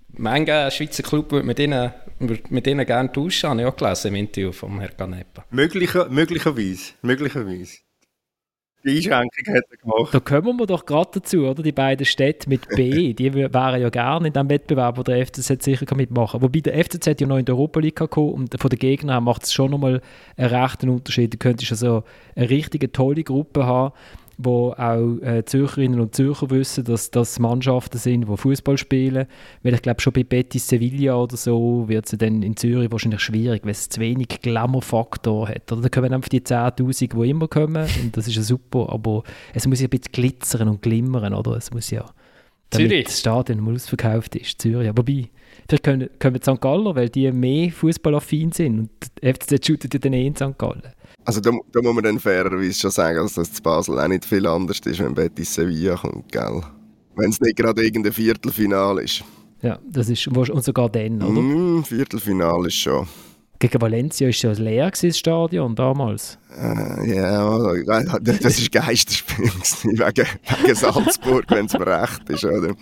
mancher 0.10 0.70
Schweizer 0.70 1.02
Club 1.04 1.32
würde 1.32 1.48
mit 1.48 1.58
ihnen, 1.58 1.92
würde 2.20 2.44
mit 2.50 2.68
ihnen 2.68 2.86
gerne 2.86 3.12
tauschen, 3.12 3.50
habe 3.50 3.62
ich 3.62 3.68
auch 3.68 3.76
gelesen 3.76 4.08
im 4.10 4.16
Interview 4.16 4.52
von 4.52 4.80
Herrn 4.80 4.96
Canepa. 4.96 5.46
Möglicher, 5.50 6.10
möglicherweise, 6.10 6.94
möglicherweise. 7.02 7.78
Die 8.84 8.96
Einschränkung 8.98 9.56
hat 9.56 9.64
er 9.70 9.78
gemacht. 9.78 10.14
Da 10.14 10.20
kommen 10.20 10.58
wir 10.60 10.66
doch 10.66 10.86
gerade 10.86 11.10
dazu, 11.14 11.46
oder? 11.46 11.62
Die 11.62 11.72
beiden 11.72 12.06
Städte 12.06 12.50
mit 12.50 12.68
B, 12.70 13.14
die 13.14 13.34
wär- 13.34 13.54
wären 13.54 13.82
ja 13.82 13.90
gerne 13.90 14.28
in 14.28 14.34
diesem 14.34 14.50
Wettbewerb, 14.50 14.98
wo 14.98 15.04
der 15.04 15.18
FCZ 15.26 15.64
sicher 15.64 15.86
kann 15.86 15.98
mitmachen. 15.98 16.42
Wobei 16.42 16.62
der 16.62 16.74
FCZ 16.84 17.22
ja 17.22 17.28
noch 17.28 17.38
in 17.38 17.46
die 17.46 17.52
Europa 17.52 17.80
League 17.80 18.10
kommen 18.10 18.34
und 18.34 18.60
von 18.60 18.70
den 18.70 18.80
Gegnern 18.80 19.24
macht 19.24 19.44
es 19.44 19.54
schon 19.54 19.72
nochmal 19.72 20.02
einen 20.38 20.50
rechten 20.50 20.90
Unterschied. 20.90 21.34
Du 21.34 21.38
könntest 21.38 21.72
also 21.72 22.04
eine 22.36 22.50
richtige 22.50 22.92
tolle 22.92 23.24
Gruppe 23.24 23.66
haben, 23.66 23.94
wo 24.44 24.72
auch 24.72 25.18
äh, 25.22 25.44
Zürcherinnen 25.46 26.00
und 26.00 26.16
Zürcher 26.16 26.50
wissen, 26.50 26.84
dass 26.84 27.12
das 27.12 27.40
Mannschaften 27.40 27.98
sind, 27.98 28.28
die 28.30 28.38
Fußball 28.38 28.78
spielen. 28.78 29.28
Weil 29.64 29.74
ich 29.74 29.82
glaube, 29.82 30.02
schon 30.02 30.14
bei 30.14 30.24
Betis 30.24 30.68
Sevilla 30.68 31.16
oder 31.16 31.38
so 31.38 31.88
wird 31.88 32.12
es 32.12 32.18
dann 32.18 32.44
in 32.44 32.56
Zürich 32.58 32.92
wahrscheinlich 32.92 33.22
schwierig, 33.22 33.64
weil 33.64 33.72
es 33.72 33.90
zu 33.90 34.00
wenig 34.00 34.28
Glamour-Faktor 34.42 35.50
hat. 35.50 35.72
Oder 35.72 35.82
da 35.82 35.90
kommen 35.90 36.14
einfach 36.14 36.30
die 36.30 36.42
10'000, 36.42 37.24
die 37.24 37.30
immer 37.30 37.48
kommen 37.48 37.88
und 38.04 38.18
das 38.18 38.28
ist 38.28 38.36
ja 38.36 38.42
super, 38.42 38.88
aber 38.90 39.24
es 39.54 39.68
muss 39.68 39.80
ja 39.80 39.88
ein 39.88 39.90
bisschen 39.90 40.12
glitzern 40.12 40.68
und 40.68 40.82
glimmern, 40.82 41.34
oder? 41.34 41.54
Es 41.58 41.72
muss 41.72 41.90
ja, 41.92 42.06
Zürich. 42.72 43.06
das 43.06 43.20
Stadion 43.20 43.60
mal 43.60 43.76
ausverkauft 43.76 44.36
ist, 44.36 44.62
Zürich. 44.62 44.86
Ja, 44.86 44.98
wobei, 44.98 45.30
vielleicht 45.68 45.84
können, 45.84 46.10
können 46.20 46.40
die 46.40 46.52
St. 46.52 46.62
Galler, 46.62 46.96
weil 46.96 47.10
die 47.10 47.32
mehr 47.32 47.72
fußballaffin 47.72 48.52
sind 48.52 48.80
und 48.80 48.90
FCZ 49.22 49.66
shootet 49.66 49.94
ja 49.94 50.00
dann 50.00 50.14
eh 50.14 50.26
in 50.26 50.36
St. 50.36 50.58
Gallen. 50.58 50.94
Also 51.24 51.40
da, 51.40 51.52
da 51.72 51.82
muss 51.82 51.94
man 51.94 52.04
dann 52.04 52.20
fairerweise 52.20 52.80
schon 52.80 52.92
sagen, 52.92 53.18
dass 53.18 53.36
das 53.36 53.54
zu 53.54 53.62
Basel 53.62 54.00
auch 54.00 54.08
nicht 54.08 54.26
viel 54.26 54.46
anders 54.48 54.80
ist, 54.80 55.00
wenn 55.00 55.14
Betis 55.14 55.54
Sevilla 55.54 55.96
kommt, 55.96 56.32
gell? 56.32 56.62
Wenn 57.16 57.30
es 57.30 57.40
nicht 57.40 57.58
gerade 57.58 57.84
irgendein 57.84 58.14
Viertelfinale 58.14 59.04
ist. 59.04 59.24
Ja, 59.62 59.78
das 59.88 60.10
ist 60.10 60.28
und 60.28 60.64
sogar 60.64 60.90
dann, 60.90 61.22
oder? 61.22 61.42
Mm, 61.42 61.84
Viertelfinale 61.84 62.68
ist 62.68 62.76
schon. 62.76 63.08
Gegen 63.62 63.80
Valencia 63.80 64.28
ist 64.28 64.42
ja 64.42 64.52
leer 64.54 64.90
gewesen, 64.90 65.10
das 65.10 65.20
Stadion 65.20 65.76
damals. 65.76 66.40
Äh, 66.50 67.16
ja, 67.16 67.48
also, 67.48 68.20
das 68.20 68.58
ist 68.58 68.72
Geisterspiel 68.72 69.46
wegen, 69.84 70.28
wegen 70.64 70.76
Salzburg, 70.76 71.46
wenn 71.50 71.68
es 71.68 71.74
mir 71.74 71.86
recht 71.86 72.28
ist, 72.28 72.44
oder? 72.44 72.76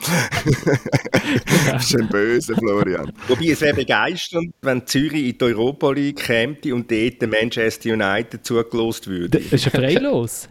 das 1.70 1.84
ist 1.84 2.00
ein 2.00 2.08
böse 2.08 2.56
Florian. 2.56 3.12
Wobei 3.28 3.48
es 3.48 3.60
wäre 3.60 3.74
begeisternd, 3.74 4.54
wenn 4.62 4.88
Zürich 4.88 5.32
in 5.32 5.38
die 5.38 5.44
Europa 5.44 5.92
League 5.92 6.20
käme 6.20 6.56
und 6.74 6.90
dort 6.90 7.22
der 7.22 7.28
Manchester 7.28 7.92
United 7.92 8.46
zugelost 8.46 9.08
würde. 9.08 9.38
Das 9.38 9.52
ist 9.52 9.66
ja 9.66 9.72
freilos. 9.72 10.48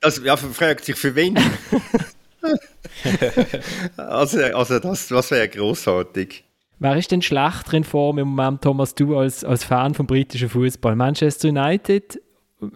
Das 0.00 0.20
ja, 0.24 0.36
fragt 0.36 0.84
sich 0.84 0.96
für 0.96 1.14
wen. 1.14 1.38
also, 3.96 4.42
also 4.42 4.80
das, 4.80 5.06
das 5.06 5.30
wäre 5.30 5.48
großartig. 5.48 6.42
Wer 6.82 6.96
ist 6.96 7.10
denn 7.10 7.20
schlechter 7.20 7.74
in 7.74 7.84
Form 7.84 8.16
im 8.18 8.28
Moment, 8.28 8.62
Thomas, 8.62 8.94
du 8.94 9.16
als, 9.18 9.44
als 9.44 9.64
Fan 9.64 9.92
vom 9.92 10.06
britischen 10.06 10.48
Fußball? 10.48 10.96
Manchester 10.96 11.48
United 11.48 12.16
äh, 12.62 12.66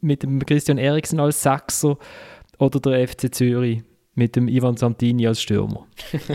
mit 0.00 0.24
dem 0.24 0.44
Christian 0.44 0.78
Eriksen 0.78 1.20
als 1.20 1.44
Sechser 1.44 1.96
oder 2.58 2.80
der 2.80 3.06
FC 3.06 3.32
Zürich 3.32 3.82
mit 4.14 4.34
dem 4.34 4.48
Ivan 4.48 4.76
Santini 4.76 5.28
als 5.28 5.40
Stürmer? 5.40 5.86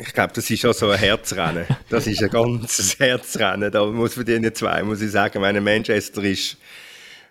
Ich 0.00 0.12
glaube, 0.12 0.32
das 0.34 0.50
ist 0.50 0.66
auch 0.66 0.74
so 0.74 0.90
ein 0.90 0.98
Herzrennen. 0.98 1.64
Das 1.88 2.08
ist 2.08 2.22
ein 2.22 2.28
ganzes 2.30 2.98
Herzrennen. 2.98 3.70
Da 3.70 3.86
muss 3.86 4.14
von 4.14 4.24
diesen 4.24 4.52
zwei, 4.52 4.82
muss 4.82 5.00
ich 5.00 5.12
sagen, 5.12 5.40
meine 5.40 5.60
Manchester 5.60 6.22
ist 6.24 6.58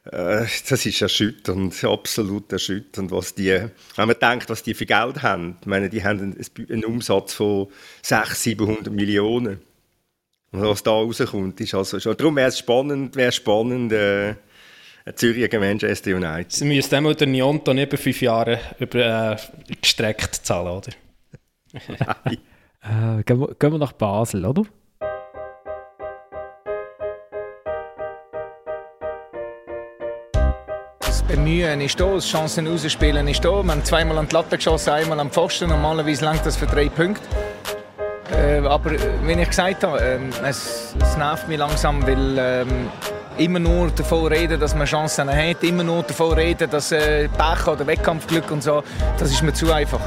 das 0.06 0.86
ist 0.86 1.02
erschütternd, 1.02 1.82
absolut 1.86 2.52
erschütternd, 2.52 3.12
was 3.12 3.36
die, 3.36 3.70
wenn 3.96 4.08
man 4.08 4.20
denkt, 4.20 4.50
was 4.50 4.62
die 4.64 4.74
für 4.74 4.86
Geld 4.86 5.22
haben. 5.22 5.58
Ich 5.62 5.68
meine, 5.68 5.90
die 5.90 6.04
haben 6.04 6.20
einen, 6.20 6.70
einen 6.70 6.86
Umsatz 6.86 7.34
von 7.34 7.68
600, 8.02 8.38
700 8.38 8.94
Millionen. 8.94 9.62
Und 10.52 10.62
was 10.62 10.84
da 10.84 10.92
rauskommt, 10.92 11.60
ist 11.62 11.74
also 11.74 12.00
schon, 12.00 12.18
darum 12.18 12.36
wäre 12.36 12.50
es 12.50 12.60
spannend, 12.60 13.16
wäre 13.16 13.32
spannend, 13.32 13.92
äh, 13.94 14.36
Zürich 15.16 15.50
gegen 15.50 15.60
Manchester 15.60 16.16
United. 16.16 16.52
Sie 16.52 16.66
müssen 16.66 16.90
dem 16.90 17.16
den 17.16 17.32
Nionto 17.32 17.74
über 17.74 17.98
fünf 17.98 18.22
Jahre 18.22 18.60
über, 18.80 19.34
äh, 19.34 19.38
gestreckt 19.82 20.36
zahlen, 20.36 20.68
oder? 20.68 20.92
äh, 22.84 23.24
gehen, 23.24 23.40
wir, 23.40 23.56
gehen 23.56 23.72
wir 23.72 23.80
nach 23.80 23.94
Basel, 23.94 24.46
oder? 24.46 24.64
Bemühen 31.34 31.82
ist 31.82 32.00
da, 32.00 32.14
das 32.14 32.28
Chancen 32.28 32.68
rausspielen 32.68 33.28
ist 33.28 33.44
da. 33.44 33.50
Wir 33.64 33.72
haben 33.72 33.84
zweimal 33.84 34.20
an 34.20 34.28
die 34.28 34.36
Latte 34.36 34.56
geschossen, 34.56 34.92
einmal 34.92 35.20
am 35.20 35.32
Pfosten. 35.32 35.68
Normalerweise 35.68 36.24
langt 36.26 36.46
das 36.46 36.56
für 36.56 36.68
drei 36.68 36.90
Punkte. 36.90 37.24
Äh, 38.32 38.60
aber 38.60 38.92
äh, 38.92 39.00
wie 39.24 39.32
ich 39.32 39.50
gesagt 39.50 39.84
habe, 39.84 40.00
äh, 40.00 40.20
es, 40.48 40.94
es, 41.02 41.18
nervt 41.18 41.48
mich 41.48 41.58
langsam, 41.58 42.06
weil 42.06 42.38
äh, 42.38 42.66
immer 43.44 43.58
nur 43.58 43.90
davon 43.90 44.28
reden, 44.28 44.60
dass 44.60 44.76
man 44.76 44.86
Chancen 44.86 45.28
hat, 45.28 45.64
immer 45.64 45.84
nur 45.84 46.04
davon 46.04 46.34
reden, 46.34 46.70
dass 46.70 46.92
äh, 46.92 47.28
Pech 47.30 47.66
oder 47.66 47.88
Wettkampfglück 47.88 48.52
und 48.52 48.62
so, 48.62 48.84
das 49.18 49.32
ist 49.32 49.42
mir 49.42 49.54
zu 49.54 49.74
einfach. 49.74 50.02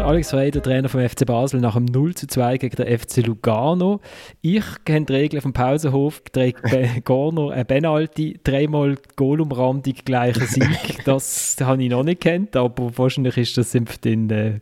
Alex 0.00 0.30
Frey, 0.30 0.50
der 0.50 0.62
Trainer 0.62 0.88
vom 0.88 1.00
FC 1.00 1.24
Basel, 1.24 1.60
nach 1.60 1.76
einem 1.76 1.86
0 1.86 2.14
zu 2.14 2.26
2 2.26 2.58
gegen 2.58 2.76
den 2.76 2.98
FC 2.98 3.26
Lugano. 3.26 4.00
Ich 4.42 4.64
kenne 4.84 5.06
die 5.06 5.12
Regeln 5.12 5.40
vom 5.40 5.52
Pausenhof, 5.52 6.20
trägt 6.32 6.60
Gorno 7.04 7.50
ein 7.50 7.66
Penalty, 7.66 8.38
dreimal 8.42 8.96
Goalumrandung, 9.16 9.94
gleicher 10.04 10.46
Sieg. 10.46 10.66
Das 11.04 11.56
habe 11.60 11.82
ich 11.82 11.90
noch 11.90 12.02
nicht 12.02 12.20
kennt, 12.20 12.56
aber 12.56 12.96
wahrscheinlich 12.96 13.36
ist 13.36 13.56
das 13.56 13.74
in 13.74 14.30
äh, 14.30 14.60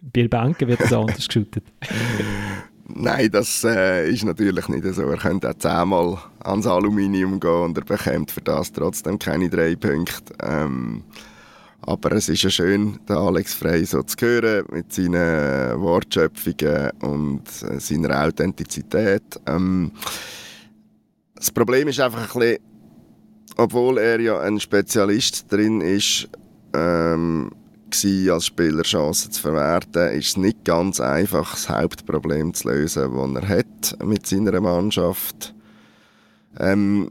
Bielbanken 0.00 0.68
wird 0.68 0.80
das 0.80 0.92
anders 0.92 1.26
geschüttet. 1.26 1.64
Nein, 2.94 3.30
das 3.30 3.64
äh, 3.64 4.10
ist 4.10 4.24
natürlich 4.24 4.68
nicht 4.68 4.84
so. 4.94 5.02
Er 5.02 5.16
könnte 5.16 5.50
auch 5.50 5.54
zehnmal 5.54 6.18
ans 6.40 6.66
Aluminium 6.66 7.38
gehen 7.38 7.50
und 7.50 7.78
er 7.78 7.84
bekommt 7.84 8.30
für 8.30 8.40
das 8.40 8.72
trotzdem 8.72 9.18
keine 9.18 9.48
drei 9.48 9.76
Punkte. 9.76 10.34
Ähm, 10.42 11.04
aber 11.90 12.12
es 12.12 12.28
ist 12.28 12.42
ja 12.42 12.50
schön, 12.50 13.00
den 13.08 13.16
Alex 13.16 13.54
Frey 13.54 13.84
so 13.84 14.02
zu 14.02 14.16
hören, 14.20 14.64
mit 14.70 14.92
seinen 14.92 15.80
Wortschöpfungen 15.80 16.90
und 17.02 17.42
äh, 17.62 17.80
seiner 17.80 18.24
Authentizität. 18.24 19.22
Ähm, 19.46 19.90
das 21.34 21.50
Problem 21.50 21.88
ist 21.88 21.98
einfach 21.98 22.34
ein 22.34 22.40
bisschen, 22.40 22.58
obwohl 23.56 23.98
er 23.98 24.20
ja 24.20 24.40
ein 24.40 24.60
Spezialist 24.60 25.50
drin 25.50 25.80
ist, 25.80 26.28
ähm, 26.74 27.50
als 28.30 28.46
Spieler 28.46 28.82
Chancen 28.82 29.32
zu 29.32 29.42
verwerten, 29.42 30.16
ist 30.16 30.28
es 30.28 30.36
nicht 30.36 30.64
ganz 30.64 31.00
einfach, 31.00 31.50
das 31.52 31.68
Hauptproblem 31.68 32.54
zu 32.54 32.68
lösen, 32.68 33.34
das 33.34 33.42
er 33.42 33.48
hat 33.48 33.98
mit 34.04 34.26
seiner 34.26 34.60
Mannschaft. 34.60 35.54
Ähm, 36.58 37.10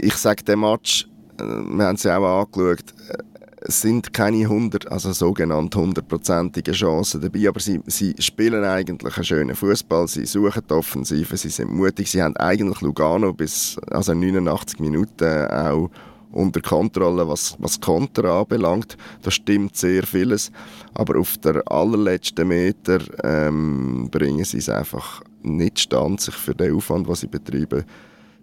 ich 0.00 0.14
sage, 0.14 0.44
der 0.44 0.56
Match, 0.56 1.08
äh, 1.38 1.42
wir 1.42 1.84
haben 1.84 1.96
es 1.96 2.04
ja 2.04 2.16
auch 2.16 2.44
angeschaut, 2.44 2.94
äh, 3.08 3.33
es 3.66 3.80
sind 3.80 4.12
keine 4.12 4.42
100, 4.42 4.92
also 4.92 5.12
sogenannte 5.12 5.78
hundertprozentige 5.78 6.72
Chancen 6.72 7.22
dabei, 7.22 7.48
aber 7.48 7.60
sie, 7.60 7.80
sie 7.86 8.14
spielen 8.18 8.62
eigentlich 8.62 9.16
einen 9.16 9.24
schönen 9.24 9.56
Fußball, 9.56 10.06
sie 10.06 10.26
suchen 10.26 10.62
die 10.68 10.74
Offensive, 10.74 11.34
sie 11.38 11.48
sind 11.48 11.72
mutig, 11.72 12.10
sie 12.10 12.22
haben 12.22 12.36
eigentlich 12.36 12.82
Lugano 12.82 13.32
bis 13.32 13.78
also 13.90 14.12
89 14.12 14.80
Minuten 14.80 15.46
auch 15.48 15.90
unter 16.30 16.60
Kontrolle, 16.60 17.26
was, 17.26 17.56
was 17.58 17.80
Konter 17.80 18.24
anbelangt. 18.24 18.98
Da 19.22 19.30
stimmt 19.30 19.76
sehr 19.76 20.02
vieles, 20.02 20.52
aber 20.92 21.18
auf 21.18 21.38
der 21.38 21.62
allerletzten 21.70 22.48
Meter 22.48 22.98
ähm, 23.22 24.08
bringen 24.10 24.44
sie 24.44 24.58
es 24.58 24.68
einfach 24.68 25.22
nicht 25.42 25.78
stand, 25.78 26.20
sich 26.20 26.34
für 26.34 26.54
den 26.54 26.74
Aufwand, 26.74 27.08
was 27.08 27.20
sie 27.20 27.28
betreiben, 27.28 27.84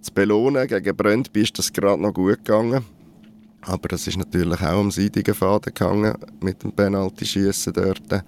zu 0.01 0.13
belohnen. 0.13 0.67
Gegen 0.67 0.95
Brøndby 0.95 1.41
ist 1.41 1.59
das 1.59 1.71
gerade 1.71 2.01
noch 2.01 2.13
gut 2.13 2.43
gegangen. 2.43 2.83
Aber 3.61 3.87
das 3.87 4.07
ist 4.07 4.17
natürlich 4.17 4.61
auch 4.61 4.79
am 4.79 4.91
seidigen 4.91 5.35
Faden 5.35 5.73
gegangen 5.73 6.15
mit 6.41 6.63
dem 6.63 6.71
Penalty-Schiessen 6.71 7.73
dort. 7.73 8.23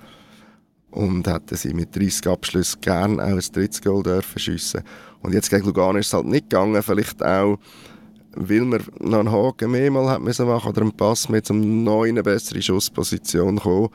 Und 0.91 1.27
hätten 1.27 1.55
sie 1.55 1.73
mit 1.73 1.95
30 1.95 2.27
Abschlüssen 2.27 2.81
gerne 2.81 3.23
auch 3.23 3.29
ein 3.29 3.39
drittes 3.39 3.81
Goal 3.81 4.03
dürfen 4.03 4.39
schiessen. 4.39 4.83
Und 5.21 5.33
jetzt 5.33 5.49
gegen 5.49 5.65
Lugano 5.65 5.97
ist 5.97 6.07
es 6.07 6.13
halt 6.13 6.27
nicht 6.27 6.51
gegangen. 6.51 6.83
Vielleicht 6.83 7.23
auch, 7.23 7.57
weil 8.35 8.61
man 8.61 8.81
noch 8.99 9.19
einen 9.19 9.31
Haken 9.31 9.71
mehrmal 9.71 10.09
hat 10.09 10.21
müssen 10.21 10.47
machen 10.47 10.69
oder 10.69 10.81
einen 10.81 10.91
Pass 10.91 11.29
mit 11.29 11.49
um 11.49 11.83
neu 11.83 12.09
eine 12.09 12.21
bessere 12.21 12.61
Schussposition 12.61 13.57
kommen. 13.57 13.89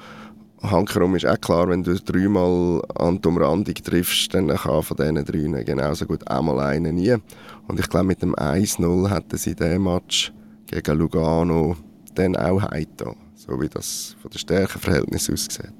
Hankerum 0.60 1.14
ist 1.14 1.26
auch 1.26 1.40
klar, 1.40 1.68
wenn 1.68 1.84
du 1.84 1.94
dreimal 1.94 2.82
an 2.96 3.20
die 3.20 3.28
Umrandung 3.28 3.74
triffst, 3.74 4.34
dann 4.34 4.48
kann 4.48 4.82
von 4.82 4.96
diesen 4.96 5.24
drei 5.24 5.62
genauso 5.62 6.04
gut 6.04 6.26
einmal 6.28 6.58
einen 6.58 6.96
nie. 6.96 7.14
Und 7.68 7.78
ich 7.78 7.88
glaube, 7.88 8.06
mit 8.06 8.22
dem 8.22 8.34
1-0 8.34 9.08
hätten 9.08 9.36
sie 9.36 9.54
diesen 9.54 9.84
Match 9.84 10.32
gegen 10.68 10.98
Lugano 10.98 11.76
dann 12.14 12.36
auch 12.36 12.62
heimgetan, 12.62 13.16
so 13.34 13.60
wie 13.60 13.68
das 13.68 14.16
von 14.20 14.30
der 14.30 14.38
Stärkenverhältnis 14.38 15.30
aussieht. 15.30 15.72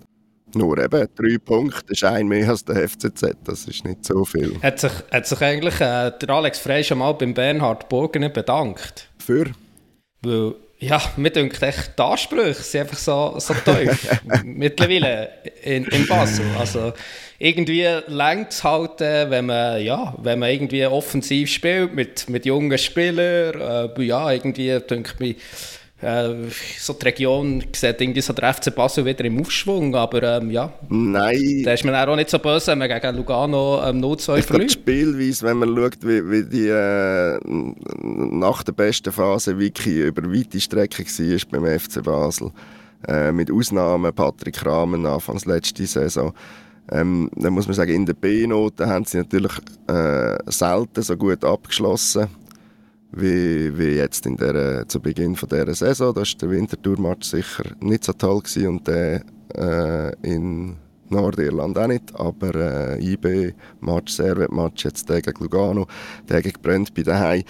Nur 0.54 0.78
eben, 0.78 1.06
drei 1.14 1.38
Punkte 1.38 1.92
ist 1.92 2.04
ein 2.04 2.26
mehr 2.26 2.48
als 2.48 2.64
der 2.64 2.88
FCZ, 2.88 3.36
das 3.44 3.66
ist 3.66 3.84
nicht 3.84 4.04
so 4.04 4.24
viel. 4.24 4.56
Hat 4.62 4.80
sich, 4.80 4.92
hat 5.10 5.26
sich 5.26 5.40
eigentlich 5.42 5.78
äh, 5.80 6.10
der 6.10 6.30
Alex 6.30 6.58
Frey 6.58 6.82
schon 6.82 6.98
mal 6.98 7.12
beim 7.12 7.34
Bernhard 7.34 7.88
Burgen 7.88 8.32
bedankt? 8.32 9.10
Für? 9.18 9.46
Weil, 10.22 10.54
ja, 10.80 11.00
mir 11.16 11.30
denkt 11.30 11.60
echt, 11.62 11.98
die 11.98 12.02
Ansprüche 12.02 12.54
sind 12.54 12.82
einfach 12.82 12.98
so, 12.98 13.34
so 13.38 13.54
tief. 13.54 14.20
Mittlerweile 14.44 15.30
in, 15.62 15.84
in 15.86 16.06
Basel. 16.06 16.46
Also, 16.56 16.92
irgendwie 17.38 17.86
längt 18.06 18.52
es 18.52 18.62
halt, 18.62 19.00
äh, 19.00 19.28
wenn, 19.28 19.46
man, 19.46 19.82
ja, 19.82 20.14
wenn 20.18 20.38
man 20.38 20.50
irgendwie 20.50 20.86
offensiv 20.86 21.50
spielt 21.50 21.94
mit, 21.94 22.28
mit 22.28 22.46
jungen 22.46 22.78
Spielern. 22.78 23.90
Äh, 23.96 24.02
ja, 24.02 24.30
irgendwie 24.30 24.78
denke 24.78 25.12
ich 25.20 25.36
äh, 26.00 26.48
so 26.78 26.92
die 26.92 27.04
Region 27.06 27.64
sieht 27.72 28.00
irgendwie 28.00 28.20
so 28.20 28.32
der 28.32 28.54
FC 28.54 28.72
Basel 28.74 29.04
wieder 29.04 29.24
im 29.24 29.40
Aufschwung, 29.40 29.94
aber 29.96 30.22
ähm, 30.22 30.50
ja, 30.50 30.72
Nein. 30.88 31.62
da 31.64 31.72
ist 31.72 31.84
man 31.84 31.94
auch 31.94 32.14
nicht 32.14 32.30
so 32.30 32.38
böse, 32.38 32.70
wenn 32.70 32.78
man 32.78 32.88
gegen 32.88 33.16
Lugano 33.16 33.82
ähm, 33.84 34.00
0-2 34.00 34.42
verliert. 34.42 34.72
Spielweise, 34.72 35.46
wenn 35.46 35.56
man 35.56 35.74
schaut, 35.74 35.98
wie, 36.02 36.30
wie 36.30 36.44
die 36.44 36.68
äh, 36.68 37.38
nach 37.44 38.62
der 38.62 38.72
besten 38.72 39.12
Phase 39.12 39.58
Wiki 39.58 40.02
über 40.06 40.22
weite 40.22 40.60
Strecken 40.60 41.04
war 41.04 41.60
beim 41.60 41.80
FC 41.80 42.02
Basel, 42.02 42.52
äh, 43.08 43.32
mit 43.32 43.50
Ausnahmen 43.50 44.14
Patrick 44.14 44.64
Rahmen 44.64 45.04
anfangs 45.04 45.46
letzte 45.46 45.86
Saison, 45.86 46.32
ähm, 46.92 47.28
dann 47.34 47.52
muss 47.52 47.66
man 47.66 47.74
sagen, 47.74 47.92
in 47.92 48.06
der 48.06 48.14
B-Note 48.14 48.86
haben 48.86 49.04
sie 49.04 49.18
natürlich 49.18 49.52
äh, 49.88 50.38
selten 50.46 51.02
so 51.02 51.16
gut 51.16 51.44
abgeschlossen 51.44 52.28
wie, 53.12 53.76
wie 53.78 53.96
jetzt 53.96 54.26
in 54.26 54.36
der, 54.36 54.86
zu 54.88 55.00
Beginn 55.00 55.36
von 55.36 55.48
dieser 55.48 55.74
Saison. 55.74 56.14
Da 56.14 56.20
war 56.20 56.38
der 56.40 56.50
Wintertour-Match 56.50 57.28
sicher 57.28 57.64
nicht 57.80 58.04
so 58.04 58.12
toll 58.12 58.40
gewesen 58.40 58.68
und 58.68 58.86
der 58.86 59.22
äh, 59.54 60.12
in 60.22 60.76
Nordirland 61.10 61.78
auch 61.78 61.86
nicht, 61.86 62.14
aber 62.14 62.54
äh, 62.54 63.12
IB-Match, 63.12 64.12
Servet-Match, 64.12 64.84
jetzt 64.84 65.06
gegen 65.06 65.40
Lugano, 65.40 65.86
der 66.28 66.42
gegen 66.42 66.60
Brøndby 66.60 67.02
daheim 67.02 67.44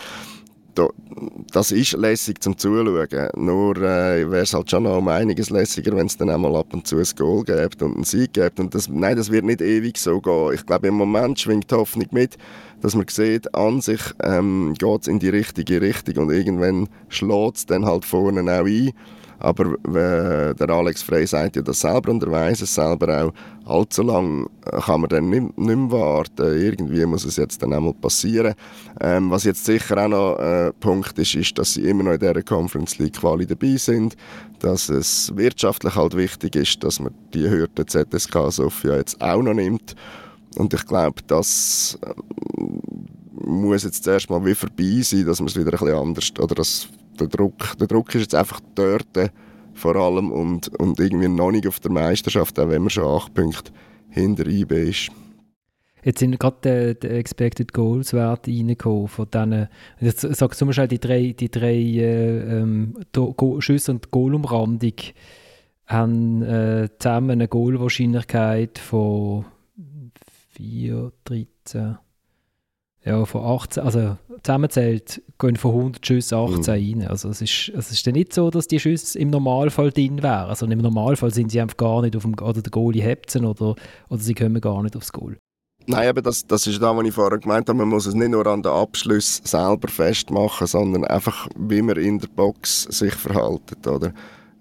das 1.52 1.72
ist 1.72 1.92
lässig 1.92 2.42
zum 2.42 2.56
Zuschauen. 2.56 3.28
Nur 3.36 3.76
äh, 3.76 4.30
wäre 4.30 4.42
es 4.42 4.54
halt 4.54 4.70
schon 4.70 4.84
noch 4.84 4.98
um 4.98 5.08
einiges 5.08 5.50
lässiger, 5.50 5.96
wenn 5.96 6.06
es 6.06 6.16
dann 6.16 6.30
einmal 6.30 6.54
ab 6.56 6.72
und 6.72 6.86
zu 6.86 6.98
ein 6.98 7.06
Goal 7.16 7.44
gibt 7.44 7.82
und 7.82 7.94
einen 7.94 8.04
Sieg 8.04 8.32
gibt. 8.32 8.60
Und 8.60 8.74
das, 8.74 8.88
nein, 8.88 9.16
das 9.16 9.30
wird 9.30 9.44
nicht 9.44 9.60
ewig 9.60 9.98
so 9.98 10.20
gehen. 10.20 10.54
Ich 10.54 10.64
glaube, 10.66 10.88
im 10.88 10.94
Moment 10.94 11.40
schwingt 11.40 11.70
die 11.70 11.74
Hoffnung 11.74 12.08
mit, 12.10 12.36
dass 12.80 12.94
man 12.94 13.06
sieht, 13.08 13.54
an 13.54 13.80
sich 13.80 14.00
ähm, 14.22 14.74
geht 14.78 15.02
es 15.02 15.08
in 15.08 15.18
die 15.18 15.30
richtige 15.30 15.80
Richtung 15.80 16.16
und 16.24 16.32
irgendwann 16.32 16.88
schlägt 17.08 17.56
es 17.56 17.66
dann 17.66 17.84
halt 17.84 18.04
vorne 18.04 18.40
auch 18.42 18.66
ein. 18.66 18.92
Aber 19.40 19.74
äh, 19.94 20.54
der 20.54 20.70
Alex 20.70 21.02
Frey 21.02 21.26
sagt 21.26 21.56
ja 21.56 21.62
das 21.62 21.80
selber 21.80 22.10
und 22.10 22.22
er 22.22 22.30
weiß 22.30 22.62
es 22.62 22.74
selber 22.74 23.24
auch. 23.24 23.32
Allzu 23.70 24.02
lange 24.02 24.46
äh, 24.66 24.80
kann 24.80 25.02
man 25.02 25.10
dann 25.10 25.30
nicht, 25.30 25.58
nicht 25.58 25.76
mehr 25.76 25.90
warten. 25.90 26.60
Irgendwie 26.60 27.04
muss 27.06 27.24
es 27.24 27.36
jetzt 27.36 27.62
dann 27.62 27.72
einmal 27.72 27.94
passieren. 27.94 28.54
Ähm, 29.00 29.30
was 29.30 29.44
jetzt 29.44 29.64
sicher 29.64 30.04
auch 30.04 30.08
noch 30.08 30.36
ein 30.38 30.68
äh, 30.68 30.72
Punkt 30.72 31.18
ist, 31.18 31.34
ist, 31.34 31.56
dass 31.58 31.74
sie 31.74 31.88
immer 31.88 32.02
noch 32.02 32.12
in 32.12 32.20
dieser 32.20 32.42
Conference 32.42 32.98
League 32.98 33.14
Quali 33.20 33.46
dabei 33.46 33.76
sind. 33.76 34.16
Dass 34.58 34.88
es 34.88 35.32
wirtschaftlich 35.36 35.94
halt 35.94 36.16
wichtig 36.16 36.56
ist, 36.56 36.82
dass 36.82 36.98
man 36.98 37.14
die 37.32 37.48
Hürde 37.48 37.86
ZSK 37.86 38.50
Sofia 38.50 38.96
jetzt 38.96 39.20
auch 39.20 39.42
noch 39.42 39.54
nimmt. 39.54 39.94
Und 40.56 40.74
ich 40.74 40.84
glaube, 40.86 41.22
das 41.26 41.96
äh, 42.02 42.14
muss 43.44 43.84
jetzt 43.84 44.02
zuerst 44.02 44.28
mal 44.30 44.44
wie 44.44 44.54
vorbei 44.54 45.00
sein, 45.02 45.26
dass 45.26 45.40
man 45.40 45.48
es 45.48 45.56
wieder 45.56 45.72
ein 45.72 45.78
bisschen 45.78 45.94
anders, 45.94 46.32
oder 46.40 46.54
dass 46.54 46.88
der 47.20 47.28
Druck, 47.28 47.76
der 47.78 47.86
Druck 47.86 48.14
ist 48.14 48.22
jetzt 48.22 48.34
einfach 48.34 48.60
dort 48.74 49.16
äh, 49.16 49.28
vor 49.74 49.96
allem 49.96 50.32
und, 50.32 50.68
und 50.80 50.98
irgendwie 50.98 51.28
noch 51.28 51.50
nicht 51.50 51.66
auf 51.66 51.80
der 51.80 51.90
Meisterschaft, 51.90 52.58
auch 52.58 52.68
wenn 52.68 52.82
man 52.82 52.90
schon 52.90 53.04
acht 53.04 53.34
Punkte 53.34 53.72
hinter 54.10 54.46
IB 54.46 54.90
ist. 54.90 55.10
Jetzt 56.02 56.20
sind 56.20 56.38
gerade 56.38 56.94
die 56.94 57.06
Expected 57.06 57.72
Goals 57.72 58.12
Werte 58.12 58.50
reingekommen 58.50 59.08
von 59.08 59.26
diesen, 59.32 59.68
jetzt 60.00 60.20
sagst 60.20 60.60
du 60.60 60.66
mal 60.66 60.72
schnell, 60.72 60.88
die 60.88 61.00
drei, 61.00 61.34
die 61.38 61.50
drei 61.50 61.74
äh, 61.74 62.60
ähm, 62.60 62.94
Schüsse 63.58 63.92
und 63.92 64.10
Goalumrandung 64.10 64.94
haben 65.86 66.42
äh, 66.42 66.88
zusammen 66.98 67.30
eine 67.32 67.48
Goalwahrscheinlichkeit 67.48 68.78
von 68.78 69.46
4, 70.52 71.12
13, 71.24 71.98
ja, 73.04 73.24
von 73.24 73.44
18, 73.44 73.82
also 73.82 74.16
zusammenzählt 74.42 75.22
gehen 75.38 75.56
von 75.56 75.74
100 75.74 76.06
Schüssen 76.06 76.38
18 76.38 76.60
mhm. 76.60 77.00
rein. 77.00 77.08
Also 77.08 77.28
es 77.30 77.40
ist, 77.40 77.72
es 77.74 77.90
ist 77.90 78.06
dann 78.06 78.14
nicht 78.14 78.32
so, 78.32 78.50
dass 78.50 78.66
die 78.66 78.80
Schüsse 78.80 79.18
im 79.18 79.30
Normalfall 79.30 79.90
drin 79.90 80.22
wären. 80.22 80.48
Also 80.48 80.66
im 80.66 80.78
Normalfall 80.78 81.32
sind 81.32 81.50
sie 81.50 81.60
einfach 81.60 81.76
gar 81.76 82.02
nicht 82.02 82.16
auf 82.16 82.22
dem, 82.22 82.34
oder 82.34 82.60
der 82.60 82.70
Goalie 82.70 83.02
hebt 83.02 83.34
oder, 83.36 83.74
oder 84.08 84.20
sie 84.20 84.34
kommen 84.34 84.60
gar 84.60 84.82
nicht 84.82 84.96
aufs 84.96 85.12
Goal. 85.12 85.38
Nein, 85.90 86.08
aber 86.08 86.20
das, 86.20 86.46
das 86.46 86.66
ist 86.66 86.82
das, 86.82 86.96
was 86.96 87.06
ich 87.06 87.14
vorher 87.14 87.38
gemeint 87.38 87.66
habe. 87.68 87.78
Man 87.78 87.88
muss 87.88 88.04
es 88.04 88.12
nicht 88.12 88.30
nur 88.30 88.46
an 88.46 88.62
den 88.62 88.70
Abschluss 88.70 89.40
selber 89.42 89.88
festmachen, 89.88 90.66
sondern 90.66 91.04
einfach, 91.04 91.48
wie 91.56 91.80
man 91.80 91.96
in 91.96 92.18
der 92.18 92.28
Box 92.28 92.82
sich 92.82 93.14
verhält. 93.14 93.86
Oder? 93.86 94.12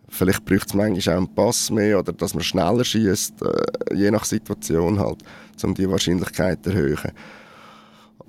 Vielleicht 0.07 0.45
braucht 0.45 0.67
es 0.67 0.73
manchmal 0.73 1.15
auch 1.15 1.17
einen 1.17 1.35
Pass 1.35 1.69
mehr 1.69 1.99
oder 1.99 2.13
dass 2.13 2.33
man 2.33 2.43
schneller 2.43 2.85
schießt, 2.85 3.41
äh, 3.41 3.95
je 3.95 4.09
nach 4.09 4.23
Situation 4.23 4.99
halt, 4.99 5.21
um 5.63 5.73
die 5.73 5.89
Wahrscheinlichkeit 5.89 6.63
zu 6.63 6.69
erhöhen. 6.69 7.11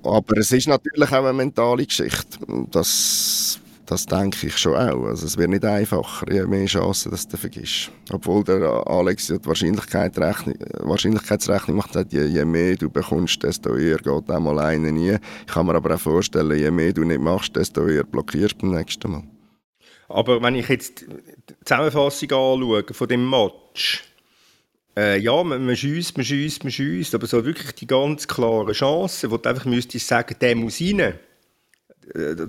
Aber 0.03 0.37
es 0.37 0.51
ist 0.51 0.67
natürlich 0.67 1.09
auch 1.09 1.25
eine 1.25 1.33
mentale 1.33 1.85
Geschichte. 1.85 2.39
Das 2.71 3.59
das 3.89 4.05
denke 4.05 4.45
ich 4.45 4.57
schon 4.57 4.75
auch. 4.75 5.05
Also 5.07 5.25
es 5.25 5.35
wird 5.35 5.49
nicht 5.49 5.65
einfacher, 5.65 6.31
je 6.31 6.45
mehr 6.45 6.67
Chancen, 6.67 7.09
dass 7.09 7.27
du 7.27 7.37
vergisst. 7.37 7.91
Obwohl 8.11 8.43
der 8.43 8.61
Alex 8.85 9.27
die 9.27 9.43
Wahrscheinlichkeitsrechnung, 9.43 10.55
Wahrscheinlichkeitsrechnung 10.81 11.77
macht, 11.77 11.95
hat, 11.95 12.13
je, 12.13 12.25
je 12.25 12.45
mehr 12.45 12.75
du 12.75 12.89
bekommst, 12.89 13.41
desto 13.41 13.75
eher 13.75 13.97
geht 13.97 14.29
einmal 14.29 14.59
einer 14.59 14.91
nie. 14.91 15.17
Ich 15.47 15.53
kann 15.53 15.65
mir 15.65 15.73
aber 15.73 15.95
auch 15.95 15.99
vorstellen, 15.99 16.57
je 16.57 16.69
mehr 16.69 16.93
du 16.93 17.03
nicht 17.03 17.19
machst, 17.19 17.55
desto 17.55 17.87
eher 17.87 18.03
blockierst 18.03 18.61
du 18.61 18.67
beim 18.67 18.77
nächsten 18.77 19.11
Mal. 19.11 19.23
Aber 20.07 20.41
wenn 20.41 20.53
ich 20.53 20.69
jetzt 20.69 21.01
die 21.01 21.55
Zusammenfassung 21.65 22.31
anschaue 22.31 22.85
von 22.91 23.07
dem 23.07 23.27
Match, 23.27 24.03
äh, 24.99 25.17
ja, 25.17 25.43
man, 25.43 25.65
man 25.65 25.75
schießt, 25.75 26.17
man 26.17 26.25
schießt, 26.25 26.63
man 26.63 26.71
schießt, 26.71 27.15
aber 27.15 27.25
so 27.25 27.45
wirklich 27.45 27.73
die 27.75 27.87
ganz 27.87 28.27
klaren 28.27 28.73
Chancen, 28.73 29.31
wo 29.31 29.37
du 29.37 29.49
einfach 29.49 29.65
müsstest 29.65 30.07
sagen, 30.07 30.35
der 30.41 30.55
muss 30.55 30.81
rein 30.81 30.99
äh, 30.99 31.15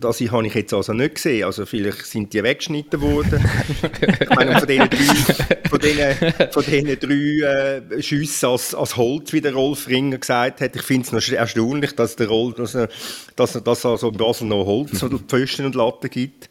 das 0.00 0.20
habe 0.20 0.46
ich 0.46 0.54
jetzt 0.54 0.72
also 0.72 0.92
nicht 0.92 1.16
gesehen. 1.16 1.44
Also 1.44 1.64
vielleicht 1.66 2.06
sind 2.06 2.32
die 2.32 2.42
weggeschnitten 2.42 3.00
worden. 3.00 3.44
ich 4.20 4.30
meine, 4.30 4.58
von 4.58 4.66
diesen 4.66 4.88
drei, 4.88 5.68
von 5.68 5.78
diesen, 5.78 6.50
von 6.50 6.64
diesen 6.64 6.98
drei 6.98 7.98
äh, 7.98 8.02
Schüssen 8.02 8.48
als, 8.48 8.74
als 8.74 8.96
Holz, 8.96 9.32
wie 9.32 9.42
der 9.42 9.52
Rolf 9.52 9.86
Ringer 9.86 10.18
gesagt 10.18 10.60
hat, 10.60 10.74
ich 10.74 10.82
finde 10.82 11.06
es 11.06 11.12
noch 11.12 11.36
erstaunlich, 11.36 11.94
dass 11.94 12.16
der 12.16 12.28
Rolf, 12.28 12.54
dass, 12.56 12.76
dass, 13.36 13.62
dass 13.62 13.86
also 13.86 14.08
in 14.08 14.16
Basel 14.16 14.48
noch 14.48 14.64
Holz 14.64 15.02
oder 15.02 15.18
Pfosten 15.18 15.66
und 15.66 15.74
Latten 15.76 16.10
gibt 16.10 16.48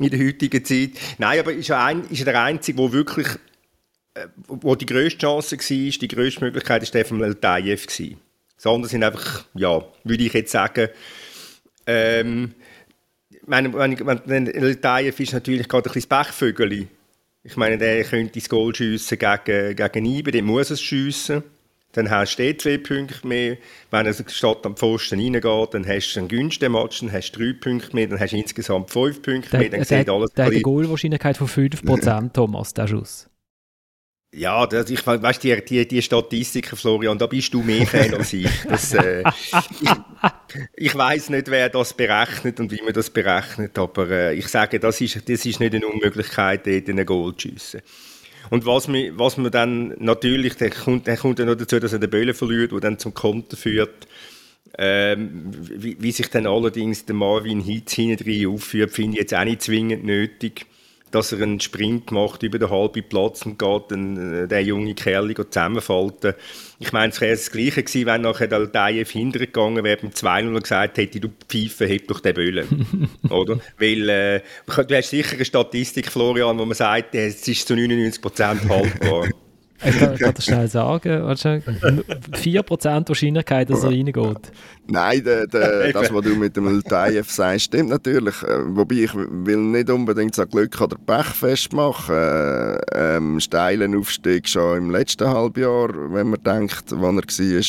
in 0.00 0.10
der 0.10 0.26
heutigen 0.26 0.64
Zeit. 0.64 0.90
Nein, 1.18 1.40
aber 1.40 1.52
ist, 1.52 1.70
ein, 1.70 2.04
ist 2.10 2.26
der 2.26 2.42
Einzige, 2.42 2.78
wo 2.78 2.92
wirklich 2.92 3.28
wo 4.46 4.74
die 4.74 4.86
grösste 4.86 5.18
Chance 5.18 5.56
war, 5.56 5.98
die 5.98 6.08
grösste 6.08 6.44
Möglichkeit 6.44 6.82
war 6.82 6.86
Stefan 6.86 7.20
Leltayev. 7.20 7.86
Das 7.86 8.66
andere 8.66 8.88
sind 8.90 9.04
einfach, 9.04 9.44
ja, 9.54 9.84
würde 10.04 10.24
ich 10.24 10.32
jetzt 10.32 10.52
sagen, 10.52 10.88
ähm, 11.86 12.54
meine, 13.48 13.72
wenn 13.72 14.46
Letayev 14.46 15.20
ist 15.20 15.32
natürlich 15.32 15.68
gerade 15.68 15.88
ein 15.88 15.92
bisschen 15.92 16.08
das 16.08 16.26
Pechvögel. 16.26 16.88
Ich 17.42 17.56
meine, 17.56 17.78
der 17.78 18.04
könnte 18.04 18.38
das 18.38 18.48
Goal 18.48 18.74
schiessen 18.74 19.18
gegen, 19.18 19.76
gegen 19.76 20.04
Ibe, 20.04 20.30
der 20.30 20.42
muss 20.42 20.70
es 20.70 20.82
schiessen. 20.82 21.42
Dann 21.92 22.10
hast 22.10 22.36
du 22.36 22.42
eh 22.42 22.56
zwei 22.56 22.76
Punkte 22.76 23.26
mehr. 23.26 23.56
Wenn 23.90 24.04
er 24.04 24.12
statt 24.12 24.66
am 24.66 24.76
Pfosten 24.76 25.18
reingeht, 25.18 25.74
dann 25.74 25.86
hast 25.86 26.14
du 26.14 26.20
einen 26.20 26.28
günstigen 26.28 26.72
Match, 26.72 27.00
dann 27.00 27.10
hast 27.10 27.32
du 27.32 27.38
drei 27.38 27.52
Punkte 27.54 27.96
mehr, 27.96 28.06
dann 28.06 28.20
hast 28.20 28.32
du 28.32 28.36
insgesamt 28.36 28.90
fünf 28.90 29.22
Punkte 29.22 29.56
mehr. 29.56 29.70
Dann 29.70 29.80
der, 29.80 29.84
sieht 29.86 30.08
alles 30.10 30.32
der 30.32 30.46
hat 30.46 30.52
eine 30.52 30.60
Goalwahrscheinlichkeit 30.60 31.38
von 31.38 31.48
5%, 31.48 32.32
Thomas, 32.34 32.74
der 32.74 32.86
Schuss. 32.86 33.28
Ja, 34.34 34.66
das, 34.66 34.90
ich 34.90 35.06
weißt 35.06 35.42
die, 35.42 35.64
die, 35.64 35.88
die 35.88 36.02
Statistiken, 36.02 36.76
Florian, 36.76 37.16
da 37.16 37.26
bist 37.26 37.52
du 37.54 37.62
mehr 37.62 37.86
Fan 37.86 38.12
als 38.12 38.34
ich. 38.34 38.50
Das, 38.68 38.92
äh, 38.92 39.22
ich. 39.80 39.90
Ich 40.76 40.94
weiß 40.94 41.30
nicht, 41.30 41.50
wer 41.50 41.70
das 41.70 41.94
berechnet 41.94 42.60
und 42.60 42.70
wie 42.70 42.82
man 42.82 42.92
das 42.92 43.08
berechnet, 43.08 43.78
aber 43.78 44.10
äh, 44.10 44.34
ich 44.34 44.48
sage, 44.48 44.80
das 44.80 45.00
ist, 45.00 45.28
das 45.28 45.46
ist 45.46 45.60
nicht 45.60 45.74
eine 45.74 45.86
Unmöglichkeit, 45.86 46.66
dort 46.66 46.88
einen 46.88 47.06
Goal 47.06 47.34
zu 47.36 47.48
schiessen. 47.48 47.80
Und 48.50 48.66
was 48.66 48.88
man, 48.88 49.18
was 49.18 49.36
man 49.36 49.50
dann 49.50 49.94
natürlich, 49.98 50.56
der 50.56 50.70
kommt, 50.70 51.06
der 51.06 51.16
kommt 51.16 51.38
dann 51.38 51.46
noch 51.46 51.56
dazu, 51.56 51.78
dass 51.78 51.92
er 51.92 51.98
den 51.98 52.10
Böllen 52.10 52.34
verliert, 52.34 52.72
der 52.72 52.80
dann 52.80 52.98
zum 52.98 53.14
Konter 53.14 53.56
führt. 53.56 54.08
Ähm, 54.76 55.50
wie, 55.52 55.96
wie, 56.00 56.12
sich 56.12 56.28
dann 56.28 56.46
allerdings 56.46 57.04
der 57.06 57.14
Marvin 57.14 57.60
Hitz 57.60 57.94
hinten 57.94 58.46
aufführt, 58.46 58.90
finde 58.90 59.14
ich 59.14 59.22
jetzt 59.22 59.34
auch 59.34 59.44
nicht 59.44 59.62
zwingend 59.62 60.04
nötig 60.04 60.66
dass 61.10 61.32
er 61.32 61.42
einen 61.42 61.60
Sprint 61.60 62.10
macht 62.10 62.42
über 62.42 62.58
den 62.58 62.70
halben 62.70 63.08
Platz 63.08 63.44
und 63.46 63.58
geht 63.58 63.92
äh, 63.92 64.46
der 64.46 64.62
junge 64.62 64.94
Kerl 64.94 65.34
zusammenfalten. 65.34 66.34
Ich 66.78 66.92
meine, 66.92 67.12
es 67.12 67.20
wäre 67.20 67.32
das 67.36 67.50
Gleiche 67.50 67.82
gewesen, 67.82 68.06
wenn 68.06 68.22
nachher 68.22 68.46
der 68.46 68.58
Altayev 68.58 69.10
hintergegangen 69.10 69.82
wäre 69.84 69.96
beim 69.96 70.12
2 70.12 70.48
und 70.48 70.62
gesagt 70.62 70.98
hätte, 70.98 71.20
du 71.20 71.28
Pfeife, 71.48 71.86
heb 71.86 72.08
doch 72.08 72.20
den 72.20 72.34
Böllen. 72.34 73.08
Oder? 73.30 73.58
Weil, 73.78 74.08
äh, 74.08 74.40
du 74.66 74.96
hast 74.96 75.10
sicher 75.10 75.34
eine 75.34 75.44
Statistik, 75.44 76.10
Florian, 76.10 76.58
wo 76.58 76.64
man 76.64 76.74
sagt, 76.74 77.14
es 77.14 77.46
ist 77.46 77.66
zu 77.66 77.74
99% 77.74 78.68
haltbar. 78.68 79.28
Ich 79.84 79.98
kann, 79.98 80.16
kann 80.16 80.34
das 80.34 80.44
schnell 80.44 80.68
sagen. 80.68 81.22
4% 81.22 83.08
Wahrscheinlichkeit, 83.08 83.70
dass 83.70 83.84
er 83.84 83.90
reingeht. 83.90 84.52
Nein, 84.88 85.22
de, 85.22 85.46
de, 85.46 85.92
das, 85.92 86.12
was 86.12 86.24
du 86.24 86.34
mit 86.34 86.56
dem 86.56 86.66
Ltayev 86.66 87.30
sagst, 87.30 87.66
stimmt 87.66 87.90
natürlich. 87.90 88.42
Äh, 88.42 88.76
wobei 88.76 88.96
ich 88.96 89.14
will 89.14 89.58
nicht 89.58 89.90
unbedingt 89.90 90.34
so 90.34 90.46
Glück 90.46 90.80
oder 90.80 90.96
Pech 90.96 91.26
festmachen. 91.26 92.14
Äh, 92.14 92.78
ähm, 92.92 93.40
steilen 93.40 93.96
Aufstieg 93.96 94.48
schon 94.48 94.78
im 94.78 94.90
letzten 94.90 95.28
Halbjahr, 95.28 95.90
wenn 96.12 96.30
man 96.30 96.42
denkt, 96.42 96.86
wann 96.90 97.18
er 97.18 97.24
war, 97.24 97.64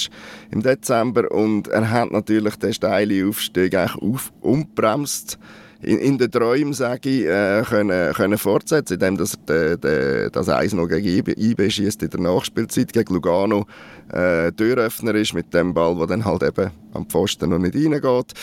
im 0.51 0.64
Dezember. 0.64 1.32
Und 1.32 1.68
er 1.68 1.91
hat 1.91 2.12
natürlich 2.12 2.55
den 2.55 2.74
steilen 2.74 3.30
Aufstieg 3.30 3.76
eigentlich 3.76 4.01
auf, 4.01 4.32
umbremst 4.41 5.38
in, 5.82 5.97
in 5.99 6.17
den 6.17 6.30
Träumen, 6.30 6.73
sage 6.73 7.09
ich, 7.09 7.25
äh, 7.25 7.63
können, 7.67 8.13
können 8.13 8.38
fortsetzen, 8.38 8.95
indem 8.95 9.17
er 9.17 9.25
de, 9.47 9.77
de, 9.77 10.30
das 10.30 10.49
Eis 10.49 10.73
noch 10.73 10.88
gegen 10.88 11.07
IB 11.38 11.69
schießt 11.69 12.03
in 12.03 12.09
der 12.09 12.19
Nachspielzeit 12.19 12.91
gegen 12.91 13.13
Lugano 13.13 13.65
äh, 14.11 14.51
Türöffner 14.51 15.15
ist 15.15 15.34
mit 15.34 15.53
dem 15.53 15.73
Ball, 15.73 15.95
der 15.95 16.07
dann 16.07 16.25
halt 16.25 16.43
eben 16.43 16.71
am 16.93 17.05
Pfosten 17.05 17.49
noch 17.49 17.59
nicht 17.59 17.75
reingeht. 17.75 18.34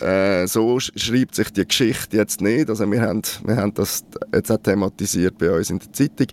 Äh, 0.00 0.46
so 0.46 0.78
schreibt 0.80 1.34
sich 1.34 1.50
die 1.52 1.66
Geschichte 1.66 2.16
jetzt 2.16 2.40
nicht. 2.40 2.68
Also 2.68 2.90
wir 2.90 3.00
haben, 3.00 3.22
wir 3.44 3.56
haben 3.56 3.74
das 3.74 4.04
jetzt 4.34 4.50
auch 4.50 4.58
thematisiert 4.58 5.38
bei 5.38 5.50
uns 5.50 5.70
in 5.70 5.78
der 5.78 5.92
Zeitung. 5.92 6.26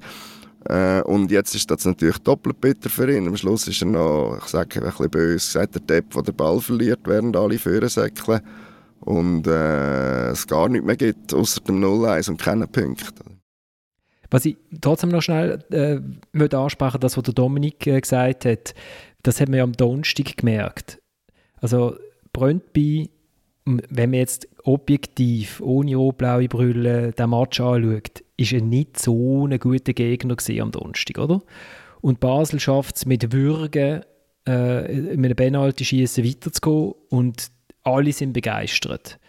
Äh, 0.65 1.01
und 1.03 1.31
jetzt 1.31 1.55
ist 1.55 1.69
das 1.69 1.85
natürlich 1.85 2.17
doppelt 2.19 2.59
bitter 2.59 2.89
für 2.89 3.11
ihn. 3.11 3.27
Am 3.27 3.37
Schluss 3.37 3.67
ist 3.67 3.81
er 3.81 3.87
noch, 3.87 4.39
ich 4.41 4.49
sage 4.49 4.81
ein 4.81 4.85
bisschen 4.89 5.09
böse, 5.09 5.35
gesagt, 5.35 5.75
der 5.75 5.81
Depp, 5.81 6.11
der 6.13 6.23
den 6.23 6.35
Ball 6.35 6.59
verliert, 6.59 7.01
während 7.05 7.35
alle 7.35 7.57
Führer 7.59 7.89
und 9.05 9.47
äh, 9.47 10.29
es 10.29 10.47
gar 10.47 10.69
nicht 10.69 10.85
mehr 10.85 10.95
gibt, 10.95 11.33
außer 11.33 11.61
dem 11.61 11.83
0-1 11.83 12.29
und 12.29 12.41
keinen 12.41 12.67
Punkten. 12.67 13.39
Was 14.29 14.45
ich 14.45 14.57
trotzdem 14.81 15.09
noch 15.09 15.21
schnell 15.21 15.63
äh, 15.69 16.55
ansprechen, 16.55 16.99
das, 16.99 17.17
was 17.17 17.23
der 17.23 17.33
Dominik 17.33 17.85
äh, 17.85 18.01
gesagt 18.01 18.45
hat, 18.45 18.73
das 19.21 19.39
hat 19.39 19.49
man 19.49 19.57
ja 19.57 19.63
am 19.63 19.73
Donnerstag 19.73 20.37
gemerkt. 20.37 20.99
Also 21.61 21.95
Brøndby, 22.33 23.09
wenn 23.65 24.09
man 24.09 24.19
jetzt 24.19 24.47
objektiv, 24.63 25.61
ohne 25.61 25.95
rot-blaue 25.95 26.47
Brille, 26.47 27.11
den 27.11 27.29
Match 27.29 27.61
anschaut, 27.61 28.23
ist 28.37 28.53
er 28.53 28.61
nicht 28.61 28.99
so 28.99 29.47
ein 29.47 29.59
guter 29.59 29.93
Gegner 29.93 30.35
am 30.59 30.71
Donnerstag, 30.71 31.19
oder? 31.19 31.41
Und 32.01 32.19
Basel 32.19 32.59
schafft 32.59 32.97
es 32.97 33.05
mit 33.05 33.31
Würgen, 33.31 34.01
äh, 34.45 35.15
mit 35.15 35.25
einem 35.25 35.35
Penalty-Schießen 35.35 36.25
weiterzugehen 36.25 36.93
und 37.09 37.51
alle 37.83 38.11
sind 38.11 38.33
begeistert. 38.33 39.19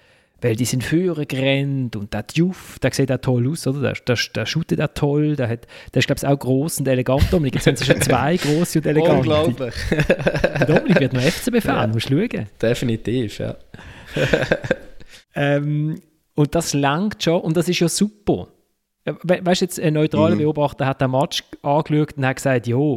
Weil 0.41 0.57
die 0.57 0.67
sind 0.67 0.85
führen 0.85 1.27
gerannt 1.27 1.97
und 1.97 2.13
der 2.13 2.23
Diouf, 2.25 2.79
der 2.83 2.93
sieht 2.93 3.11
auch 3.11 3.19
toll 3.19 3.51
aus, 3.51 3.67
oder? 3.67 3.81
Der, 3.81 3.95
der, 4.07 4.19
der 4.35 4.45
shootet 4.47 4.81
auch 4.81 4.89
toll, 4.95 5.37
der, 5.37 5.49
hat, 5.49 5.67
der 5.95 6.01
ist, 6.01 6.07
glaube 6.07 6.19
ich, 6.19 6.27
auch 6.27 6.39
gross 6.39 6.79
und 6.79 6.87
elegant. 6.87 7.33
Dominik, 7.33 7.55
jetzt 7.55 7.67
haben 7.67 7.77
sie 7.77 7.87
schon 7.87 8.01
zwei 8.03 8.37
grosse 8.37 8.81
und 8.81 8.87
elegante. 8.87 9.17
Unglaublich. 9.17 9.75
Dominik 10.67 11.01
wird 11.01 11.13
noch 11.15 11.23
FCB-Fan, 11.23 11.77
ja. 11.77 11.87
musst 11.87 12.11
du 12.11 12.29
schauen. 12.29 12.47
Definitiv, 12.61 13.39
ja. 13.39 13.57
ähm, 15.35 16.03
und 16.35 16.55
das 16.55 16.75
langt 16.75 17.23
schon 17.23 17.41
und 17.41 17.57
das 17.57 17.69
ist 17.69 17.81
ja 17.81 17.89
super. 17.89 18.49
Weißt 19.05 19.61
du, 19.61 19.65
jetzt 19.65 19.81
ein 19.81 19.95
neutraler 19.95 20.35
mhm. 20.35 20.39
Beobachter 20.39 20.87
hat 20.87 21.01
den 21.01 21.11
Match 21.11 21.45
angeschaut 21.63 22.17
und 22.17 22.27
hat 22.27 22.37
gesagt, 22.37 22.67
ja, 22.67 22.97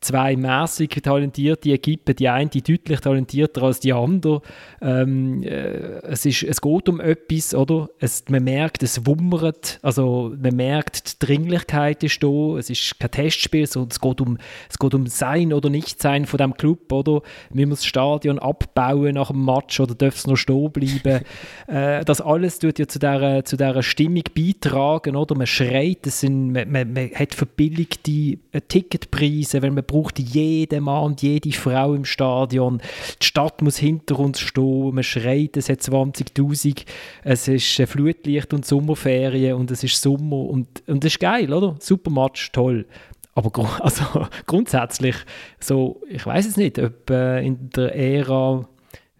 zwei 0.00 0.36
mäßig 0.36 0.90
talentierte 1.02 1.70
Equipen, 1.70 2.14
die 2.14 2.28
eine 2.28 2.50
die 2.50 2.62
deutlich 2.62 3.00
talentierter 3.00 3.62
als 3.62 3.80
die 3.80 3.92
andere. 3.92 4.42
Ähm, 4.82 5.42
äh, 5.42 6.00
es, 6.02 6.26
ist, 6.26 6.42
es 6.42 6.60
geht 6.60 6.88
um 6.88 7.00
etwas, 7.00 7.54
oder? 7.54 7.88
Es, 7.98 8.24
man 8.28 8.44
merkt, 8.44 8.82
es 8.82 9.06
wummert, 9.06 9.78
also 9.82 10.32
man 10.38 10.54
merkt, 10.54 11.22
die 11.22 11.26
Dringlichkeit 11.26 12.02
ist 12.04 12.22
da, 12.22 12.58
es 12.58 12.68
ist 12.68 13.00
kein 13.00 13.10
Testspiel, 13.10 13.66
sondern 13.66 13.90
es 13.90 14.00
geht 14.00 14.20
um, 14.20 14.38
es 14.68 14.78
geht 14.78 14.94
um 14.94 15.06
Sein 15.06 15.54
oder 15.54 15.70
Nicht-Sein 15.70 16.26
von 16.26 16.38
dem 16.38 16.54
Club, 16.54 16.92
oder? 16.92 17.22
Müssen 17.50 17.70
wir 17.70 17.76
das 17.76 17.86
Stadion 17.86 18.38
abbauen 18.38 19.14
nach 19.14 19.30
dem 19.30 19.44
Match 19.44 19.80
oder 19.80 19.94
darf 19.94 20.16
es 20.16 20.26
noch 20.26 20.36
stehen 20.36 20.70
bleiben? 20.70 21.24
äh, 21.66 22.04
das 22.04 22.20
alles 22.20 22.58
tut 22.58 22.78
ja 22.78 22.86
zu 22.86 22.98
dieser, 22.98 23.44
zu 23.44 23.56
dieser 23.56 23.82
Stimmung 23.82 24.24
beitragen, 24.34 25.16
oder? 25.16 25.34
Man 25.34 25.45
schreit, 25.46 26.06
es 26.06 26.20
sind, 26.20 26.52
man, 26.52 26.70
man, 26.70 26.92
man 26.92 27.10
hat 27.14 27.34
verbilligte 27.34 28.38
äh, 28.52 28.60
Ticketpreise, 28.66 29.62
weil 29.62 29.70
man 29.70 29.84
braucht 29.84 30.18
jeden 30.18 30.84
Mann 30.84 31.04
und 31.04 31.22
jede 31.22 31.52
Frau 31.52 31.94
im 31.94 32.04
Stadion. 32.04 32.80
Die 33.20 33.26
Stadt 33.26 33.62
muss 33.62 33.78
hinter 33.78 34.18
uns 34.18 34.40
stehen, 34.40 34.94
man 34.94 35.04
schreit, 35.04 35.56
es 35.56 35.68
hat 35.68 35.80
20'000, 35.80 36.84
es 37.24 37.48
ist 37.48 37.80
äh, 37.80 37.86
Flutlicht 37.86 38.52
und 38.52 38.66
Sommerferien 38.66 39.54
und 39.54 39.70
es 39.70 39.84
ist 39.84 40.00
Sommer 40.00 40.36
und, 40.36 40.82
und 40.86 41.04
das 41.04 41.12
ist 41.14 41.20
geil, 41.20 41.52
oder? 41.52 41.76
Super 41.80 42.10
Match, 42.10 42.52
toll. 42.52 42.86
Aber 43.34 43.52
also, 43.82 44.26
grundsätzlich, 44.46 45.16
so, 45.60 46.00
ich 46.08 46.24
weiß 46.24 46.46
es 46.46 46.56
nicht, 46.56 46.78
ob 46.78 47.10
äh, 47.10 47.46
in 47.46 47.70
der 47.70 47.94
Ära 47.94 48.66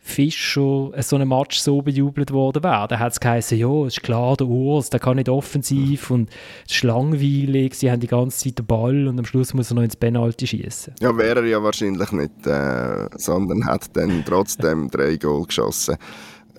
Fischer 0.06 0.92
so 1.02 1.16
ein 1.16 1.26
Match 1.26 1.58
so 1.58 1.82
bejubelt 1.82 2.30
worden 2.30 2.62
wäre. 2.62 2.86
Da 2.88 2.98
hat 2.98 3.12
es 3.12 3.20
geheißen, 3.20 3.58
ja, 3.58 3.86
ist 3.86 4.02
klar, 4.02 4.36
der 4.36 4.46
Urs, 4.46 4.88
der 4.88 5.00
kann 5.00 5.16
nicht 5.16 5.28
offensiv 5.28 6.10
und 6.12 6.30
es 6.66 6.76
ist 6.76 6.84
langweilig, 6.84 7.74
sie 7.74 7.90
haben 7.90 8.00
die 8.00 8.06
ganze 8.06 8.44
Zeit 8.44 8.58
den 8.58 8.66
Ball 8.66 9.08
und 9.08 9.18
am 9.18 9.24
Schluss 9.24 9.52
muss 9.52 9.70
er 9.70 9.74
noch 9.74 9.82
ins 9.82 9.96
Penalty 9.96 10.46
schießen. 10.46 10.94
Ja, 11.00 11.16
wäre 11.18 11.40
er 11.40 11.46
ja 11.46 11.62
wahrscheinlich 11.62 12.12
nicht, 12.12 12.46
äh, 12.46 13.08
sondern 13.16 13.66
hat 13.66 13.96
dann 13.96 14.22
trotzdem 14.24 14.88
drei 14.92 15.16
Goal 15.16 15.44
geschossen, 15.44 15.96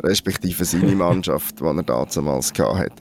respektive 0.04 0.66
seine 0.66 0.96
Mannschaft, 0.96 1.62
die 1.62 1.64
er 1.64 2.06
damals 2.06 2.54
hatte. 2.54 2.92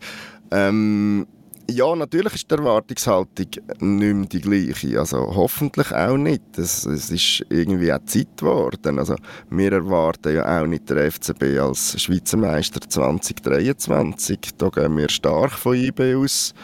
Ähm, 0.53 1.27
ja, 1.69 1.97
natürlich 1.97 2.35
ist 2.35 2.51
die 2.51 2.55
Erwartungshaltung 2.55 3.47
nicht 3.81 3.81
mehr 3.81 4.27
die 4.27 4.41
gleiche. 4.41 4.99
Also 4.99 5.19
hoffentlich 5.35 5.93
auch 5.93 6.17
nicht. 6.17 6.59
Es, 6.59 6.85
ist 6.85 7.45
irgendwie 7.51 7.93
auch 7.93 8.05
Zeit 8.05 8.37
geworden. 8.37 8.99
Also 8.99 9.17
wir 9.51 9.73
erwarten 9.73 10.35
ja 10.35 10.63
auch 10.63 10.67
nicht 10.67 10.89
der 10.89 11.11
FCB 11.11 11.59
als 11.61 12.01
Schweizer 12.01 12.37
Meister 12.37 12.81
2023. 12.81 14.39
Da 14.57 14.69
gehen 14.69 14.97
wir 14.97 15.09
stark 15.09 15.53
von 15.53 15.75
IB 15.75 16.15
aus. 16.15 16.55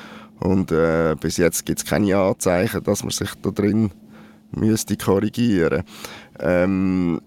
Und 0.40 0.72
äh, 0.72 1.14
bis 1.20 1.36
jetzt 1.36 1.66
gibt 1.66 1.80
es 1.80 1.84
keine 1.84 2.16
Anzeichen, 2.16 2.82
dass 2.82 3.02
man 3.02 3.10
sich 3.10 3.30
da 3.42 3.50
drin 3.50 3.90
müsste 4.50 4.96
korrigieren. 4.96 5.84
Ähm, 6.40 7.20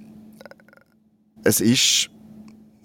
es 1.43 1.61
ist 1.61 2.09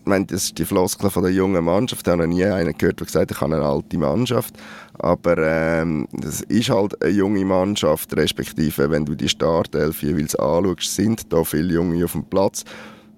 ich 0.00 0.06
meine, 0.06 0.24
das 0.24 0.44
ist 0.44 0.58
die 0.58 0.64
Floskel 0.64 1.10
von 1.10 1.22
der 1.22 1.32
jungen 1.32 1.62
Mannschaft. 1.62 2.06
Ich 2.06 2.10
habe 2.10 2.22
noch 2.22 2.34
nie 2.34 2.44
einen 2.44 2.76
gehört, 2.76 3.00
der 3.00 3.06
gesagt 3.06 3.30
hat, 3.30 3.36
ich 3.36 3.40
habe 3.40 3.54
eine 3.54 3.64
alte 3.64 3.98
Mannschaft. 3.98 4.54
Aber 5.02 5.36
ähm, 5.38 6.06
das 6.12 6.42
ist 6.42 6.70
halt 6.70 7.02
eine 7.02 7.12
junge 7.12 7.44
Mannschaft, 7.44 8.14
respektive, 8.16 8.90
wenn 8.90 9.04
du 9.04 9.14
die 9.14 9.28
Startelf 9.28 10.02
jeweils 10.02 10.36
anschaust, 10.36 10.94
sind 10.94 11.32
da 11.32 11.42
viele 11.44 11.74
Junge 11.74 12.04
auf 12.04 12.12
dem 12.12 12.24
Platz. 12.24 12.64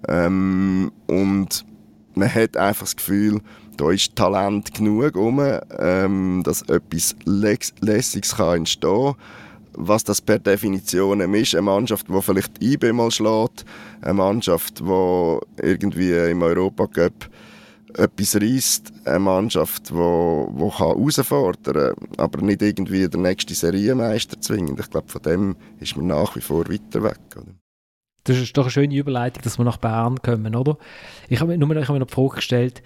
Ähm, 0.08 0.92
und 1.06 1.64
man 2.14 2.32
hat 2.32 2.56
einfach 2.56 2.82
das 2.82 2.96
Gefühl, 2.96 3.40
da 3.76 3.90
ist 3.90 4.14
Talent 4.14 4.72
genug 4.74 5.16
rum, 5.16 5.40
ähm, 5.78 6.42
dass 6.44 6.62
etwas 6.62 7.16
Lässiges 7.24 8.36
kann 8.36 8.58
entstehen 8.58 9.14
kann 9.14 9.16
was 9.74 10.04
das 10.04 10.20
per 10.20 10.38
Definition 10.38 11.20
ist. 11.20 11.54
Eine 11.54 11.62
Mannschaft, 11.62 12.08
die 12.08 12.22
vielleicht 12.22 12.62
IB 12.62 12.92
mal 12.92 13.10
schlägt, 13.10 13.64
eine 14.00 14.14
Mannschaft, 14.14 14.80
die 14.80 15.38
irgendwie 15.62 16.12
im 16.12 16.42
Europacup 16.42 17.28
etwas 17.96 18.36
reißt, 18.36 18.92
eine 19.04 19.18
Mannschaft, 19.18 19.90
die 19.90 19.94
wo, 19.94 20.48
wo 20.52 20.78
herausfordern 20.78 21.94
kann, 21.94 22.08
aber 22.18 22.42
nicht 22.42 22.62
irgendwie 22.62 23.08
der 23.08 23.20
nächste 23.20 23.54
Serienmeister 23.54 24.40
zwingend. 24.40 24.80
Ich 24.80 24.90
glaube, 24.90 25.08
von 25.08 25.22
dem 25.22 25.56
ist 25.80 25.96
man 25.96 26.06
nach 26.06 26.36
wie 26.36 26.40
vor 26.40 26.68
weiter 26.68 27.02
weg. 27.02 27.20
Oder? 27.36 27.54
Das 28.24 28.38
ist 28.38 28.56
doch 28.56 28.64
eine 28.64 28.70
schöne 28.70 28.94
Überleitung, 28.94 29.42
dass 29.42 29.58
wir 29.58 29.64
nach 29.64 29.78
Bern 29.78 30.22
kommen, 30.22 30.54
oder? 30.54 30.78
Ich 31.28 31.40
habe 31.40 31.56
mir, 31.56 31.58
nur, 31.58 31.76
ich 31.76 31.88
habe 31.88 31.94
mir 31.94 32.00
noch 32.00 32.06
die 32.06 32.14
Frage 32.14 32.36
gestellt, 32.36 32.82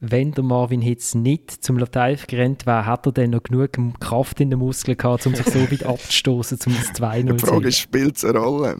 wenn 0.00 0.32
der 0.32 0.44
Marvin 0.44 0.80
Hitz 0.80 1.14
nicht 1.14 1.50
zum 1.50 1.76
Lateif 1.78 2.26
gerannt 2.26 2.66
wäre, 2.66 2.86
hat 2.86 3.06
er 3.06 3.12
dann 3.12 3.30
noch 3.30 3.42
genug 3.42 3.72
Kraft 4.00 4.40
in 4.40 4.50
den 4.50 4.60
Muskeln 4.60 4.96
gehabt, 4.96 5.26
um 5.26 5.34
sich 5.34 5.46
so 5.46 5.60
weit 5.70 5.82
abzustoßen, 5.86 6.58
um 6.66 6.74
das 6.74 6.92
2-0 6.92 7.26
zu 7.26 7.34
Die 7.34 7.46
Frage 7.46 7.68
ist, 7.68 7.78
spielt 7.78 8.16
es 8.16 8.24
eine 8.24 8.38
Rolle? 8.38 8.76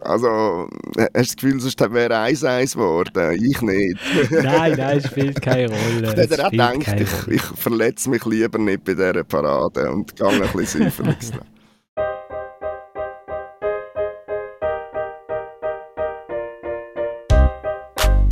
Also, 0.00 0.68
hast 0.96 0.96
du 0.96 1.08
das 1.12 1.36
Gefühl, 1.36 1.60
sonst 1.60 1.80
wäre 1.80 2.14
1-1 2.14 2.74
geworden? 2.74 3.32
Ich 3.40 3.60
nicht. 3.62 3.98
nein, 4.30 4.74
nein, 4.76 4.98
es 4.98 5.06
spielt 5.06 5.40
keine 5.40 5.68
Rolle. 5.94 6.12
Ich 6.12 6.30
hätte 6.30 6.46
auch 6.46 6.50
gedacht, 6.50 7.00
ich, 7.00 7.28
ich 7.28 7.42
verletze 7.42 8.10
mich 8.10 8.24
lieber 8.24 8.58
nicht 8.58 8.84
bei 8.84 8.94
dieser 8.94 9.24
Parade 9.24 9.90
und 9.90 10.14
gehe 10.14 10.26
ein 10.26 10.40
bisschen 10.52 10.82
säuferlich 10.90 11.32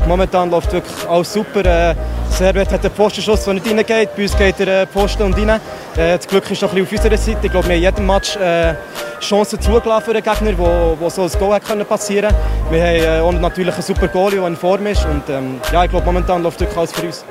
Momentan 0.06 0.50
läuft 0.50 0.72
wirklich 0.72 1.08
alles 1.08 1.32
super. 1.32 1.64
Äh, 1.64 1.94
Servet 2.30 2.72
hat 2.72 2.84
einen 2.84 2.94
Postenschuss, 2.94 3.44
der 3.44 3.54
nicht 3.54 3.66
reingeht. 3.66 4.16
Bei 4.16 4.22
uns 4.22 4.36
geht 4.36 4.58
der 4.58 4.82
äh, 4.82 4.86
Posten 4.86 5.22
und 5.22 5.36
rein. 5.36 5.60
Äh, 5.96 6.16
das 6.16 6.26
Glück 6.26 6.50
ist 6.50 6.62
noch 6.62 6.72
ein 6.72 6.84
bisschen 6.84 6.98
auf 6.98 7.04
unserer 7.04 7.18
Seite. 7.18 7.46
Ich 7.46 7.52
glaube, 7.52 7.68
wir 7.68 7.74
haben 7.74 7.82
in 7.82 7.82
jedem 7.82 8.06
Match 8.06 8.38
Chancen 9.20 9.60
zugelassen 9.60 10.04
für 10.04 10.14
den 10.14 10.22
Gegner, 10.22 10.58
wo, 10.58 10.96
wo 10.98 11.08
so 11.08 11.22
ein 11.22 11.30
Goal 11.38 11.60
passieren 11.84 12.30
können. 12.30 12.72
Wir 12.72 13.22
haben 13.22 13.36
äh, 13.36 13.40
natürlich 13.40 13.74
einen 13.74 13.82
super 13.82 14.08
Goalie, 14.08 14.38
der 14.38 14.48
in 14.48 14.56
Form 14.56 14.86
ist. 14.86 15.04
Und, 15.04 15.28
ähm, 15.30 15.60
ja, 15.72 15.84
ich 15.84 15.90
glaube, 15.90 16.06
momentan 16.06 16.42
läuft 16.42 16.60
wirklich 16.60 16.78
alles 16.78 16.92
für 16.92 17.06
uns. 17.06 17.24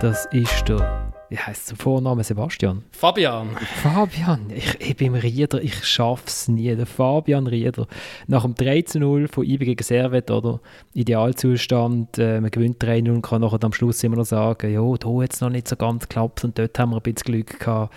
Das 0.00 0.26
ist 0.30 0.68
der 0.68 1.07
wie 1.28 1.38
heißt 1.38 1.70
der 1.70 1.76
Vorname 1.76 2.24
Sebastian? 2.24 2.84
Fabian. 2.90 3.50
Fabian, 3.82 4.50
ich, 4.50 4.80
ich 4.80 4.96
bin 4.96 5.14
Rieder, 5.14 5.62
ich 5.62 5.84
schaff's 5.84 6.48
nie. 6.48 6.74
Der 6.74 6.86
Fabian 6.86 7.46
Rieder. 7.46 7.86
Nach 8.26 8.42
dem 8.42 8.54
13-0 8.54 9.30
von 9.32 9.44
IB 9.44 9.64
gegen 9.64 9.82
Servet, 9.82 10.30
oder? 10.30 10.60
Idealzustand, 10.94 12.18
äh, 12.18 12.40
man 12.40 12.50
gewinnt 12.50 12.82
3-0 12.82 13.10
und 13.10 13.22
kann 13.22 13.42
nachher 13.42 13.62
am 13.62 13.72
Schluss 13.72 14.02
immer 14.04 14.16
noch 14.16 14.24
sagen, 14.24 14.72
ja, 14.72 14.80
da 14.96 15.22
hat 15.22 15.34
es 15.34 15.40
noch 15.40 15.50
nicht 15.50 15.68
so 15.68 15.76
ganz 15.76 16.08
geklappt 16.08 16.44
und 16.44 16.58
dort 16.58 16.78
haben 16.78 16.90
wir 16.90 16.96
ein 16.96 17.02
bisschen 17.02 17.32
Glück 17.32 17.60
gehabt. 17.60 17.94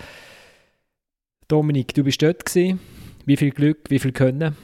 Dominik, 1.48 1.94
du 1.94 2.04
bist 2.04 2.22
dort 2.22 2.44
gewesen. 2.44 2.80
Wie 3.24 3.36
viel 3.36 3.50
Glück, 3.50 3.78
wie 3.88 3.98
viel 3.98 4.12
Können? 4.12 4.56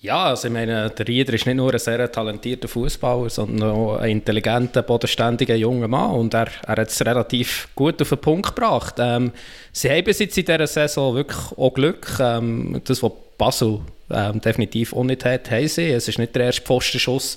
Ja, 0.00 0.26
also 0.26 0.46
ich 0.46 0.54
meine, 0.54 0.90
der 0.90 1.08
Rieder 1.08 1.34
ist 1.34 1.44
nicht 1.44 1.56
nur 1.56 1.72
ein 1.72 1.78
sehr 1.80 2.10
talentierter 2.12 2.68
Fußballer, 2.68 3.28
sondern 3.30 3.70
auch 3.70 3.96
ein 3.96 4.10
intelligenter, 4.10 4.82
bodenständiger 4.82 5.56
junger 5.56 5.88
Mann 5.88 6.12
und 6.12 6.34
er, 6.34 6.46
er 6.68 6.76
hat 6.76 6.88
es 6.88 7.04
relativ 7.04 7.68
gut 7.74 8.00
auf 8.00 8.10
den 8.10 8.18
Punkt 8.18 8.54
gebracht. 8.54 8.94
Ähm, 8.98 9.32
sie 9.72 9.90
haben 9.90 10.06
jetzt 10.06 10.20
in 10.20 10.28
dieser 10.28 10.66
Saison 10.68 11.16
wirklich 11.16 11.40
auch 11.56 11.74
Glück. 11.74 12.16
Ähm, 12.20 12.80
das, 12.84 13.02
was 13.02 13.10
Basel 13.36 13.80
ähm, 14.08 14.40
definitiv 14.40 14.92
auch 14.92 15.02
nicht 15.02 15.24
hat, 15.24 15.50
haben 15.50 15.66
sie. 15.66 15.90
Es 15.90 16.06
ist 16.06 16.20
nicht 16.20 16.36
der 16.36 16.44
erste 16.44 16.62
Pfostenschuss, 16.62 17.36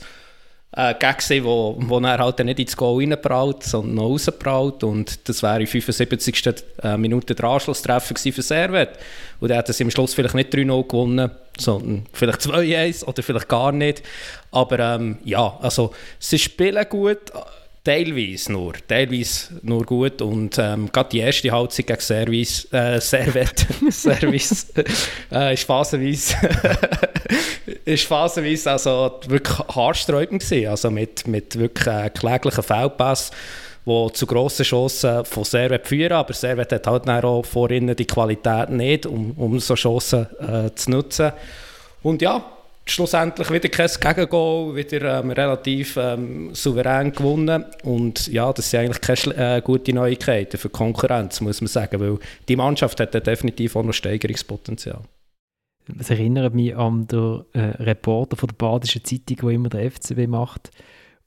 äh, 0.74 0.96
Gag 0.98 1.22
wo, 1.44 1.76
wo 1.80 2.00
er 2.00 2.18
halt 2.18 2.40
nicht 2.40 2.60
ins 2.60 2.78
Goal 2.78 3.04
reinprallt, 3.04 3.64
sondern 3.64 3.96
noch 3.96 4.10
rausprallt. 4.10 4.84
Und 4.84 5.28
das 5.28 5.44
wäre 5.44 5.62
in 5.62 5.68
75. 5.68 6.64
Äh, 6.82 6.98
Minute 6.98 7.36
der 7.36 7.46
Anschlusstreffer 7.46 8.16
für 8.16 8.42
Servet. 8.42 8.92
Und 9.40 9.52
er 9.52 9.58
hat 9.58 9.70
es 9.70 9.80
im 9.80 9.92
Schluss 9.92 10.14
vielleicht 10.14 10.36
nicht 10.36 10.54
3-0 10.54 10.88
gewonnen, 10.88 11.32
sondern 11.58 12.06
vielleicht 12.14 12.42
2-1 12.42 13.04
oder 13.06 13.22
vielleicht 13.22 13.50
gar 13.50 13.72
nicht. 13.72 14.02
Aber 14.52 14.80
ähm, 14.80 15.18
ja, 15.26 15.58
also 15.62 15.94
sie 16.20 16.40
spielen 16.40 16.86
gut, 16.90 17.32
teilweise 17.84 18.52
nur, 18.52 18.74
teilweise 18.88 19.60
nur 19.62 19.86
gut. 19.86 20.22
Und 20.22 20.58
ähm, 20.60 20.92
gerade 20.92 21.10
die 21.10 21.20
erste 21.20 21.52
Halbzeit 21.52 21.88
gegen 21.88 22.00
Service, 22.00 22.68
äh, 22.72 23.00
Servet, 23.02 23.66
Service, 23.90 24.68
äh, 25.32 25.54
ist 25.54 25.64
phasenweise 25.64 26.36
ist 27.86 28.06
phasenweise 28.06 28.72
also 28.72 29.20
wirklich 29.28 29.58
haarsträubend 29.60 30.44
gewesen. 30.44 30.68
Also 30.68 30.92
mit, 30.92 31.28
mit 31.28 31.58
wirklich 31.58 31.88
äh, 31.88 32.10
kläglichen 32.10 32.64
Feldpass, 32.64 33.32
die 33.86 34.08
zu 34.14 34.28
grossen 34.28 34.64
Chancen 34.64 35.26
von 35.26 35.44
Servet 35.44 35.88
führen. 35.88 36.14
Aber 36.14 36.34
Servet 36.34 36.72
hat 36.72 36.88
halt 36.88 37.10
auch 37.10 37.46
vorhin 37.46 37.96
die 37.96 38.06
Qualität 38.06 38.70
nicht, 38.70 39.06
um, 39.06 39.32
um 39.32 39.60
so 39.60 39.74
Chancen 39.76 40.28
äh, 40.40 40.74
zu 40.76 40.92
nutzen. 40.92 41.32
Und 42.04 42.22
ja, 42.22 42.44
schlussendlich 42.86 43.50
wieder 43.52 43.70
kein 43.70 43.90
Gegengol, 44.00 44.76
wieder 44.76 45.20
ähm, 45.20 45.32
relativ 45.32 45.98
ähm, 45.98 46.54
souverän 46.54 47.12
gewonnen. 47.12 47.66
Und 47.84 48.28
ja, 48.28 48.52
das 48.52 48.70
sind 48.70 48.82
eigentlich 48.82 49.02
keine 49.02 49.58
äh, 49.58 49.62
gute 49.62 49.94
Neuigkeiten 49.94 50.58
für 50.58 50.70
die 50.70 50.74
Konkurrenz, 50.74 51.42
muss 51.42 51.62
man 51.62 51.68
sagen, 51.68 52.00
weil 52.00 52.18
die 52.48 52.56
Mannschaft 52.56 53.00
hat 53.00 53.14
definitiv 53.26 53.76
auch 53.76 53.84
noch 53.84 53.94
Steigerungspotenzial. 53.94 55.02
Es 56.00 56.10
erinnert 56.10 56.54
mich 56.54 56.76
an 56.76 57.08
den 57.08 57.44
äh, 57.54 57.60
Reporter 57.84 58.38
von 58.38 58.48
der 58.48 58.56
Badischen 58.56 59.04
Zeitung, 59.04 59.38
der 59.42 59.50
immer 59.50 59.70
der 59.70 59.92
FCB 59.92 60.28
macht. 60.28 60.72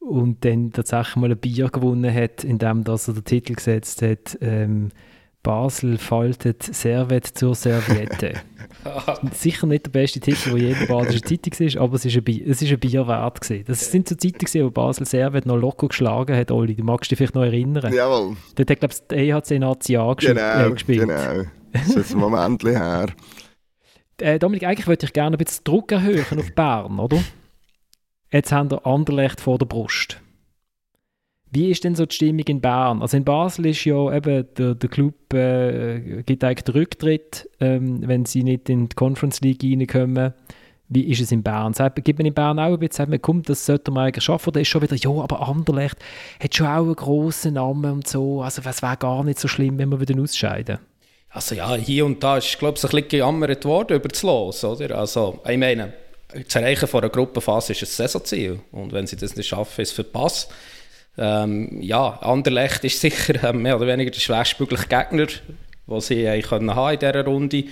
und 0.00 0.44
dann 0.44 0.72
tatsächlich 0.72 1.16
mal 1.16 1.30
ein 1.30 1.38
Bier 1.38 1.68
gewonnen 1.68 2.12
hat, 2.12 2.44
indem 2.44 2.84
er 2.86 2.98
den 2.98 3.24
Titel 3.24 3.54
gesetzt 3.54 4.02
hat, 4.02 4.38
ähm, 4.40 4.90
Basel 5.44 5.98
faltet 5.98 6.62
Servet 6.62 7.26
zur 7.26 7.54
Serviette. 7.54 8.40
Sicher 9.32 9.66
nicht 9.66 9.86
der 9.86 9.90
beste 9.90 10.18
Titel, 10.18 10.50
der 10.50 10.58
je 10.58 10.72
in 10.72 10.78
der 10.78 10.86
Badischen 10.86 11.22
Zeitung 11.22 11.52
war, 11.60 11.82
aber 11.82 11.94
es 11.94 12.04
ist 12.06 12.16
ein, 12.16 12.24
Bier, 12.24 12.48
es 12.48 12.62
ist 12.62 12.72
ein 12.72 12.78
Bier 12.80 13.06
wert. 13.06 13.40
Gewesen. 13.42 13.64
Das 13.66 13.92
sind 13.92 14.08
so 14.08 14.14
Zeiten, 14.14 14.38
gewesen, 14.38 14.64
wo 14.64 14.70
Basel 14.70 15.06
Servet 15.06 15.44
noch 15.44 15.56
locker 15.56 15.88
geschlagen 15.88 16.34
hat, 16.34 16.50
Oli. 16.50 16.74
Du 16.74 16.82
magst 16.82 17.10
dich 17.10 17.18
vielleicht 17.18 17.34
noch 17.34 17.44
erinnern. 17.44 17.92
Jawohl. 17.92 18.36
Dort 18.54 18.70
hat, 18.70 18.80
glaube 18.80 18.94
ich, 18.94 19.06
der 19.06 19.18
EHC 19.18 19.58
Nazi 19.58 19.96
A 19.96 20.14
genau, 20.14 20.66
äh, 20.66 20.70
gespielt. 20.70 21.00
Genau, 21.00 21.44
das 21.72 21.88
ist 21.88 22.14
ein 22.14 22.18
Moment 22.18 22.64
her. 22.64 23.06
Äh, 24.20 24.38
Dominik, 24.38 24.62
eigentlich 24.62 24.86
würde 24.86 25.06
ich 25.06 25.12
gerne 25.12 25.36
ein 25.36 25.44
bisschen 25.44 25.64
Druck 25.64 25.90
erhöhen 25.90 26.38
auf 26.38 26.52
Bern, 26.54 27.00
oder? 27.00 27.18
Jetzt 28.32 28.52
haben 28.52 28.70
wir 28.70 28.86
Anderlecht 28.86 29.40
vor 29.40 29.58
der 29.58 29.66
Brust. 29.66 30.20
Wie 31.54 31.70
ist 31.70 31.84
denn 31.84 31.94
so 31.94 32.04
die 32.04 32.14
Stimmung 32.14 32.44
in 32.48 32.60
Bern? 32.60 33.00
Also 33.00 33.16
in 33.16 33.22
Basel 33.24 33.66
ist 33.66 33.84
ja 33.84 34.12
eben 34.12 34.44
der, 34.58 34.74
der 34.74 34.90
Club 34.90 35.32
äh, 35.32 36.22
gibt 36.26 36.42
eigentlich 36.42 36.64
den 36.64 36.74
Rücktritt, 36.74 37.48
ähm, 37.60 38.02
wenn 38.04 38.24
sie 38.24 38.42
nicht 38.42 38.68
in 38.68 38.88
die 38.88 38.96
Conference 38.96 39.40
League 39.40 39.62
reinkommen. 39.62 40.34
Wie 40.88 41.04
ist 41.04 41.20
es 41.20 41.30
in 41.30 41.44
Bern? 41.44 41.72
Sagt, 41.72 42.04
gibt 42.04 42.18
man 42.18 42.26
in 42.26 42.34
Bern 42.34 42.58
auch 42.58 42.72
ein 42.72 42.78
bisschen, 42.80 42.94
sagt 42.94 43.10
man, 43.10 43.22
komm, 43.22 43.42
das 43.42 43.64
sollte 43.66 43.92
man 43.92 44.06
eigentlich 44.06 44.24
schaffen? 44.24 44.48
Oder 44.48 44.62
ist 44.62 44.68
schon 44.68 44.82
wieder, 44.82 44.96
ja, 44.96 45.10
aber 45.10 45.48
Anderlecht 45.48 45.96
hat 46.40 46.54
schon 46.56 46.66
auch 46.66 46.82
einen 46.82 46.96
grossen 46.96 47.54
Namen 47.54 47.92
und 47.92 48.08
so. 48.08 48.42
Also 48.42 48.60
es 48.64 48.82
wäre 48.82 48.96
gar 48.96 49.22
nicht 49.22 49.38
so 49.38 49.46
schlimm, 49.46 49.78
wenn 49.78 49.90
wir 49.90 50.00
wieder 50.00 50.20
ausscheiden. 50.20 50.78
Also 51.30 51.54
ja, 51.54 51.72
hier 51.76 52.04
und 52.04 52.20
da 52.20 52.38
ist, 52.38 52.58
glaube 52.58 52.78
ich, 52.78 52.84
ein 52.84 52.90
bisschen 52.90 53.08
gejammert 53.08 53.64
worden 53.64 53.96
über 53.96 54.08
das 54.08 54.22
Los, 54.24 54.64
oder? 54.64 54.98
Also, 54.98 55.40
ich 55.48 55.56
meine, 55.58 55.92
das 56.32 56.54
Erreichen 56.56 56.88
von 56.88 57.02
einer 57.02 57.10
Gruppenphase 57.10 57.72
ist 57.72 57.82
ein 57.82 57.86
Saisonziel. 57.86 58.58
Und 58.72 58.92
wenn 58.92 59.06
sie 59.06 59.16
das 59.16 59.36
nicht 59.36 59.46
schaffen, 59.46 59.82
ist 59.82 59.90
es 59.90 59.94
verpasst. 59.94 60.52
Ähm, 61.16 61.80
ja, 61.80 62.18
Anderlecht 62.20 62.84
ist 62.84 63.00
sicher 63.00 63.42
äh, 63.44 63.52
mehr 63.52 63.76
oder 63.76 63.86
weniger 63.86 64.10
der 64.10 64.20
schwerstmögliche 64.20 64.88
Gegner, 64.88 65.26
den 65.86 66.00
sie 66.00 66.24
in 66.24 66.42
dieser 66.42 67.24
Runde 67.24 67.64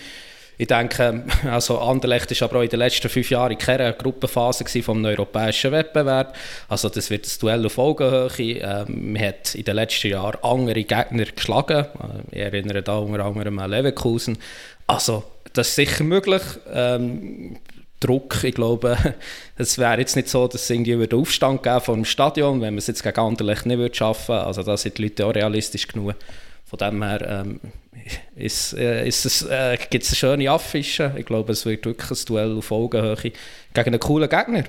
ich 0.59 0.69
denke, 0.69 1.25
also 1.51 1.81
Anderlecht 1.81 2.31
ist 2.31 2.43
aber 2.43 2.59
auch 2.59 2.63
in 2.63 2.69
den 2.69 2.79
letzten 2.79 3.09
fünf 3.09 3.31
Jahren 3.31 3.53
in 3.53 3.59
keiner 3.59 3.93
Gruppenphase 3.93 4.65
vom 4.83 5.05
europäischen 5.05 5.73
Wettbewerb. 5.73 6.37
Also 6.69 6.89
das 6.89 7.11
wird 7.11 7.27
ein 7.27 7.41
Duell 7.41 7.67
auf 7.67 7.79
Augenhöhe. 7.79 8.61
Ähm, 8.61 9.13
man 9.13 9.23
hat 9.23 9.55
in 9.55 9.65
den 9.65 9.75
letzten 9.75 10.09
Jahren 10.09 10.39
andere 10.43 10.85
Gegner 10.85 11.25
geschlagen. 11.25 11.87
Äh, 11.87 12.37
ich 12.37 12.39
erinnere 12.39 12.83
da 12.83 12.99
unter 12.99 13.25
anderem 13.25 13.59
an 13.59 13.71
Leverkusen. 13.71 14.39
Also 14.87 15.25
das 15.53 15.71
ist 15.71 15.75
sicher 15.75 16.05
möglich. 16.05 16.43
Ähm, 16.73 17.57
Druck. 18.03 18.45
Ich 18.45 18.55
glaube, 18.55 18.97
es 19.57 19.79
wäre 19.79 19.99
jetzt 19.99 20.17
nicht 20.17 20.29
so, 20.29 20.47
dass 20.49 20.63
es 20.63 20.71
irgendwie 20.71 20.95
einen 20.95 21.13
Aufstand 21.13 21.63
geben 21.63 21.81
vom 21.81 22.05
Stadion, 22.05 22.61
wenn 22.61 22.75
man 22.75 22.79
es 22.79 22.87
jetzt 22.87 23.03
gegen 23.03 23.21
Anderlecht 23.21 23.67
nicht 23.67 23.79
würde 23.79 23.95
schaffen 23.95 24.35
würde. 24.35 24.47
Also 24.47 24.63
da 24.63 24.77
sind 24.77 24.99
die 24.99 25.05
Leute 25.05 25.27
auch 25.27 25.35
realistisch 25.35 25.89
genug. 25.89 26.15
Von 26.65 26.79
dem 26.79 27.03
her 27.03 27.45
ähm, 27.45 27.61
ist, 28.35 28.75
äh, 28.75 29.07
ist 29.07 29.27
es, 29.27 29.43
äh, 29.43 29.77
gibt 29.91 30.05
es 30.05 30.11
eine 30.11 30.17
schöne 30.17 30.51
Affische. 30.51 31.15
Ich 31.17 31.27
glaube, 31.27 31.53
es 31.53 31.67
wird 31.67 31.85
wirklich 31.85 32.11
ein 32.11 32.27
Duell 32.27 32.57
auf 32.57 32.73
Augenhöhe 32.73 33.17
gegen 33.17 33.37
einen 33.75 34.01
coolen 34.01 34.29
Gegner. 34.29 34.65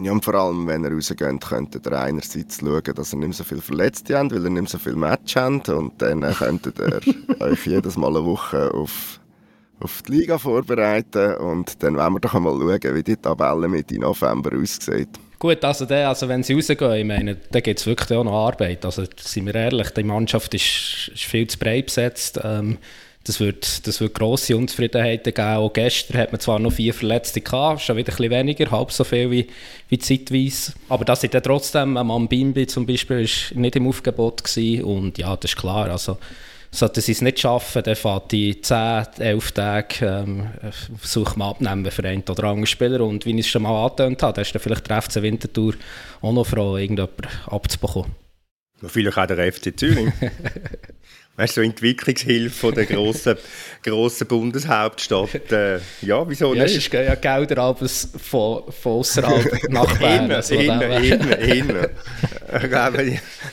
Ja, 0.00 0.10
und 0.10 0.24
vor 0.24 0.34
allem, 0.34 0.66
wenn 0.66 0.84
er 0.84 0.92
rausgeht, 0.92 1.40
könnte 1.40 1.80
er 1.84 2.00
einerseits 2.00 2.60
schauen, 2.60 2.82
dass 2.82 3.12
er 3.12 3.18
nicht 3.18 3.34
so 3.34 3.44
viele 3.44 3.60
Verletzte 3.60 4.18
hat, 4.18 4.32
weil 4.32 4.44
er 4.44 4.50
nicht 4.50 4.70
so 4.70 4.78
viel 4.78 4.96
Match 4.96 5.36
hat. 5.36 5.68
Und 5.68 6.00
dann 6.00 6.22
könnte 6.34 6.72
er 6.78 7.40
euch 7.46 7.66
jedes 7.66 7.96
Mal 7.96 8.16
eine 8.16 8.24
Woche 8.24 8.72
auf 8.72 9.20
auf 9.82 10.02
die 10.02 10.12
Liga 10.12 10.38
vorbereiten 10.38 11.36
und 11.36 11.82
dann 11.82 11.96
werden 11.96 12.14
wir 12.14 12.20
doch 12.20 12.34
einmal 12.34 12.54
schauen, 12.54 12.94
wie 12.94 13.02
die 13.02 13.16
Tabelle 13.16 13.68
Mitte 13.68 13.98
November 13.98 14.56
aussieht. 14.56 15.08
Gut, 15.38 15.64
also, 15.64 15.86
der, 15.86 16.08
also 16.08 16.28
wenn 16.28 16.44
sie 16.44 16.54
rausgehen, 16.54 16.92
ich 16.92 17.04
meine, 17.04 17.36
dann 17.50 17.62
gibt 17.62 17.80
es 17.80 17.86
wirklich 17.86 18.16
auch 18.16 18.22
noch 18.22 18.46
Arbeit. 18.46 18.84
Also 18.84 19.04
sind 19.16 19.46
wir 19.46 19.54
ehrlich, 19.56 19.90
die 19.90 20.04
Mannschaft 20.04 20.54
ist, 20.54 21.10
ist 21.12 21.24
viel 21.24 21.48
zu 21.48 21.58
breit 21.58 21.86
besetzt. 21.86 22.38
Ähm, 22.44 22.78
das 23.24 23.38
wird, 23.40 23.86
das 23.86 24.00
wird 24.00 24.14
grosse 24.14 24.56
Unzufriedenheiten 24.56 25.32
geben. 25.32 25.56
Auch 25.56 25.72
gestern 25.72 26.18
hat 26.18 26.32
man 26.32 26.40
zwar 26.40 26.58
noch 26.58 26.72
vier 26.72 26.92
Verletzte 26.92 27.40
gehabt, 27.40 27.80
schon 27.80 27.96
wieder 27.96 28.12
ein 28.12 28.16
bisschen 28.16 28.30
weniger, 28.30 28.70
halb 28.70 28.90
so 28.90 29.04
viel 29.04 29.30
wie, 29.30 29.48
wie 29.88 29.98
zeitweise. 29.98 30.74
Aber 30.88 31.04
das 31.04 31.22
ist 31.22 31.34
dann 31.34 31.42
trotzdem, 31.42 31.96
ein 31.96 32.06
Mann 32.06 32.28
Bimbi 32.28 32.66
zum 32.66 32.86
Beispiel, 32.86 33.20
ist 33.20 33.54
nicht 33.54 33.76
im 33.76 33.86
Aufgebot 33.86 34.42
gewesen. 34.42 34.84
Und 34.84 35.18
ja, 35.18 35.36
das 35.36 35.52
ist 35.52 35.56
klar. 35.58 35.90
Also, 35.90 36.18
Sollten 36.74 37.02
sie 37.02 37.12
es 37.12 37.20
nicht 37.20 37.38
schaffen, 37.38 37.82
dann 37.82 37.96
fährt 37.96 38.32
die 38.32 38.58
10, 38.58 39.06
11 39.18 39.52
Tage 39.52 40.06
ähm, 40.06 40.46
versucht 40.96 41.36
man 41.36 41.50
abnehmen 41.50 41.90
für 41.90 42.02
einen 42.02 42.22
oder 42.22 42.44
anderen 42.44 42.66
Spieler. 42.66 43.02
Und 43.02 43.26
wie 43.26 43.32
ich 43.38 43.46
es 43.46 43.48
schon 43.48 43.62
mal 43.62 43.84
angetönt 43.84 44.22
habe, 44.22 44.40
ist 44.40 44.54
dann 44.54 44.62
vielleicht 44.62 44.88
der 44.88 45.02
FC 45.02 45.20
Winterthur 45.20 45.74
auch 46.22 46.32
noch 46.32 46.46
froh, 46.46 46.78
irgendjemanden 46.78 47.28
abzubekommen. 47.46 48.12
Vielleicht 48.86 49.18
auch 49.18 49.26
der 49.26 49.52
FC 49.52 49.78
Zürich. 49.78 50.12
weißt 51.36 51.56
du, 51.56 51.60
so 51.60 51.64
Entwicklungshilfe 51.64 52.50
von 52.50 52.74
der 52.74 52.86
grossen, 52.86 53.36
grossen 53.82 54.26
Bundeshauptstadt. 54.26 55.50
Äh, 55.52 55.78
ja, 56.02 56.28
wieso 56.28 56.54
ja, 56.54 56.64
nicht? 56.64 56.76
Es 56.76 56.90
gehen 56.90 57.04
ja 57.04 57.14
Gelder 57.14 57.58
abends 57.58 58.08
von, 58.22 58.64
von 58.70 58.92
außerhalb 58.92 59.62
nach 59.70 59.98
Bern. 59.98 60.24
Innen, 60.24 60.32
also 60.32 60.54
innen, 60.54 60.92
innen, 61.02 61.32
innen. 61.32 61.86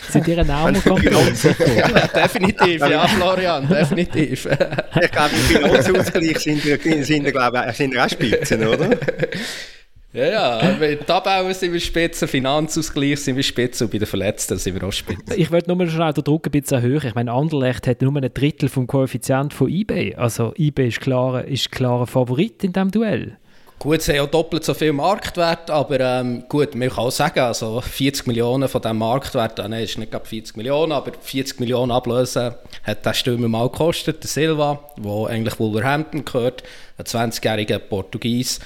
Sind 0.09 0.27
ihr 0.27 0.39
ein 0.39 0.49
Armutskonkurrenz? 0.49 1.43
ja, 1.75 2.07
definitiv, 2.07 2.81
ja, 2.87 3.07
Florian, 3.07 3.67
definitiv. 3.67 4.45
ich 4.45 5.11
glaube, 5.11 5.35
im 5.35 5.41
Finanzausgleich 5.41 6.39
sind 6.39 6.65
wir, 6.65 7.03
sind 7.03 7.23
wir, 7.23 7.31
glaube 7.31 7.65
ich, 7.69 7.75
sind 7.77 7.93
wir 7.93 8.05
auch 8.05 8.09
Spitzen, 8.09 8.67
oder? 8.67 8.89
Ja, 10.11 10.25
ja, 10.25 10.75
bei 10.79 10.95
Tabellen 10.95 11.53
sind 11.53 11.71
wir 11.71 11.79
Spitze, 11.79 12.27
Finanzausgleich 12.27 13.19
sind 13.19 13.35
wir 13.35 13.43
Spitze 13.43 13.83
und 13.85 13.91
bei 13.91 13.99
den 13.99 14.07
Verletzten 14.07 14.57
sind 14.57 14.73
wir 14.73 14.87
auch 14.87 14.91
Spitze. 14.91 15.35
Ich 15.35 15.51
würde 15.51 15.71
nur 15.71 15.87
schnell 15.87 16.13
den 16.13 16.23
Druck 16.23 16.47
ein 16.47 16.51
bisschen 16.51 16.77
erhöhen. 16.77 17.05
Ich 17.05 17.13
meine, 17.13 17.31
Anderlecht 17.31 17.85
hat 17.85 18.01
nur 18.01 18.15
ein 18.15 18.33
Drittel 18.33 18.69
vom 18.69 18.87
Koeffizient 18.87 19.53
von 19.53 19.69
eBay. 19.69 20.15
Also 20.15 20.51
eBay 20.57 20.87
ist 20.87 21.01
klar, 21.01 21.45
ist 21.45 21.71
klarer 21.71 22.07
Favorit 22.07 22.63
in 22.63 22.73
diesem 22.73 22.89
Duell. 22.89 23.37
Gut, 23.77 24.01
sie 24.01 24.17
haben 24.17 24.25
auch 24.25 24.31
doppelt 24.31 24.65
so 24.65 24.73
viel 24.73 24.91
Marktwert, 24.91 25.71
aber 25.71 25.99
ähm, 26.01 26.43
gut, 26.49 26.75
man 26.75 26.89
kann 26.89 27.05
auch 27.05 27.11
sagen, 27.11 27.39
also 27.39 27.79
40 27.79 28.27
Millionen 28.27 28.67
von 28.67 28.81
diesem 28.81 28.97
Marktwert, 28.97 29.57
äh, 29.59 29.69
nein, 29.69 29.83
ist 29.83 29.97
nicht 29.97 30.11
gerade 30.11 30.25
40 30.25 30.57
Millionen, 30.57 30.91
aber 30.91 31.13
40 31.17 31.61
Millionen 31.61 31.91
ablösen 31.91 32.55
hat 32.83 33.05
der 33.05 33.13
Stürmer 33.13 33.47
mal 33.47 33.69
gekostet, 33.69 34.21
der 34.21 34.27
Silva, 34.27 34.79
der 34.97 35.27
eigentlich 35.27 35.59
Wolverhampton 35.59 36.25
gehört, 36.25 36.63
ein 36.97 37.05
20-jähriger 37.05 37.79
Portugies. 37.79 38.59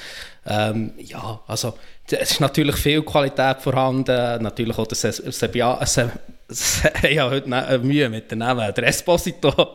Ähm, 0.45 0.93
ja, 0.97 1.39
also 1.47 1.73
es 2.05 2.31
ist 2.31 2.39
natürlich 2.41 2.75
viel 2.75 3.01
Qualität 3.01 3.61
vorhanden, 3.61 4.43
natürlich 4.43 4.77
auch 4.77 4.87
der 4.87 4.97
Sebia, 4.97 5.85
Se 5.85 6.11
ich 7.09 7.17
habe 7.17 7.35
heute 7.35 7.49
ne 7.49 7.79
Mühe 7.81 8.09
mit 8.09 8.29
dem 8.29 8.39
Namen. 8.39 8.73
Der 8.73 8.87
Esposito 8.87 9.73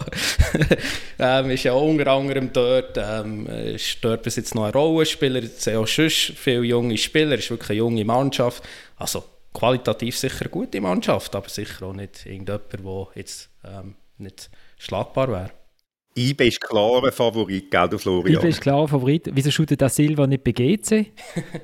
ähm, 1.19 1.51
ist 1.51 1.65
ja 1.65 1.73
unter 1.73 2.07
anderem 2.09 2.53
dort, 2.53 2.99
ähm, 2.99 3.47
ist 3.47 3.99
dort 4.03 4.23
bis 4.23 4.37
jetzt 4.37 4.55
noch 4.55 4.65
ein 4.65 4.73
Rollenspieler, 4.73 5.43
es 5.43 5.65
sind 5.65 5.77
auch 5.77 5.89
sonst 5.89 6.33
viele 6.37 6.63
junge 6.63 6.99
Spieler, 6.99 7.37
ist 7.37 7.51
wirklich 7.51 7.71
eine 7.71 7.79
junge 7.79 8.05
Mannschaft, 8.05 8.63
also 8.97 9.25
qualitativ 9.55 10.17
sicher 10.17 10.43
eine 10.43 10.51
gute 10.51 10.81
Mannschaft, 10.81 11.35
aber 11.35 11.49
sicher 11.49 11.87
auch 11.87 11.95
nicht 11.95 12.27
irgendjemand, 12.27 12.73
der 12.73 13.07
jetzt 13.15 13.49
ähm, 13.65 13.97
nicht 14.19 14.51
schlagbar 14.79 15.29
wäre. 15.29 15.51
IB 16.19 16.49
ist 16.49 16.61
klarer 16.61 17.13
Favorit, 17.13 17.71
gell, 17.71 17.89
du 17.89 17.99
Florian? 17.99 18.41
IB 18.41 18.49
ist 18.49 18.61
klarer 18.61 18.89
Favorit. 18.89 19.31
Wieso 19.33 19.51
shootet 19.51 19.81
der 19.81 19.89
Silva 19.89 20.27
nicht 20.27 20.45
bei 20.45 20.53
GC? 20.53 21.07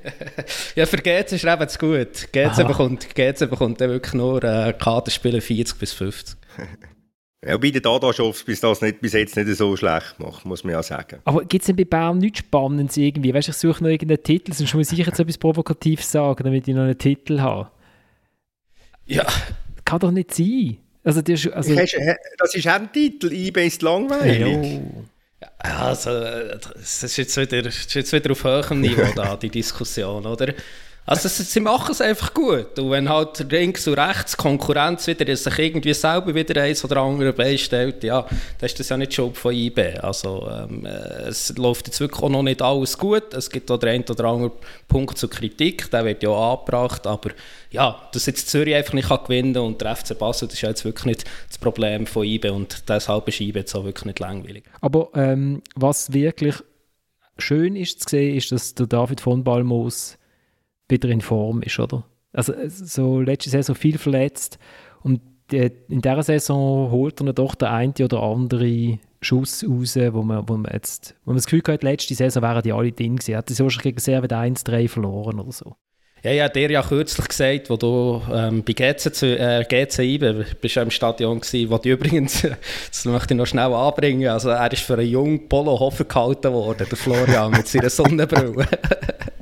ja, 0.76 0.86
für 0.86 0.98
GC 0.98 1.32
ist 1.32 1.44
eben 1.44 1.68
zu 1.68 1.78
gut. 1.78 2.32
GC 2.32 2.66
bekommt, 2.66 3.14
GC 3.14 3.50
bekommt 3.50 3.80
dann 3.80 3.90
wirklich 3.90 4.14
nur 4.14 4.42
äh, 4.44 4.72
Kartenspiele 4.72 5.40
40 5.40 5.78
bis 5.78 5.92
50. 5.92 6.36
Ja, 7.46 7.58
bei 7.58 7.70
den 7.70 7.82
Dadaschows 7.82 8.42
bis 8.42 8.60
das 8.60 8.80
nicht, 8.80 9.02
bis 9.02 9.12
jetzt 9.12 9.36
nicht 9.36 9.54
so 9.54 9.76
schlecht 9.76 10.18
macht, 10.18 10.46
muss 10.46 10.64
man 10.64 10.72
ja 10.72 10.82
sagen. 10.82 11.20
Aber 11.26 11.44
gibt 11.44 11.62
es 11.62 11.66
denn 11.66 11.76
bei 11.76 11.84
Bern 11.84 12.16
nichts 12.16 12.38
Spannendes 12.38 12.96
irgendwie? 12.96 13.34
Weißt 13.34 13.48
du, 13.48 13.52
ich 13.52 13.58
suche 13.58 13.84
noch 13.84 13.90
irgendeinen 13.90 14.22
Titel, 14.22 14.54
sonst 14.54 14.72
muss 14.72 14.92
ich 14.92 14.98
jetzt 14.98 15.20
etwas 15.20 15.36
Provokatives 15.36 16.10
sagen, 16.10 16.42
damit 16.42 16.66
ich 16.66 16.74
noch 16.74 16.84
einen 16.84 16.96
Titel 16.96 17.40
habe. 17.40 17.70
Ja. 19.04 19.26
Kann 19.84 19.98
doch 19.98 20.10
nicht 20.10 20.32
sein. 20.32 20.78
Also, 21.04 21.20
das, 21.20 21.46
also 21.48 21.74
das 21.74 22.54
ist 22.54 22.66
auch 22.66 22.72
ein 22.72 22.90
Titel, 22.90 23.30
eBay 23.30 23.66
ist 23.66 23.82
langweilig. 23.82 24.80
Ja, 25.42 25.48
also, 25.58 26.10
das 26.10 27.02
ist 27.02 27.16
jetzt 27.18 27.36
wieder, 27.36 27.62
das 27.62 27.76
ist 27.76 27.94
jetzt 27.94 28.12
wieder 28.12 28.30
auf 28.30 28.42
höherem 28.42 28.80
Niveau 28.80 29.12
da, 29.14 29.36
die 29.36 29.50
Diskussion, 29.50 30.24
oder? 30.24 30.54
Also 31.06 31.28
sie 31.28 31.60
machen 31.60 31.92
es 31.92 32.00
einfach 32.00 32.32
gut. 32.32 32.78
Und 32.78 32.90
wenn 32.90 33.10
halt 33.10 33.50
links 33.50 33.86
und 33.86 33.94
rechts 33.94 34.36
Konkurrenz 34.38 35.06
wieder 35.06 35.36
sich 35.36 35.58
irgendwie 35.58 35.92
selber 35.92 36.34
wieder 36.34 36.62
eins 36.62 36.82
oder 36.82 37.02
andere 37.02 37.34
beistellt, 37.34 38.02
ja, 38.04 38.22
dann 38.22 38.66
ist 38.66 38.80
das 38.80 38.88
ja 38.88 38.96
nicht 38.96 39.12
Schuld 39.12 39.36
von 39.36 39.54
IB. 39.54 39.98
Also 39.98 40.48
ähm, 40.50 40.86
äh, 40.86 41.28
es 41.28 41.54
läuft 41.58 41.88
jetzt 41.88 42.00
wirklich 42.00 42.22
auch 42.22 42.30
noch 42.30 42.42
nicht 42.42 42.62
alles 42.62 42.96
gut. 42.96 43.34
Es 43.34 43.50
gibt 43.50 43.70
auch 43.70 43.76
den 43.76 43.90
einen 43.90 44.04
oder 44.04 44.24
anderen 44.24 44.52
Punkt 44.88 45.18
zur 45.18 45.28
Kritik, 45.28 45.90
der 45.90 46.06
wird 46.06 46.22
ja 46.22 46.30
angebracht, 46.30 47.06
aber 47.06 47.30
ja, 47.70 48.08
dass 48.12 48.24
jetzt 48.24 48.48
Zürich 48.48 48.74
einfach 48.74 48.94
nicht 48.94 49.08
kann 49.08 49.24
gewinnen 49.24 49.56
und 49.58 49.82
der 49.82 49.96
FC 49.96 50.18
Basel, 50.18 50.48
das 50.48 50.54
ist 50.54 50.62
ja 50.62 50.70
jetzt 50.70 50.86
wirklich 50.86 51.04
nicht 51.04 51.24
das 51.48 51.58
Problem 51.58 52.06
von 52.06 52.24
IB 52.24 52.48
und 52.48 52.88
deshalb 52.88 53.28
ist 53.28 53.40
IB 53.40 53.58
jetzt 53.58 53.74
auch 53.74 53.84
wirklich 53.84 54.06
nicht 54.06 54.20
langweilig. 54.20 54.64
Aber 54.80 55.10
ähm, 55.14 55.60
was 55.74 56.14
wirklich 56.14 56.54
schön 57.36 57.76
ist 57.76 58.00
zu 58.00 58.08
sehen, 58.08 58.36
ist, 58.36 58.52
dass 58.52 58.74
der 58.74 58.86
David 58.86 59.20
von 59.20 59.44
Balmos 59.44 60.16
wieder 60.88 61.08
in 61.08 61.20
Form 61.20 61.62
ist, 61.62 61.78
oder? 61.78 62.04
Also 62.32 62.52
so 62.68 63.20
letzte 63.20 63.50
Saison 63.50 63.76
viel 63.76 63.98
verletzt 63.98 64.58
und 65.02 65.20
in 65.52 66.00
dieser 66.00 66.22
Saison 66.22 66.90
holt 66.90 67.20
er 67.20 67.32
doch 67.32 67.54
der 67.54 67.72
eine 67.72 67.92
oder 68.02 68.22
andere 68.22 68.98
Schuss 69.20 69.64
raus, 69.64 69.96
wo 69.96 70.22
man, 70.22 70.48
wo 70.48 70.56
man 70.56 70.72
jetzt, 70.72 71.14
wo 71.24 71.30
man 71.30 71.36
das 71.36 71.46
Gefühl 71.46 71.62
hat, 71.68 71.82
letzte 71.82 72.14
Saison 72.14 72.42
wären 72.42 72.62
die 72.62 72.72
alle 72.72 72.92
drin 72.92 73.16
gewesen. 73.16 73.36
Hat 73.36 73.50
er 73.50 73.58
wahrscheinlich 73.58 73.82
gegen 73.82 74.00
Servet 74.00 74.32
1-3 74.32 74.88
verloren 74.88 75.40
oder 75.40 75.52
so. 75.52 75.76
Ja, 76.22 76.30
ja, 76.30 76.48
der 76.48 76.70
ja 76.70 76.80
kürzlich 76.80 77.28
gesagt, 77.28 77.68
wo 77.68 77.76
du 77.76 78.22
ähm, 78.32 78.64
bei 78.64 78.72
GC, 78.72 79.22
äh, 79.22 79.64
GC 79.68 79.98
IBE 79.98 80.46
bist 80.58 80.74
ja 80.74 80.82
im 80.82 80.90
Stadion 80.90 81.38
gewesen, 81.38 81.68
wo 81.68 81.76
die 81.76 81.90
übrigens, 81.90 82.46
das 82.88 83.04
möchte 83.04 83.34
ich 83.34 83.38
noch 83.38 83.46
schnell 83.46 83.74
anbringen, 83.74 84.28
also 84.28 84.48
er 84.48 84.72
ist 84.72 84.82
für 84.82 84.94
einen 84.94 85.06
jungen 85.06 85.48
Polo 85.50 85.78
Hofer 85.78 86.04
gehalten 86.04 86.50
worden, 86.54 86.86
der 86.90 86.96
Florian, 86.96 87.50
mit 87.50 87.68
seiner 87.68 87.90
Sonnenbrille. 87.90 88.66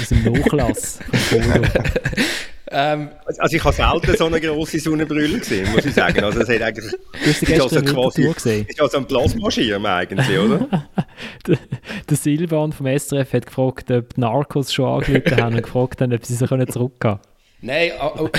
Aus 0.00 0.08
dem 0.08 0.24
Nachlass 0.24 0.98
vom. 1.28 1.42
Ähm, 2.72 3.08
also 3.26 3.56
ich 3.56 3.64
habe 3.64 3.74
selten 3.74 4.16
so 4.16 4.26
eine 4.26 4.40
grosse 4.40 4.78
Sonnenbrille 4.78 5.40
gesehen, 5.40 5.70
muss 5.72 5.84
ich 5.84 5.92
sagen. 5.92 6.22
Also 6.22 6.40
es 6.40 6.48
hat 6.48 6.62
eigentlich... 6.62 6.92
Du 6.92 7.28
hast 7.28 7.42
ist 7.42 7.60
also 7.60 7.82
quasi, 7.82 8.32
gesehen. 8.32 8.66
ist 8.68 8.80
also 8.80 8.98
ein 8.98 9.06
Plasmaschirm 9.06 9.84
eigentlich, 9.86 10.38
oder? 10.38 10.86
der, 11.48 11.58
der 12.08 12.16
Silvan 12.16 12.72
vom 12.72 12.86
SRF 12.86 13.32
hat 13.32 13.46
gefragt, 13.46 13.90
ob 13.90 14.14
die 14.14 14.20
Narcos 14.20 14.72
schon 14.72 14.86
angerufen 14.86 15.36
haben 15.36 15.56
und 15.56 15.62
gefragt 15.62 16.00
haben, 16.00 16.12
ob 16.12 16.24
sie 16.24 16.34
sich 16.34 16.48
zurückgehen 16.48 16.98
können. 17.00 17.18
Nein, 17.62 17.92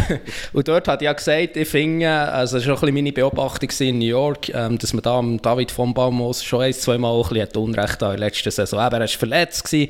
und 0.53 0.67
dort 0.67 0.87
hat 0.87 1.01
ich 1.01 1.05
ja 1.05 1.13
gesagt, 1.13 1.55
ich 1.55 1.67
finde, 1.67 2.09
also 2.09 2.57
das 2.57 2.67
war 2.67 2.75
schon 2.75 2.89
ein 2.89 2.95
meine 2.95 3.11
Beobachtung 3.11 3.69
in 3.79 3.99
New 3.99 4.05
York, 4.05 4.49
ähm, 4.49 4.79
dass 4.79 4.93
man 4.93 5.03
da 5.03 5.21
David 5.41 5.71
von 5.71 5.93
Baumos 5.93 6.43
schon 6.43 6.61
ein, 6.61 6.73
zwei 6.73 6.97
Mal 6.97 7.21
ein 7.21 7.29
bisschen 7.29 7.63
Unrecht 7.63 8.01
in 8.01 8.07
der 8.07 8.17
letzten 8.17 8.49
Saison. 8.49 8.79
Aber 8.79 8.97
er 8.97 9.01
war 9.01 9.07
verletzt, 9.07 9.71
ähm, 9.73 9.89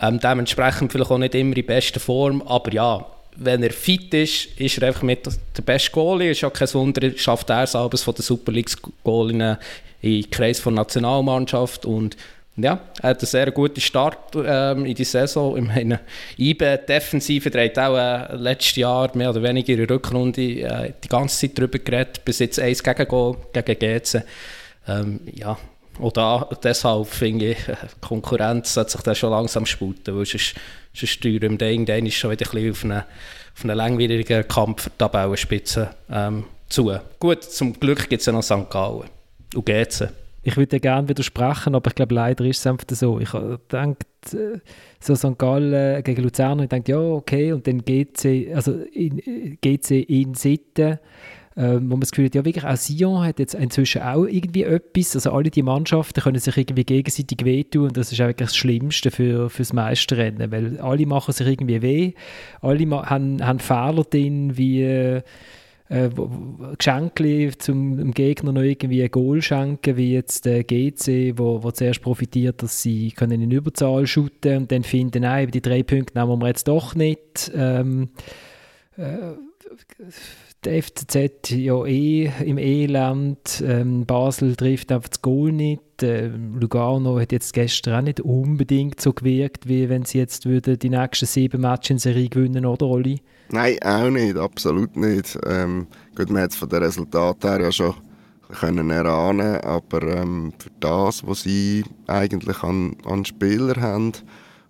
dementsprechend 0.00 0.90
vielleicht 0.90 1.10
auch 1.10 1.18
nicht 1.18 1.34
immer 1.34 1.56
in 1.56 1.66
bester 1.66 2.00
Form, 2.00 2.40
aber 2.42 2.72
ja, 2.72 3.04
wenn 3.36 3.62
er 3.62 3.72
fit 3.72 4.12
ist, 4.14 4.58
ist 4.58 4.78
er 4.78 4.88
einfach 4.88 5.02
mit 5.02 5.26
der 5.26 5.62
beste 5.62 5.90
Goalie. 5.90 6.30
Ist 6.30 6.42
ja 6.42 6.50
kein 6.50 6.72
Wunder, 6.74 7.10
schafft 7.16 7.50
er 7.50 7.64
es 7.64 7.74
abends 7.74 8.02
von 8.02 8.14
der 8.14 8.24
Super 8.24 8.52
League 8.52 8.70
Goalien 9.04 9.56
im 10.02 10.30
Kreis 10.30 10.62
der 10.62 10.72
Nationalmannschaft 10.72 11.86
und 11.86 12.16
ja, 12.56 12.80
er 13.00 13.10
hat 13.10 13.20
einen 13.20 13.26
sehr 13.26 13.50
guten 13.50 13.80
Start 13.80 14.34
ähm, 14.36 14.84
in 14.84 14.94
die 14.94 15.04
Saison. 15.04 15.56
Ich 15.56 15.64
meine, 15.64 16.00
IBE 16.38 16.78
Defensive 16.86 17.50
hat 17.50 17.78
auch 17.78 17.96
äh, 17.96 18.36
letztes 18.36 18.76
Jahr 18.76 19.10
mehr 19.16 19.30
oder 19.30 19.42
weniger 19.42 19.72
in 19.72 19.86
der 19.86 19.90
Rückrunde 19.90 20.42
äh, 20.42 20.92
die 21.02 21.08
ganze 21.08 21.38
Zeit 21.38 21.58
darüber 21.58 21.78
geredet, 21.78 22.24
bis 22.24 22.40
jetzt 22.40 22.60
eins 22.60 22.82
gegen 22.82 23.08
Goal 23.08 23.36
gegen 23.52 23.78
GC. 23.78 24.22
Ähm, 24.86 25.20
ja, 25.34 25.56
und 25.98 26.16
da, 26.16 26.48
deshalb 26.62 27.06
finde 27.06 27.52
ich, 27.52 27.68
äh, 27.68 27.76
Konkurrenz 28.02 28.74
sollte 28.74 28.92
sich 28.92 29.00
da 29.00 29.14
schon 29.14 29.30
langsam 29.30 29.64
sputen, 29.64 30.14
weil 30.14 30.26
sonst, 30.26 30.54
sonst 30.92 31.10
steuern 31.10 31.58
wir 31.58 31.68
irgendwann 31.68 32.10
schon 32.10 32.32
wieder 32.32 32.46
ein 32.46 32.50
bisschen 32.50 32.70
auf 32.70 32.84
einen, 32.84 33.02
auf 33.56 33.64
einen 33.64 33.76
langwierigen 33.76 34.46
Kampf 34.46 34.82
für 34.82 34.90
die 34.90 34.98
Tabellenspitze 34.98 35.90
ähm, 36.10 36.44
zu. 36.68 36.92
Gut, 37.18 37.44
zum 37.44 37.78
Glück 37.78 38.10
gibt 38.10 38.20
es 38.20 38.26
ja 38.26 38.32
noch 38.32 38.42
St. 38.42 38.68
Gallen 38.68 39.08
und 39.54 39.64
GC. 39.64 40.08
Ich 40.42 40.56
würde 40.56 40.80
gerne 40.80 41.08
widersprechen, 41.08 41.74
aber 41.74 41.90
ich 41.90 41.94
glaube, 41.94 42.14
leider 42.14 42.44
ist 42.44 42.58
es 42.58 42.66
einfach 42.66 42.86
so. 42.90 43.20
Ich 43.20 43.30
denke, 43.70 44.06
äh, 44.32 44.58
so 44.98 45.14
St. 45.14 45.38
Gallen 45.38 46.02
gegen 46.02 46.22
Luzern, 46.22 46.60
ich 46.60 46.68
denke, 46.68 46.92
ja, 46.92 46.98
okay, 46.98 47.52
und 47.52 47.66
dann 47.66 47.84
GC, 47.84 48.52
also 48.54 48.72
in, 48.92 49.56
GC 49.60 50.02
in 50.08 50.34
Sitten, 50.34 50.98
ähm, 51.56 51.90
wo 51.90 51.94
man 51.94 52.00
das 52.00 52.10
Gefühl 52.10 52.26
hat, 52.26 52.34
ja 52.34 52.44
wirklich, 52.44 52.64
auch 52.64 52.76
Sion 52.76 53.24
hat 53.24 53.38
jetzt 53.38 53.54
inzwischen 53.54 54.02
auch 54.02 54.24
irgendwie 54.24 54.62
etwas, 54.62 55.14
also 55.14 55.32
alle 55.32 55.50
die 55.50 55.62
Mannschaften 55.62 56.22
können 56.22 56.38
sich 56.38 56.56
irgendwie 56.56 56.84
gegenseitig 56.84 57.44
wehtun 57.44 57.88
und 57.88 57.96
das 57.96 58.10
ist 58.10 58.20
auch 58.20 58.26
wirklich 58.26 58.48
das 58.48 58.56
Schlimmste 58.56 59.10
für, 59.10 59.50
für 59.50 59.62
das 59.62 59.72
Meisterrennen, 59.72 60.50
weil 60.50 60.80
alle 60.80 61.06
machen 61.06 61.32
sich 61.32 61.46
irgendwie 61.46 61.82
weh, 61.82 62.12
alle 62.62 62.88
haben, 62.90 63.46
haben 63.46 63.58
Fehler 63.58 64.04
drin, 64.04 64.56
wie 64.56 64.82
äh, 64.82 65.22
Geschenke 66.78 67.50
zum 67.58 67.96
dem 67.98 68.12
Gegner 68.12 68.52
noch 68.52 68.62
irgendwie 68.62 69.02
ein 69.02 69.10
Goal 69.10 69.42
schenken, 69.42 69.96
wie 69.96 70.14
jetzt 70.14 70.46
der 70.46 70.64
GC, 70.64 71.34
wo, 71.36 71.62
wo 71.62 71.70
zuerst 71.70 72.00
profitiert, 72.00 72.62
dass 72.62 72.80
sie 72.80 73.10
können 73.10 73.42
in 73.42 73.50
Überzahl 73.50 74.06
shooten 74.06 74.56
und 74.56 74.72
dann 74.72 74.84
finden, 74.84 75.22
nein, 75.22 75.50
die 75.50 75.60
drei 75.60 75.82
Punkte 75.82 76.18
nehmen 76.18 76.40
wir 76.40 76.48
jetzt 76.48 76.68
doch 76.68 76.94
nicht. 76.94 77.52
Ähm, 77.54 78.08
äh, 78.96 79.34
der 80.64 80.82
FCZ 80.82 81.50
ja 81.50 81.84
eh 81.84 82.30
im 82.44 82.58
Elend. 82.58 83.62
Ähm, 83.66 84.06
Basel 84.06 84.56
trifft 84.56 84.92
einfach 84.92 85.08
das 85.08 85.22
Goal 85.22 85.52
nicht. 85.52 85.82
Ähm, 86.02 86.58
Lugano 86.58 87.18
hat 87.18 87.32
jetzt 87.32 87.52
gestern 87.52 87.94
auch 87.94 88.02
nicht 88.02 88.20
unbedingt 88.20 89.00
so 89.00 89.12
gewirkt, 89.12 89.68
wie 89.68 89.88
wenn 89.88 90.04
sie 90.04 90.18
jetzt 90.18 90.46
würden 90.46 90.78
die 90.78 90.90
nächsten 90.90 91.26
sieben 91.26 91.60
Matches 91.60 91.90
in 91.90 91.98
Serie 91.98 92.28
gewinnen, 92.28 92.66
oder 92.66 92.86
Olli? 92.86 93.20
Nein, 93.50 93.78
auch 93.84 94.10
nicht, 94.10 94.36
absolut 94.36 94.96
nicht. 94.96 95.38
Ähm, 95.46 95.86
gut, 96.16 96.30
man 96.30 96.42
hat 96.42 96.50
es 96.50 96.56
von 96.56 96.68
den 96.68 96.82
Resultaten 96.82 97.50
her 97.50 97.60
ja 97.60 97.72
schon 97.72 97.94
können 98.52 98.90
erahnen, 98.90 99.56
aber 99.62 100.02
ähm, 100.02 100.52
für 100.58 100.70
das, 100.80 101.26
was 101.26 101.42
sie 101.42 101.84
eigentlich 102.06 102.62
an, 102.62 102.96
an 103.04 103.24
Spieler 103.24 103.80
haben 103.80 104.12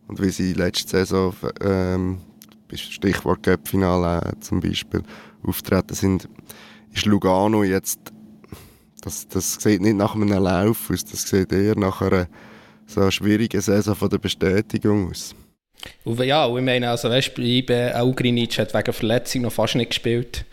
und 0.08 0.22
wie 0.22 0.30
sie 0.30 0.52
letzte 0.52 0.98
Saison, 0.98 1.34
ähm, 1.60 2.18
Stichwort 2.72 3.42
Cup-Finale 3.42 4.32
zum 4.40 4.60
Beispiel, 4.60 5.02
auftreten 5.42 5.94
sind, 5.94 6.28
ist 6.92 7.06
Lugano 7.06 7.64
jetzt, 7.64 8.11
das, 9.02 9.28
das 9.28 9.54
sieht 9.54 9.82
nicht 9.82 9.96
nach 9.96 10.14
einem 10.14 10.28
Lauf 10.28 10.90
aus, 10.90 11.04
das 11.04 11.28
sieht 11.28 11.52
eher 11.52 11.76
nach 11.76 12.00
einer 12.00 12.28
so 12.86 13.10
schwierigen 13.10 13.60
Saison 13.60 13.94
von 13.94 14.08
der 14.08 14.18
Bestätigung 14.18 15.10
aus. 15.10 15.34
Und 16.04 16.20
ja, 16.20 16.44
und 16.44 16.58
ich 16.58 16.64
meine, 16.64 16.90
also 16.90 17.10
weißt 17.10 17.36
du, 17.36 18.02
Ugrinic 18.02 18.58
hat 18.58 18.72
wegen 18.72 18.92
Verletzung 18.92 19.42
noch 19.42 19.52
fast 19.52 19.74
nicht 19.74 19.90
gespielt. 19.90 20.44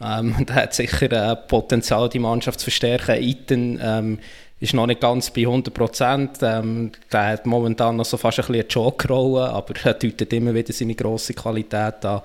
Ähm, 0.00 0.34
da 0.46 0.54
hat 0.54 0.74
sicher 0.74 1.10
äh, 1.12 1.36
Potenzial, 1.36 2.08
die 2.08 2.18
Mannschaft 2.18 2.60
zu 2.60 2.64
verstärken. 2.64 3.22
Iten 3.22 3.78
ähm, 3.82 4.18
ist 4.60 4.74
noch 4.74 4.86
nicht 4.86 5.00
ganz 5.00 5.30
bei 5.30 5.42
100 5.42 5.72
Prozent. 5.72 6.38
Ähm, 6.42 6.92
der 7.12 7.26
hat 7.26 7.46
momentan 7.46 7.96
noch 7.96 8.04
so 8.04 8.16
fast 8.16 8.40
ein 8.40 8.46
bisschen 8.46 8.62
eine 8.62 8.68
Joke-Rolle, 8.68 9.50
aber 9.50 9.74
er 9.84 9.94
deutet 9.94 10.32
immer 10.32 10.54
wieder 10.54 10.72
seine 10.72 10.94
grosse 10.94 11.34
Qualität 11.34 12.04
an. 12.04 12.22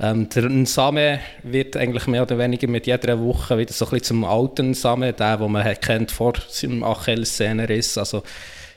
Ähm, 0.00 0.28
der 0.30 0.48
Nsame 0.48 1.20
wird 1.42 1.76
eigentlich 1.76 2.06
mehr 2.06 2.22
oder 2.22 2.38
weniger 2.38 2.66
mit 2.66 2.86
jeder 2.86 3.20
Woche 3.20 3.58
wieder 3.58 3.72
so 3.72 3.84
ein 3.84 3.90
bisschen 3.90 4.04
zum 4.04 4.24
alten 4.24 4.74
Same, 4.74 5.12
der, 5.12 5.36
den 5.36 5.52
man 5.52 5.80
kennt 5.80 6.10
vor 6.10 6.34
seinem 6.48 6.82
Achilles-Szenenriss. 6.82 7.98
Also, 7.98 8.22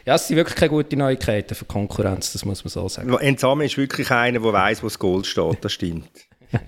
ja, 0.05 0.15
es 0.15 0.27
sind 0.27 0.37
wirklich 0.37 0.55
keine 0.55 0.69
guten 0.69 0.99
Neuigkeiten 0.99 1.55
für 1.55 1.65
Konkurrenz, 1.65 2.33
das 2.33 2.45
muss 2.45 2.63
man 2.63 2.69
so 2.69 2.87
sagen. 2.89 3.09
Nsame 3.11 3.65
ist 3.65 3.77
wirklich 3.77 4.11
einer, 4.11 4.39
der 4.39 4.53
weiß, 4.53 4.83
wo 4.83 4.87
das 4.87 4.99
Goal 4.99 5.25
steht, 5.25 5.63
das 5.63 5.73
stimmt. 5.73 6.09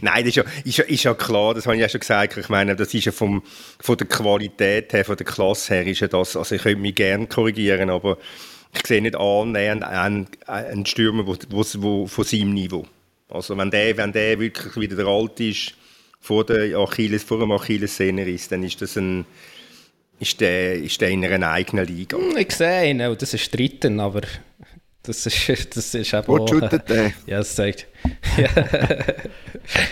Nein, 0.00 0.24
das 0.24 0.28
ist 0.28 0.36
ja, 0.36 0.44
ist, 0.64 0.76
ja, 0.78 0.84
ist 0.84 1.02
ja 1.02 1.14
klar, 1.14 1.54
das 1.54 1.66
habe 1.66 1.76
ich 1.76 1.82
ja 1.82 1.88
schon 1.88 2.00
gesagt. 2.00 2.36
Ich 2.36 2.48
meine, 2.48 2.76
das 2.76 2.94
ist 2.94 3.04
ja 3.04 3.12
vom, 3.12 3.42
von 3.80 3.96
der 3.96 4.06
Qualität 4.06 4.92
her, 4.92 5.04
von 5.04 5.16
der 5.16 5.26
Klasse 5.26 5.74
her, 5.74 5.86
ist 5.86 6.00
ja 6.00 6.08
das, 6.08 6.36
also 6.36 6.54
ich 6.54 6.62
könnte 6.62 6.80
mich 6.80 6.94
gerne 6.94 7.26
korrigieren, 7.26 7.90
aber 7.90 8.18
ich 8.76 8.86
sehe 8.86 9.02
nicht 9.02 9.16
annähernd 9.16 9.84
einen, 9.84 10.26
einen 10.46 10.86
Stürmer 10.86 11.26
wo, 11.26 11.36
wo, 11.50 11.64
wo, 11.76 12.06
von 12.06 12.24
seinem 12.24 12.54
Niveau. 12.54 12.86
Also 13.28 13.56
wenn 13.56 13.70
der, 13.70 13.96
wenn 13.96 14.12
der 14.12 14.38
wirklich 14.38 14.76
wieder 14.76 14.96
der 14.96 15.06
Alte 15.06 15.44
ist, 15.44 15.74
vor, 16.20 16.44
der 16.44 16.76
Achilles, 16.76 17.22
vor 17.22 17.38
dem 17.38 17.52
Achilles-Szeneris, 17.52 18.48
dann 18.48 18.62
ist 18.62 18.80
das 18.82 18.96
ein 18.96 19.24
ist 20.18 20.40
der, 20.40 20.74
ist 20.76 21.00
der 21.00 21.10
in 21.10 21.24
einer 21.24 21.50
eigenen 21.50 21.86
Liga. 21.86 22.16
Hm, 22.16 22.36
ich 22.38 22.52
sehe 22.52 22.90
ihn, 22.90 22.98
das 22.98 23.34
ist 23.34 23.54
dritten, 23.54 24.00
aber 24.00 24.22
das 25.02 25.26
ist, 25.26 25.76
das 25.76 25.94
ist 25.94 26.14
eben 26.14 26.26
Wo 26.26 26.46
shootet 26.46 26.88
der? 26.88 27.12
Ja, 27.26 27.38
das 27.38 27.54
zeigt. 27.54 27.86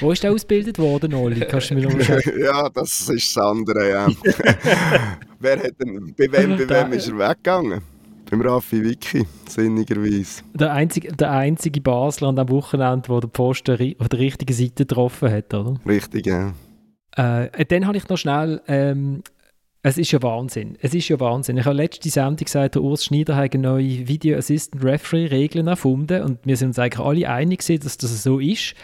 Wo 0.01 0.12
ist 0.12 0.22
der 0.22 0.32
ausgebildet 0.32 0.78
worden, 0.78 1.14
Oli? 1.14 1.41
Kannst 1.41 1.70
du 1.70 1.74
mir 1.74 1.82
noch 1.82 1.93
mal 2.09 2.22
Ja, 2.39 2.68
das 2.68 3.09
ist 3.09 3.37
das 3.37 3.43
andere, 3.43 3.91
ja. 3.91 4.09
Wer 5.39 5.59
hat 5.59 5.72
denn, 5.78 6.14
bei 6.16 6.32
wem, 6.32 6.57
bei 6.57 6.68
wem 6.68 6.93
ist 6.95 7.09
er 7.09 7.18
weggegangen? 7.18 7.82
Beim 8.31 8.41
Raffi 8.41 8.83
Wiki, 8.83 9.27
sinnigerweise. 9.49 10.43
Der 10.55 10.72
einzige, 10.72 11.12
der 11.12 11.31
einzige 11.31 11.81
Basler 11.81 12.29
an 12.29 12.37
dem 12.37 12.49
Wochenende, 12.49 13.09
der 13.09 13.20
den 13.20 13.31
Posten 13.31 13.95
auf 13.99 14.09
der 14.09 14.18
richtigen 14.18 14.53
Seite 14.53 14.87
getroffen 14.87 15.31
hat, 15.31 15.53
oder? 15.53 15.79
Richtig, 15.87 16.27
ja. 16.27 16.53
Äh, 17.16 17.64
dann 17.66 17.87
habe 17.87 17.97
ich 17.97 18.09
noch 18.09 18.18
schnell 18.18 18.61
ähm, 18.66 19.22
es 19.87 19.99
ist 19.99 20.12
ja 20.12 20.22
Wahnsinn. 20.22 20.79
Es 20.81 20.95
ist 20.95 21.11
ja 21.11 21.20
Wahnsinn. 21.20 21.59
Ich 21.59 21.66
habe 21.66 21.77
letzte 21.77 22.09
Sendung 22.09 22.47
gesagt, 22.47 22.75
der 22.75 22.83
Urs 22.83 23.05
Schneider 23.05 23.37
hat 23.37 23.53
neue 23.53 24.09
Video 24.09 24.39
Assistant 24.39 24.83
Referee 24.83 25.27
Regeln 25.27 25.66
erfunden 25.66 26.22
und 26.22 26.39
wir 26.45 26.57
sind 26.57 26.68
uns 26.68 26.79
eigentlich 26.79 27.05
alle 27.05 27.29
einig 27.29 27.62
dass 27.66 27.99
das 27.99 28.22
so 28.22 28.39
ist. 28.39 28.75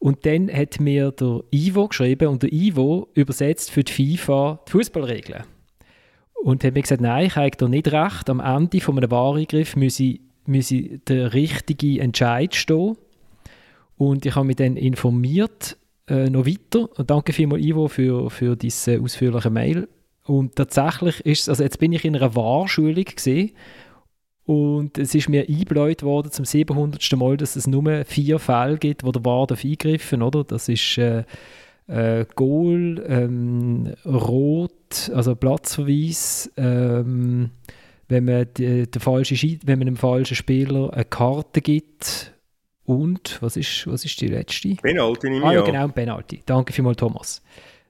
Und 0.00 0.26
dann 0.26 0.52
hat 0.52 0.80
mir 0.80 1.12
der 1.12 1.44
Ivo 1.52 1.86
geschrieben 1.86 2.26
und 2.26 2.42
der 2.42 2.52
Ivo 2.52 3.06
übersetzt 3.14 3.70
für 3.70 3.84
die 3.84 4.16
FIFA 4.16 4.58
die 4.66 4.72
Fußballregeln. 4.72 5.44
Und 6.42 6.64
hat 6.64 6.74
mir 6.74 6.82
gesagt, 6.82 7.00
nein, 7.00 7.26
ich 7.26 7.36
habe 7.36 7.50
da 7.56 7.68
nicht 7.68 7.92
recht. 7.92 8.28
Am 8.28 8.40
Ende 8.40 8.80
von 8.80 8.98
einem 8.98 9.10
Wahreingriff 9.12 9.76
müsse, 9.76 10.18
müsse 10.44 10.98
der 11.06 11.34
richtige 11.34 12.00
Entscheid 12.00 12.54
stehen. 12.56 12.96
Und 13.96 14.26
ich 14.26 14.34
habe 14.34 14.46
mich 14.46 14.56
dann 14.56 14.76
informiert, 14.76 15.76
äh, 16.08 16.28
noch 16.28 16.44
weiter. 16.44 16.88
Und 16.98 17.08
danke 17.08 17.32
vielmals, 17.32 17.64
Ivo, 17.64 17.86
für, 17.86 18.28
für 18.28 18.56
diese 18.56 19.00
ausführliche 19.00 19.50
Mail. 19.50 19.88
Und 20.24 20.56
tatsächlich 20.56 21.20
ist 21.20 21.48
also 21.48 21.62
jetzt 21.62 21.78
bin 21.78 21.92
ich 21.92 22.04
in 22.04 22.16
einer 22.16 22.34
Wahrschulung 22.34 23.04
gesehen 23.04 23.52
Und 24.44 24.98
es 24.98 25.14
ist 25.14 25.28
mir 25.28 25.48
eingebläut 25.48 26.02
worden 26.02 26.32
zum 26.32 26.44
700. 26.44 27.16
Mal, 27.16 27.36
dass 27.36 27.54
es 27.54 27.68
nur 27.68 28.04
vier 28.04 28.40
Fälle 28.40 28.78
gibt, 28.78 29.04
wo 29.04 29.12
der 29.12 29.24
VAR 29.24 29.46
eingreifen 29.50 30.22
oder? 30.22 30.42
Das 30.42 30.68
ist 30.68 30.98
äh, 30.98 31.22
äh, 31.88 32.24
Goal, 32.34 33.04
ähm, 33.06 33.94
Rot, 34.04 35.10
also 35.14 35.34
Platzverweis, 35.34 36.50
ähm, 36.56 37.50
wenn 38.08 38.24
man, 38.24 38.46
die, 38.56 38.90
der 38.90 39.00
falsche, 39.00 39.34
wenn 39.64 39.78
man 39.78 39.88
einem 39.88 39.96
falschen 39.96 40.36
Spieler 40.36 40.92
eine 40.92 41.04
Karte 41.04 41.60
gibt 41.60 42.32
und, 42.84 43.40
was 43.40 43.56
ist, 43.56 43.86
was 43.86 44.04
ist 44.04 44.20
die 44.20 44.28
letzte? 44.28 44.74
Penalty, 44.76 45.30
nehme 45.30 45.46
ah, 45.46 45.52
ja, 45.52 45.62
genau, 45.62 45.88
Penalty. 45.88 46.42
Danke 46.44 46.72
vielmals, 46.72 46.96
Thomas. 46.96 47.42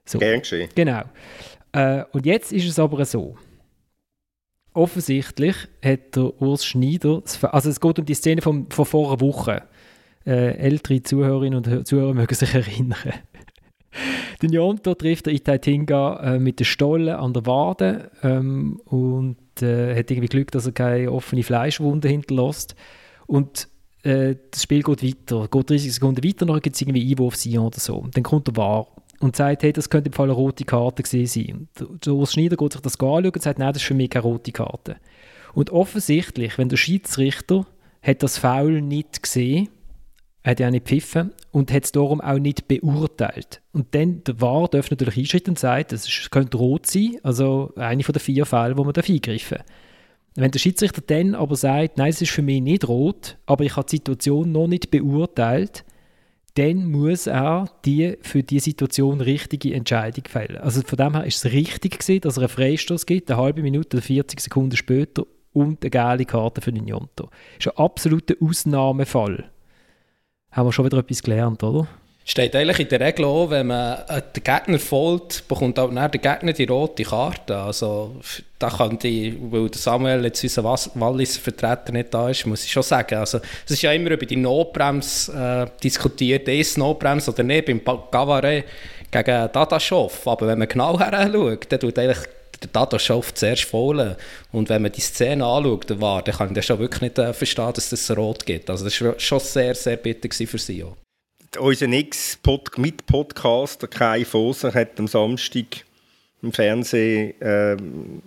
So. 0.05 0.19
Gern 0.19 0.41
geschehen. 0.41 0.69
Genau. 0.75 1.03
Äh, 1.73 2.05
und 2.13 2.27
jetzt 2.27 2.53
ist 2.53 2.69
es 2.69 2.79
aber 2.79 3.05
so. 3.05 3.37
Offensichtlich 4.75 5.57
hat 5.85 6.17
der 6.17 6.41
Urs 6.41 6.65
Schneider, 6.65 7.23
also 7.43 7.69
es 7.71 7.81
geht 7.81 7.99
um 7.99 8.05
die 8.05 8.15
Szene 8.15 8.41
von, 8.41 8.71
von 8.71 8.85
vor 8.85 9.09
einer 9.09 9.21
Woche. 9.21 9.63
Äh, 10.25 10.57
ältere 10.57 11.03
Zuhörerinnen 11.03 11.65
und 11.65 11.87
Zuhörer 11.87 12.15
mögen 12.15 12.35
sich 12.35 12.55
erinnern. 12.55 13.13
Der 14.43 14.49
Njonto 14.49 14.95
trifft 14.95 15.27
der 15.27 15.35
Itaitinga 15.35 16.35
äh, 16.35 16.39
mit 16.39 16.59
der 16.61 16.65
Stolle 16.65 17.19
an 17.19 17.33
der 17.33 17.47
Wade 17.47 18.11
ähm, 18.23 18.81
und 18.87 19.37
äh, 19.61 19.97
hat 19.97 20.11
irgendwie 20.11 20.29
Glück, 20.29 20.51
dass 20.51 20.67
er 20.67 20.73
keine 20.73 21.13
offene 21.13 21.43
Fleischwunde 21.43 22.09
hinterlässt. 22.09 22.75
Und 23.27 23.69
äh, 24.03 24.37
das 24.51 24.63
Spiel 24.63 24.83
geht 24.83 25.03
weiter, 25.03 25.49
geht 25.49 25.71
30 25.71 25.95
Sekunden 25.95 26.25
weiter, 26.25 26.47
nachher 26.47 26.61
gibt 26.61 26.77
es 26.77 26.83
irgendwie 26.83 27.11
Einwurf 27.11 27.37
sein 27.37 27.59
oder 27.59 27.79
so. 27.79 28.07
Dann 28.13 28.23
kommt 28.23 28.49
der 28.49 28.57
VAR 28.57 28.89
und 29.21 29.37
sagt, 29.37 29.63
hey, 29.63 29.73
das 29.73 29.89
könnte 29.89 30.09
im 30.09 30.13
Fall 30.13 30.27
eine 30.27 30.35
rote 30.35 30.65
Karte 30.65 31.03
gewesen 31.03 31.69
sein. 31.79 31.89
Und 31.89 32.05
der 32.05 32.15
Urs 32.15 32.33
Schneider 32.33 32.57
geht 32.57 32.73
sich 32.73 32.83
das 32.83 32.95
anschauen 32.95 33.27
und 33.27 33.43
sagt, 33.43 33.59
nein, 33.59 33.73
das 33.73 33.83
ist 33.83 33.87
für 33.87 33.95
mich 33.95 34.11
keine 34.11 34.25
rote 34.25 34.53
Karte. 34.53 34.97
Und 35.55 35.71
offensichtlich, 35.71 36.59
wenn 36.59 36.69
der 36.69 36.77
Schiedsrichter 36.77 37.67
hat 38.03 38.23
das 38.23 38.39
Foul 38.39 38.81
nicht 38.83 39.23
gesehen, 39.23 39.67
hat 39.67 39.71
ja 40.45 40.67
auch 40.67 40.73
nicht 40.73 40.87
pfiffen 40.87 41.33
und 41.53 41.73
hat 41.73 41.85
es 41.85 41.93
darum 41.93 42.21
auch 42.21 42.39
nicht 42.39 42.69
beurteilt. 42.69 43.61
Und 43.73 43.95
dann 43.95 44.25
der 44.25 44.41
VAR 44.41 44.69
darf 44.69 44.91
natürlich 44.91 45.17
einschreiten 45.17 45.51
und 45.51 45.59
sagt, 45.59 45.93
ist, 45.93 46.31
könnte 46.31 46.57
rot 46.57 46.87
sein, 46.87 47.19
also 47.23 47.73
eine 47.77 48.03
von 48.03 48.13
den 48.13 48.21
vier 48.21 48.45
Fällen, 48.45 48.77
wo 48.77 48.85
man 48.85 48.95
eingreifen. 48.95 49.59
Wenn 50.35 50.51
der 50.51 50.59
Schiedsrichter 50.59 51.03
dann 51.07 51.35
aber 51.35 51.57
sagt, 51.57 51.99
nein, 51.99 52.09
es 52.09 52.23
ist 52.23 52.33
für 52.33 52.43
mich 52.43 52.63
nicht 52.63 52.89
rot, 52.89 53.37
aber 53.47 53.65
ich 53.65 53.77
habe 53.77 53.87
die 53.87 53.97
Situation 53.97 54.51
noch 54.51 54.67
nicht 54.67 54.91
beurteilt, 54.91 55.85
dann 56.55 56.91
muss 56.91 57.27
er 57.27 57.71
die 57.85 58.19
für 58.21 58.43
die 58.43 58.61
Situation 58.61 59.21
richtige 59.21 59.75
Entscheidung 59.75 60.25
fällen. 60.29 60.59
Also 60.59 60.83
von 60.83 60.99
dem 60.99 61.15
her 61.15 61.25
ist 61.25 61.45
es 61.45 61.53
richtig 61.53 61.99
gewesen, 61.99 62.21
dass 62.23 62.37
er 62.37 62.43
einen 62.43 62.49
Freistoß 62.49 63.07
gibt, 63.07 63.31
eine 63.31 63.41
halbe 63.41 63.63
Minute 63.63 63.97
oder 63.97 64.05
40 64.05 64.41
Sekunden 64.41 64.77
später 64.77 65.25
und 65.53 65.83
eine 65.83 65.91
geile 65.91 66.25
Karte 66.25 66.61
für 66.61 66.73
den 66.73 66.87
Jonto. 66.87 67.31
Das 67.59 67.67
ist 67.67 67.79
ein 67.79 67.85
absoluter 67.85 68.35
Ausnahmefall. 68.41 69.51
Haben 70.53 70.67
wir 70.69 70.73
schon 70.73 70.85
wieder 70.85 70.99
etwas 70.99 71.23
gelernt, 71.23 71.63
oder? 71.63 71.87
Steht 72.25 72.55
eigentlich 72.55 72.79
in 72.79 72.89
der 72.89 73.01
Regel 73.01 73.25
auch, 73.25 73.51
wenn 73.51 73.67
man 73.67 73.99
den 74.09 74.45
Gegner 74.45 74.79
folgt, 74.79 75.49
bekommt 75.49 75.77
auch 75.81 75.91
der 75.93 76.09
Gegner 76.09 76.53
die 76.53 76.65
rote 76.65 77.03
Karte. 77.03 77.57
Also 77.57 78.15
da 78.61 78.71
könnte 78.71 79.09
ich, 79.09 79.35
weil 79.51 79.75
Samuel 79.75 80.25
jetzt 80.25 80.45
unser 80.45 80.63
Was- 80.63 80.91
Walliser 80.95 81.41
Vertreter 81.41 81.91
nicht 81.91 82.15
da 82.15 82.29
ist, 82.29 82.47
muss 82.47 82.65
ich 82.65 82.71
schon 82.71 82.85
sagen. 82.85 83.17
Also 83.17 83.41
es 83.65 83.73
ist 83.73 83.83
ja 83.83 83.91
immer 83.93 84.13
über 84.13 84.25
die 84.25 84.37
Notbremse 84.37 85.67
äh, 85.67 85.81
diskutiert, 85.83 86.47
ist 86.47 86.79
Notbremse 86.79 87.33
oder 87.33 87.43
nicht, 87.43 87.67
beim 87.67 87.81
Pa- 87.81 88.07
Gavare 88.13 88.63
gegen 89.11 89.49
Dadaschow. 89.53 90.27
Aber 90.29 90.47
wenn 90.47 90.61
man 90.61 90.69
genau 90.69 90.97
heranschaut, 91.01 91.67
dann 91.73 91.81
tut 91.81 91.99
eigentlich 91.99 92.19
der 92.63 92.71
Dadaschow 92.73 93.35
zuerst 93.35 93.65
faulen. 93.65 94.17
Und 94.51 94.69
wenn 94.69 94.83
man 94.83 94.93
die 94.93 95.01
Szene 95.01 95.45
anschaut, 95.45 95.91
der 95.91 96.01
war, 96.01 96.23
dann 96.23 96.35
kann 96.35 96.49
ich 96.49 96.55
das 96.55 96.67
schon 96.67 96.79
wirklich 96.79 97.03
nicht 97.03 97.19
äh, 97.19 97.33
verstehen, 97.33 97.73
dass 97.75 97.91
das 97.91 98.17
rot 98.17 98.47
gibt. 98.47 98.71
Also 98.71 98.85
das 98.85 99.01
war 99.01 99.19
schon 99.19 99.41
sehr, 99.41 99.75
sehr 99.75 99.97
bitter 99.97 100.29
für 100.47 100.59
sie 100.59 100.85
auch. 100.85 100.97
Unser 101.59 101.89
Ex-Mit-Podcaster 101.89 103.87
Kai 103.87 104.25
Foser 104.25 104.73
hat 104.73 104.99
am 104.99 105.07
Samstag 105.07 105.85
im 106.41 106.53
Fernsehen 106.53 107.35
ähm, 107.41 108.23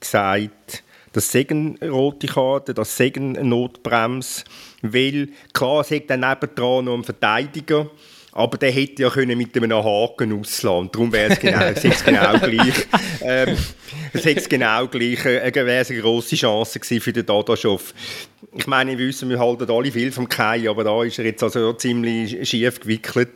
gesagt, 0.00 0.82
das 1.12 1.30
sagen 1.30 1.78
rote 1.82 2.26
Karte, 2.26 2.74
das 2.74 2.98
eine 3.00 3.44
Notbremse, 3.44 4.44
weil 4.80 5.28
klar, 5.52 5.80
es 5.80 5.90
hat 5.90 6.08
dann 6.08 6.20
nebendran 6.20 6.86
noch 6.86 6.94
einen 6.94 7.04
Verteidiger, 7.04 7.90
aber 8.32 8.58
der 8.58 8.72
hätte 8.72 9.02
ja 9.02 9.10
können 9.10 9.36
mit 9.36 9.56
einem 9.56 9.72
Haken 9.72 10.40
auslassen. 10.40 10.90
Darum 10.90 11.12
wäre 11.12 11.32
es 11.32 11.38
genau, 11.38 11.72
genau 12.04 12.38
gleich, 12.38 12.86
ähm, 13.20 13.56
es 14.12 14.24
hätte 14.24 14.48
genau 14.48 14.86
gleich, 14.88 15.24
äh, 15.24 15.54
wäre 15.54 15.80
es 15.80 15.90
eine 15.90 16.00
grosse 16.00 16.36
Chance 16.36 16.78
gewesen 16.80 17.00
für 17.02 17.12
den 17.12 17.26
Dadaschow. 17.26 17.94
Ich 18.54 18.66
meine, 18.66 18.98
wir 18.98 19.06
wissen, 19.06 19.30
wir 19.30 19.38
halten 19.38 19.70
alle 19.70 19.90
viel 19.90 20.12
vom 20.12 20.28
Kai, 20.28 20.68
aber 20.68 20.84
da 20.84 21.02
ist 21.04 21.18
er 21.18 21.24
jetzt 21.24 21.42
also 21.42 21.72
ziemlich 21.74 22.46
schief 22.48 22.80
gewickelt. 22.80 23.30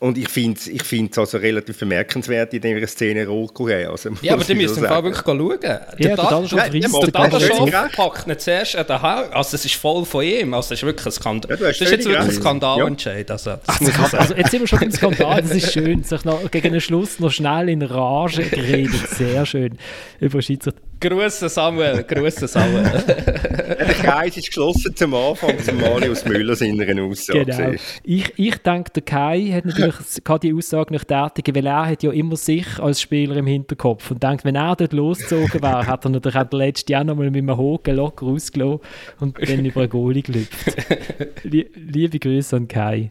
Und 0.00 0.16
ich 0.16 0.28
finde 0.28 0.58
es 0.58 0.66
ich 0.68 0.82
find's 0.82 1.18
also 1.18 1.38
relativ 1.38 1.78
bemerkenswert 1.78 2.54
in 2.54 2.60
dieser 2.62 2.86
Szene 2.86 3.26
rot. 3.26 3.52
Also, 3.60 4.10
Ja, 4.22 4.34
aber 4.34 4.44
die 4.44 4.54
müssen 4.54 4.82
sagen. 4.82 5.04
wirklich 5.04 5.22
schauen. 5.24 5.60
Der 5.60 5.86
der 5.98 6.16
Da- 6.16 6.22
Dadaschow 6.30 6.58
reißt 6.60 6.74
der 7.02 7.10
Dadaschow 7.10 7.70
packt 7.94 8.26
ihn 8.28 8.38
zuerst 8.38 8.76
an 8.76 8.86
den 8.86 9.02
Hau. 9.02 9.22
Also 9.32 9.56
es 9.56 9.64
ist 9.64 9.74
voll 9.74 10.04
von 10.04 10.24
ihm. 10.24 10.54
Also 10.54 10.72
es 10.74 10.80
ist 10.80 10.86
wirklich 10.86 11.06
ein 11.06 11.12
Skandal. 11.12 11.50
Ja, 11.58 11.66
das 11.68 11.80
ist 11.80 11.90
jetzt 11.90 12.04
wirklich 12.06 12.24
ein. 12.24 12.30
Skandalentscheid. 12.30 13.30
Also, 13.30 13.50
das 13.66 13.78
sagen. 13.80 14.16
Also 14.18 14.34
jetzt 14.34 14.50
sind 14.50 14.60
wir 14.60 14.66
schon 14.68 14.78
beim 14.80 14.90
Skandal, 14.92 15.42
das 15.42 15.50
ist 15.50 15.72
schön. 15.74 16.04
Sich 16.04 16.24
noch 16.24 16.50
gegen 16.50 16.72
den 16.72 16.80
Schluss 16.80 17.18
noch 17.18 17.30
schnell 17.32 17.68
in 17.68 17.82
Rage 17.82 18.44
geredet, 18.44 19.08
sehr 19.10 19.44
schön. 19.46 19.78
Über 20.20 20.42
Schiedsrichter. 20.42 20.80
Grüße 21.00 21.48
Samuel, 21.48 22.02
grüße 22.04 22.48
Samuel. 22.48 22.84
Der 23.06 23.94
Kreis 23.94 24.36
ist 24.36 24.46
geschlossen 24.46 24.94
zum 24.96 25.12
Anfang, 25.14 25.58
zum 25.58 25.78
Marius 25.78 26.24
Müller 26.24 26.56
seiner 26.56 27.02
Aussage. 27.02 27.44
Genau. 27.44 27.72
Ich, 28.02 28.32
ich 28.36 28.56
denke, 28.58 28.90
der 28.92 29.02
Kai 29.02 29.50
hat 29.52 29.66
natürlich 29.66 29.94
kann 30.24 30.40
die 30.40 30.54
Aussage 30.54 30.92
nicht 30.92 31.08
tätigen, 31.08 31.54
weil 31.54 31.66
er 31.66 31.86
hat 31.86 32.02
ja 32.02 32.10
immer 32.10 32.36
sich 32.36 32.78
als 32.78 33.02
Spieler 33.02 33.36
im 33.36 33.46
Hinterkopf 33.46 34.10
und 34.10 34.22
denkt, 34.22 34.44
wenn 34.44 34.54
er 34.54 34.76
dort 34.76 34.92
losgezogen 34.92 35.62
wäre, 35.62 35.86
hat 35.86 36.06
er 36.06 36.10
natürlich 36.10 36.38
auch 36.38 36.48
der 36.48 36.58
letzte 36.58 36.92
Jahr 36.92 37.04
nochmal 37.04 37.30
mit 37.30 37.42
einem 37.42 37.56
Hocken 37.56 37.96
locker 37.96 38.26
rausgelassen 38.26 38.80
und 39.20 39.36
dann 39.38 39.64
über 39.64 39.80
eine 39.80 39.88
Goalie 39.88 40.22
gelüpft. 40.22 40.74
Lie 41.42 41.66
liebe 41.74 42.18
Grüße 42.18 42.56
an 42.56 42.68
Kai. 42.68 43.10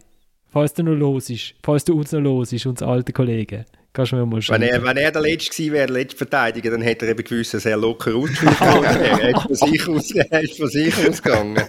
Falls 0.50 0.74
du 0.74 0.84
noch 0.84 0.94
los 0.94 1.30
ist, 1.30 1.56
falls 1.64 1.84
du 1.84 1.98
uns 1.98 2.12
noch 2.12 2.22
los 2.22 2.54
ist, 2.54 2.66
uns 2.66 2.82
alte 2.82 3.12
Kollegen, 3.12 3.66
kannst 3.94 4.12
du 4.12 4.18
mir 4.18 4.26
mal 4.26 4.36
Wenn 4.36 4.42
schreiben. 4.42 4.64
er, 4.64 4.84
wenn 4.84 4.98
er 4.98 5.12
der 5.12 5.22
Letzte 5.22 5.52
gewesen 5.52 5.74
wäre, 5.74 5.88
der 5.88 5.96
letzte 5.96 6.18
Verteidiger, 6.18 6.72
dann 6.72 6.82
hätte 6.82 7.06
er 7.06 7.12
eben 7.12 7.24
gewusst, 7.24 7.54
dass 7.54 7.66
er 7.66 7.78
locker 7.78 8.16
ausgespielt 8.16 8.52
hat. 8.60 8.84
Er 8.84 9.30
ist 9.30 9.42
von 9.42 9.56
sich, 9.56 9.88
aus, 9.88 10.12
er 10.12 10.42
ist 10.42 10.58
von 10.58 10.68
sich 10.68 11.08
ausgegangen. 11.08 11.56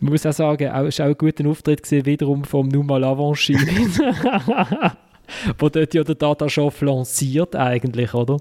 Man 0.00 0.12
muss 0.12 0.26
auch 0.26 0.32
sagen, 0.32 0.70
auch, 0.70 0.84
es 0.84 0.98
war 0.98 1.06
auch 1.06 1.10
ein 1.10 1.18
guter 1.18 1.46
Auftritt 1.48 1.82
gewesen, 1.82 2.06
wiederum 2.06 2.44
vom 2.44 2.68
Numa 2.68 2.98
Lavanchi. 2.98 3.54
wo 5.58 5.68
dort 5.68 5.94
ja 5.94 6.04
der 6.04 6.14
Dadaschow 6.14 6.80
lanciert 6.82 7.56
eigentlich, 7.56 8.14
oder? 8.14 8.36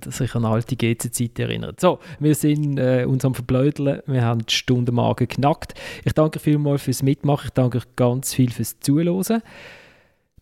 Das 0.00 0.18
sich 0.18 0.32
an 0.36 0.44
alte 0.44 0.76
GC-Zeit 0.76 1.36
erinnert. 1.40 1.80
So, 1.80 1.98
wir 2.20 2.36
sind 2.36 2.78
äh, 2.78 3.04
uns 3.04 3.24
am 3.24 3.34
Verbläudeln. 3.34 4.00
Wir 4.06 4.22
haben 4.22 4.46
die 4.46 4.54
Stundenmarke 4.54 5.26
geknackt. 5.26 5.74
Ich 6.04 6.12
danke 6.12 6.38
vielmals 6.38 6.82
fürs 6.82 7.02
Mitmachen. 7.02 7.46
Ich 7.46 7.52
danke 7.52 7.78
euch 7.78 7.96
ganz 7.96 8.32
viel 8.32 8.52
fürs 8.52 8.78
Zuhören. 8.78 9.42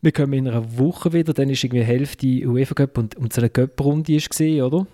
Wir 0.03 0.13
kommen 0.13 0.33
in 0.33 0.49
einer 0.49 0.79
Woche 0.79 1.13
wieder. 1.13 1.35
Dann 1.35 1.51
ist 1.51 1.63
irgendwie 1.63 1.83
Hälfte 1.85 2.27
UEFA 2.27 2.75
Cup 2.75 2.97
und 2.99 3.17
unsere 3.17 3.51
Cup-Runde 3.51 4.15
ist 4.15 4.31
gesehen, 4.31 4.63
oder? 4.63 4.87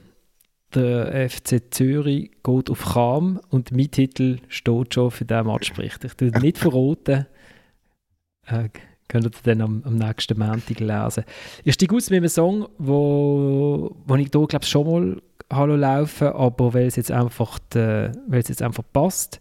Der 0.74 1.30
FC 1.30 1.62
Zürich 1.72 2.32
geht 2.42 2.70
auf 2.70 2.92
Cham 2.92 3.40
und 3.50 3.70
mein 3.70 3.90
Titel 3.90 4.38
steht 4.48 4.94
schon 4.94 5.12
für 5.12 5.24
diesen 5.24 5.46
Match 5.46 5.68
spricht. 5.68 6.04
Ich 6.04 6.14
tue 6.14 6.30
nicht 6.40 6.59
verraten. 6.59 7.26
Äh, 8.48 8.68
könnt 9.09 9.24
ihr 9.24 9.30
dann 9.42 9.61
am, 9.61 9.82
am 9.84 9.96
nächsten 9.96 10.38
Montag 10.38 10.78
lesen. 10.78 11.24
Ich 11.64 11.74
steige 11.74 11.96
aus 11.96 12.11
mit 12.11 12.18
einem 12.18 12.28
Song, 12.28 12.68
wo, 12.78 13.96
wo 14.07 14.14
ich 14.14 14.28
hier, 14.32 14.46
glaube 14.46 14.64
schon 14.64 14.86
mal 14.88 15.22
Hallo 15.52 15.74
laufen, 15.74 16.28
aber 16.28 16.72
weil 16.72 16.86
es 16.86 16.94
jetzt 16.94 17.11
einfach, 17.11 17.59
de, 17.74 18.12
weil 18.28 18.38
es 18.38 18.46
jetzt 18.46 18.62
einfach 18.62 18.84
passt. 18.92 19.40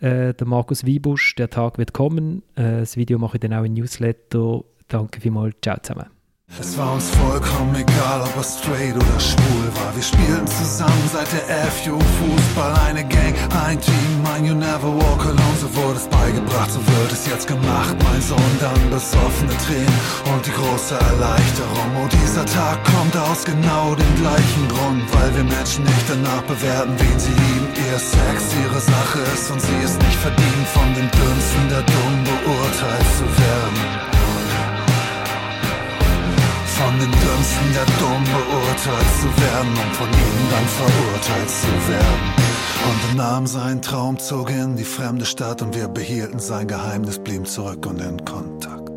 Äh, 0.00 0.32
der 0.32 0.46
Markus 0.46 0.86
Wiebusch, 0.86 1.34
der 1.34 1.50
Tag 1.50 1.76
wird 1.76 1.92
kommen. 1.92 2.42
Äh, 2.54 2.80
das 2.80 2.96
Video 2.96 3.18
mache 3.18 3.36
ich 3.36 3.40
dann 3.40 3.52
auch 3.52 3.64
in 3.64 3.74
Newsletter. 3.74 4.62
Danke 4.88 5.20
vielmals. 5.20 5.54
Ciao 5.62 5.76
zusammen. 5.82 6.18
Es 6.58 6.78
war 6.78 6.94
uns 6.94 7.10
vollkommen 7.10 7.74
egal, 7.74 8.22
ob 8.22 8.34
er 8.34 8.42
straight 8.42 8.96
oder 8.96 9.20
schwul 9.20 9.68
war. 9.76 9.94
Wir 9.94 10.02
spielten 10.02 10.46
zusammen 10.46 11.04
seit 11.12 11.28
der 11.30 11.44
FU 11.68 12.00
Fußball. 12.00 12.72
Eine 12.88 13.04
Gang, 13.04 13.36
ein 13.68 13.78
Team, 13.78 14.24
ein 14.34 14.46
You 14.46 14.54
Never 14.54 14.96
Walk 14.96 15.26
Alone. 15.28 15.58
So 15.60 15.68
wurde 15.76 15.98
es 15.98 16.08
beigebracht, 16.08 16.72
so 16.72 16.80
wird 16.80 17.12
es 17.12 17.26
jetzt 17.26 17.46
gemacht. 17.46 17.94
Mein 18.02 18.22
Sohn 18.22 18.54
dann 18.60 18.80
besoffene 18.88 19.52
Tränen 19.60 20.00
und 20.32 20.46
die 20.46 20.56
große 20.56 20.94
Erleichterung. 20.96 21.90
Oh, 22.00 22.08
dieser 22.24 22.46
Tag 22.46 22.82
kommt 22.96 23.14
aus 23.14 23.44
genau 23.44 23.94
dem 23.94 24.14
gleichen 24.16 24.64
Grund. 24.72 25.04
Weil 25.12 25.30
wir 25.36 25.44
Menschen 25.44 25.84
nicht 25.84 26.08
danach 26.08 26.42
bewerten, 26.48 26.96
wen 26.96 27.18
sie 27.20 27.36
lieben. 27.36 27.68
Ihr 27.76 27.98
Sex 28.00 28.56
ihre 28.64 28.80
Sache 28.80 29.20
ist 29.36 29.50
und 29.52 29.60
sie 29.60 29.80
es 29.84 29.98
nicht 29.98 30.18
verdient, 30.24 30.66
von 30.72 30.88
den 30.96 31.10
Dümmsten 31.12 31.68
der 31.68 31.84
Dumm 31.84 32.24
beurteilt 32.24 33.08
zu 33.20 33.28
werden. 33.28 34.17
Von 36.78 36.98
den 37.00 37.10
Dümmsten 37.10 37.72
der 37.74 37.86
dumm 37.98 38.24
beurteilt 38.24 39.10
zu 39.20 39.28
werden, 39.42 39.72
um 39.84 39.92
von 39.94 40.08
ihnen 40.08 40.46
dann 40.50 40.68
verurteilt 40.80 41.50
zu 41.50 41.72
werden. 41.90 42.28
Und 42.88 43.16
nahm 43.16 43.46
seinen 43.46 43.82
Traum, 43.82 44.18
zog 44.18 44.50
in 44.50 44.76
die 44.76 44.84
fremde 44.84 45.26
Stadt 45.26 45.60
und 45.60 45.74
wir 45.74 45.88
behielten 45.88 46.38
sein 46.38 46.68
Geheimnis, 46.68 47.18
blieben 47.18 47.46
zurück 47.46 47.84
und 47.86 48.00
in 48.00 48.24
Kontakt. 48.24 48.88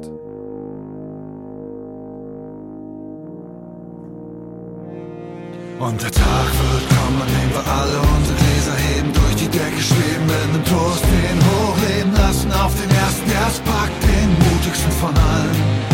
Und 5.80 6.00
der 6.04 6.12
Tag 6.12 6.50
wird 6.62 6.86
kommen, 6.96 7.22
an 7.24 7.28
dem 7.28 7.50
wir 7.56 7.66
alle 7.66 8.00
unsere 8.16 8.38
Gläser 8.38 8.78
heben, 8.78 9.12
durch 9.14 9.36
die 9.36 9.50
Decke 9.50 9.82
schweben, 9.82 10.26
mit 10.28 10.36
einem 10.36 10.66
Toast 10.66 11.04
den 11.04 11.40
hochleben 11.50 12.14
lassen 12.14 12.52
auf 12.52 12.74
den 12.80 12.92
ersten, 12.92 13.64
packt, 13.66 14.04
den 14.04 14.30
mutigsten 14.38 14.92
von 14.92 15.18
allen 15.18 15.91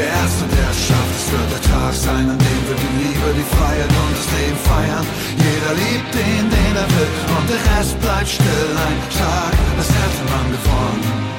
der 0.00 0.08
Erste, 0.08 0.44
der 0.48 0.70
es 0.70 0.80
schafft. 0.86 1.14
Es 1.20 1.26
wird 1.32 1.48
der 1.54 1.62
Tag 1.72 1.94
sein, 1.94 2.24
an 2.32 2.38
dem 2.38 2.60
wir 2.68 2.76
die 2.84 2.92
Liebe, 3.00 3.26
die 3.36 3.48
Freiheit 3.56 3.92
und 4.00 4.12
das 4.16 4.28
Leben 4.36 4.60
feiern. 4.70 5.06
Jeder 5.36 5.72
liebt 5.82 6.10
den, 6.14 6.44
den 6.56 6.74
er 6.82 6.88
will 6.96 7.10
und 7.36 7.46
der 7.52 7.60
Rest 7.70 8.00
bleibt 8.00 8.28
still. 8.28 8.70
Ein 8.86 8.98
Tag, 9.20 9.54
als 9.78 9.88
hätte 9.88 10.22
man 10.32 10.46
gewonnen. 10.56 11.29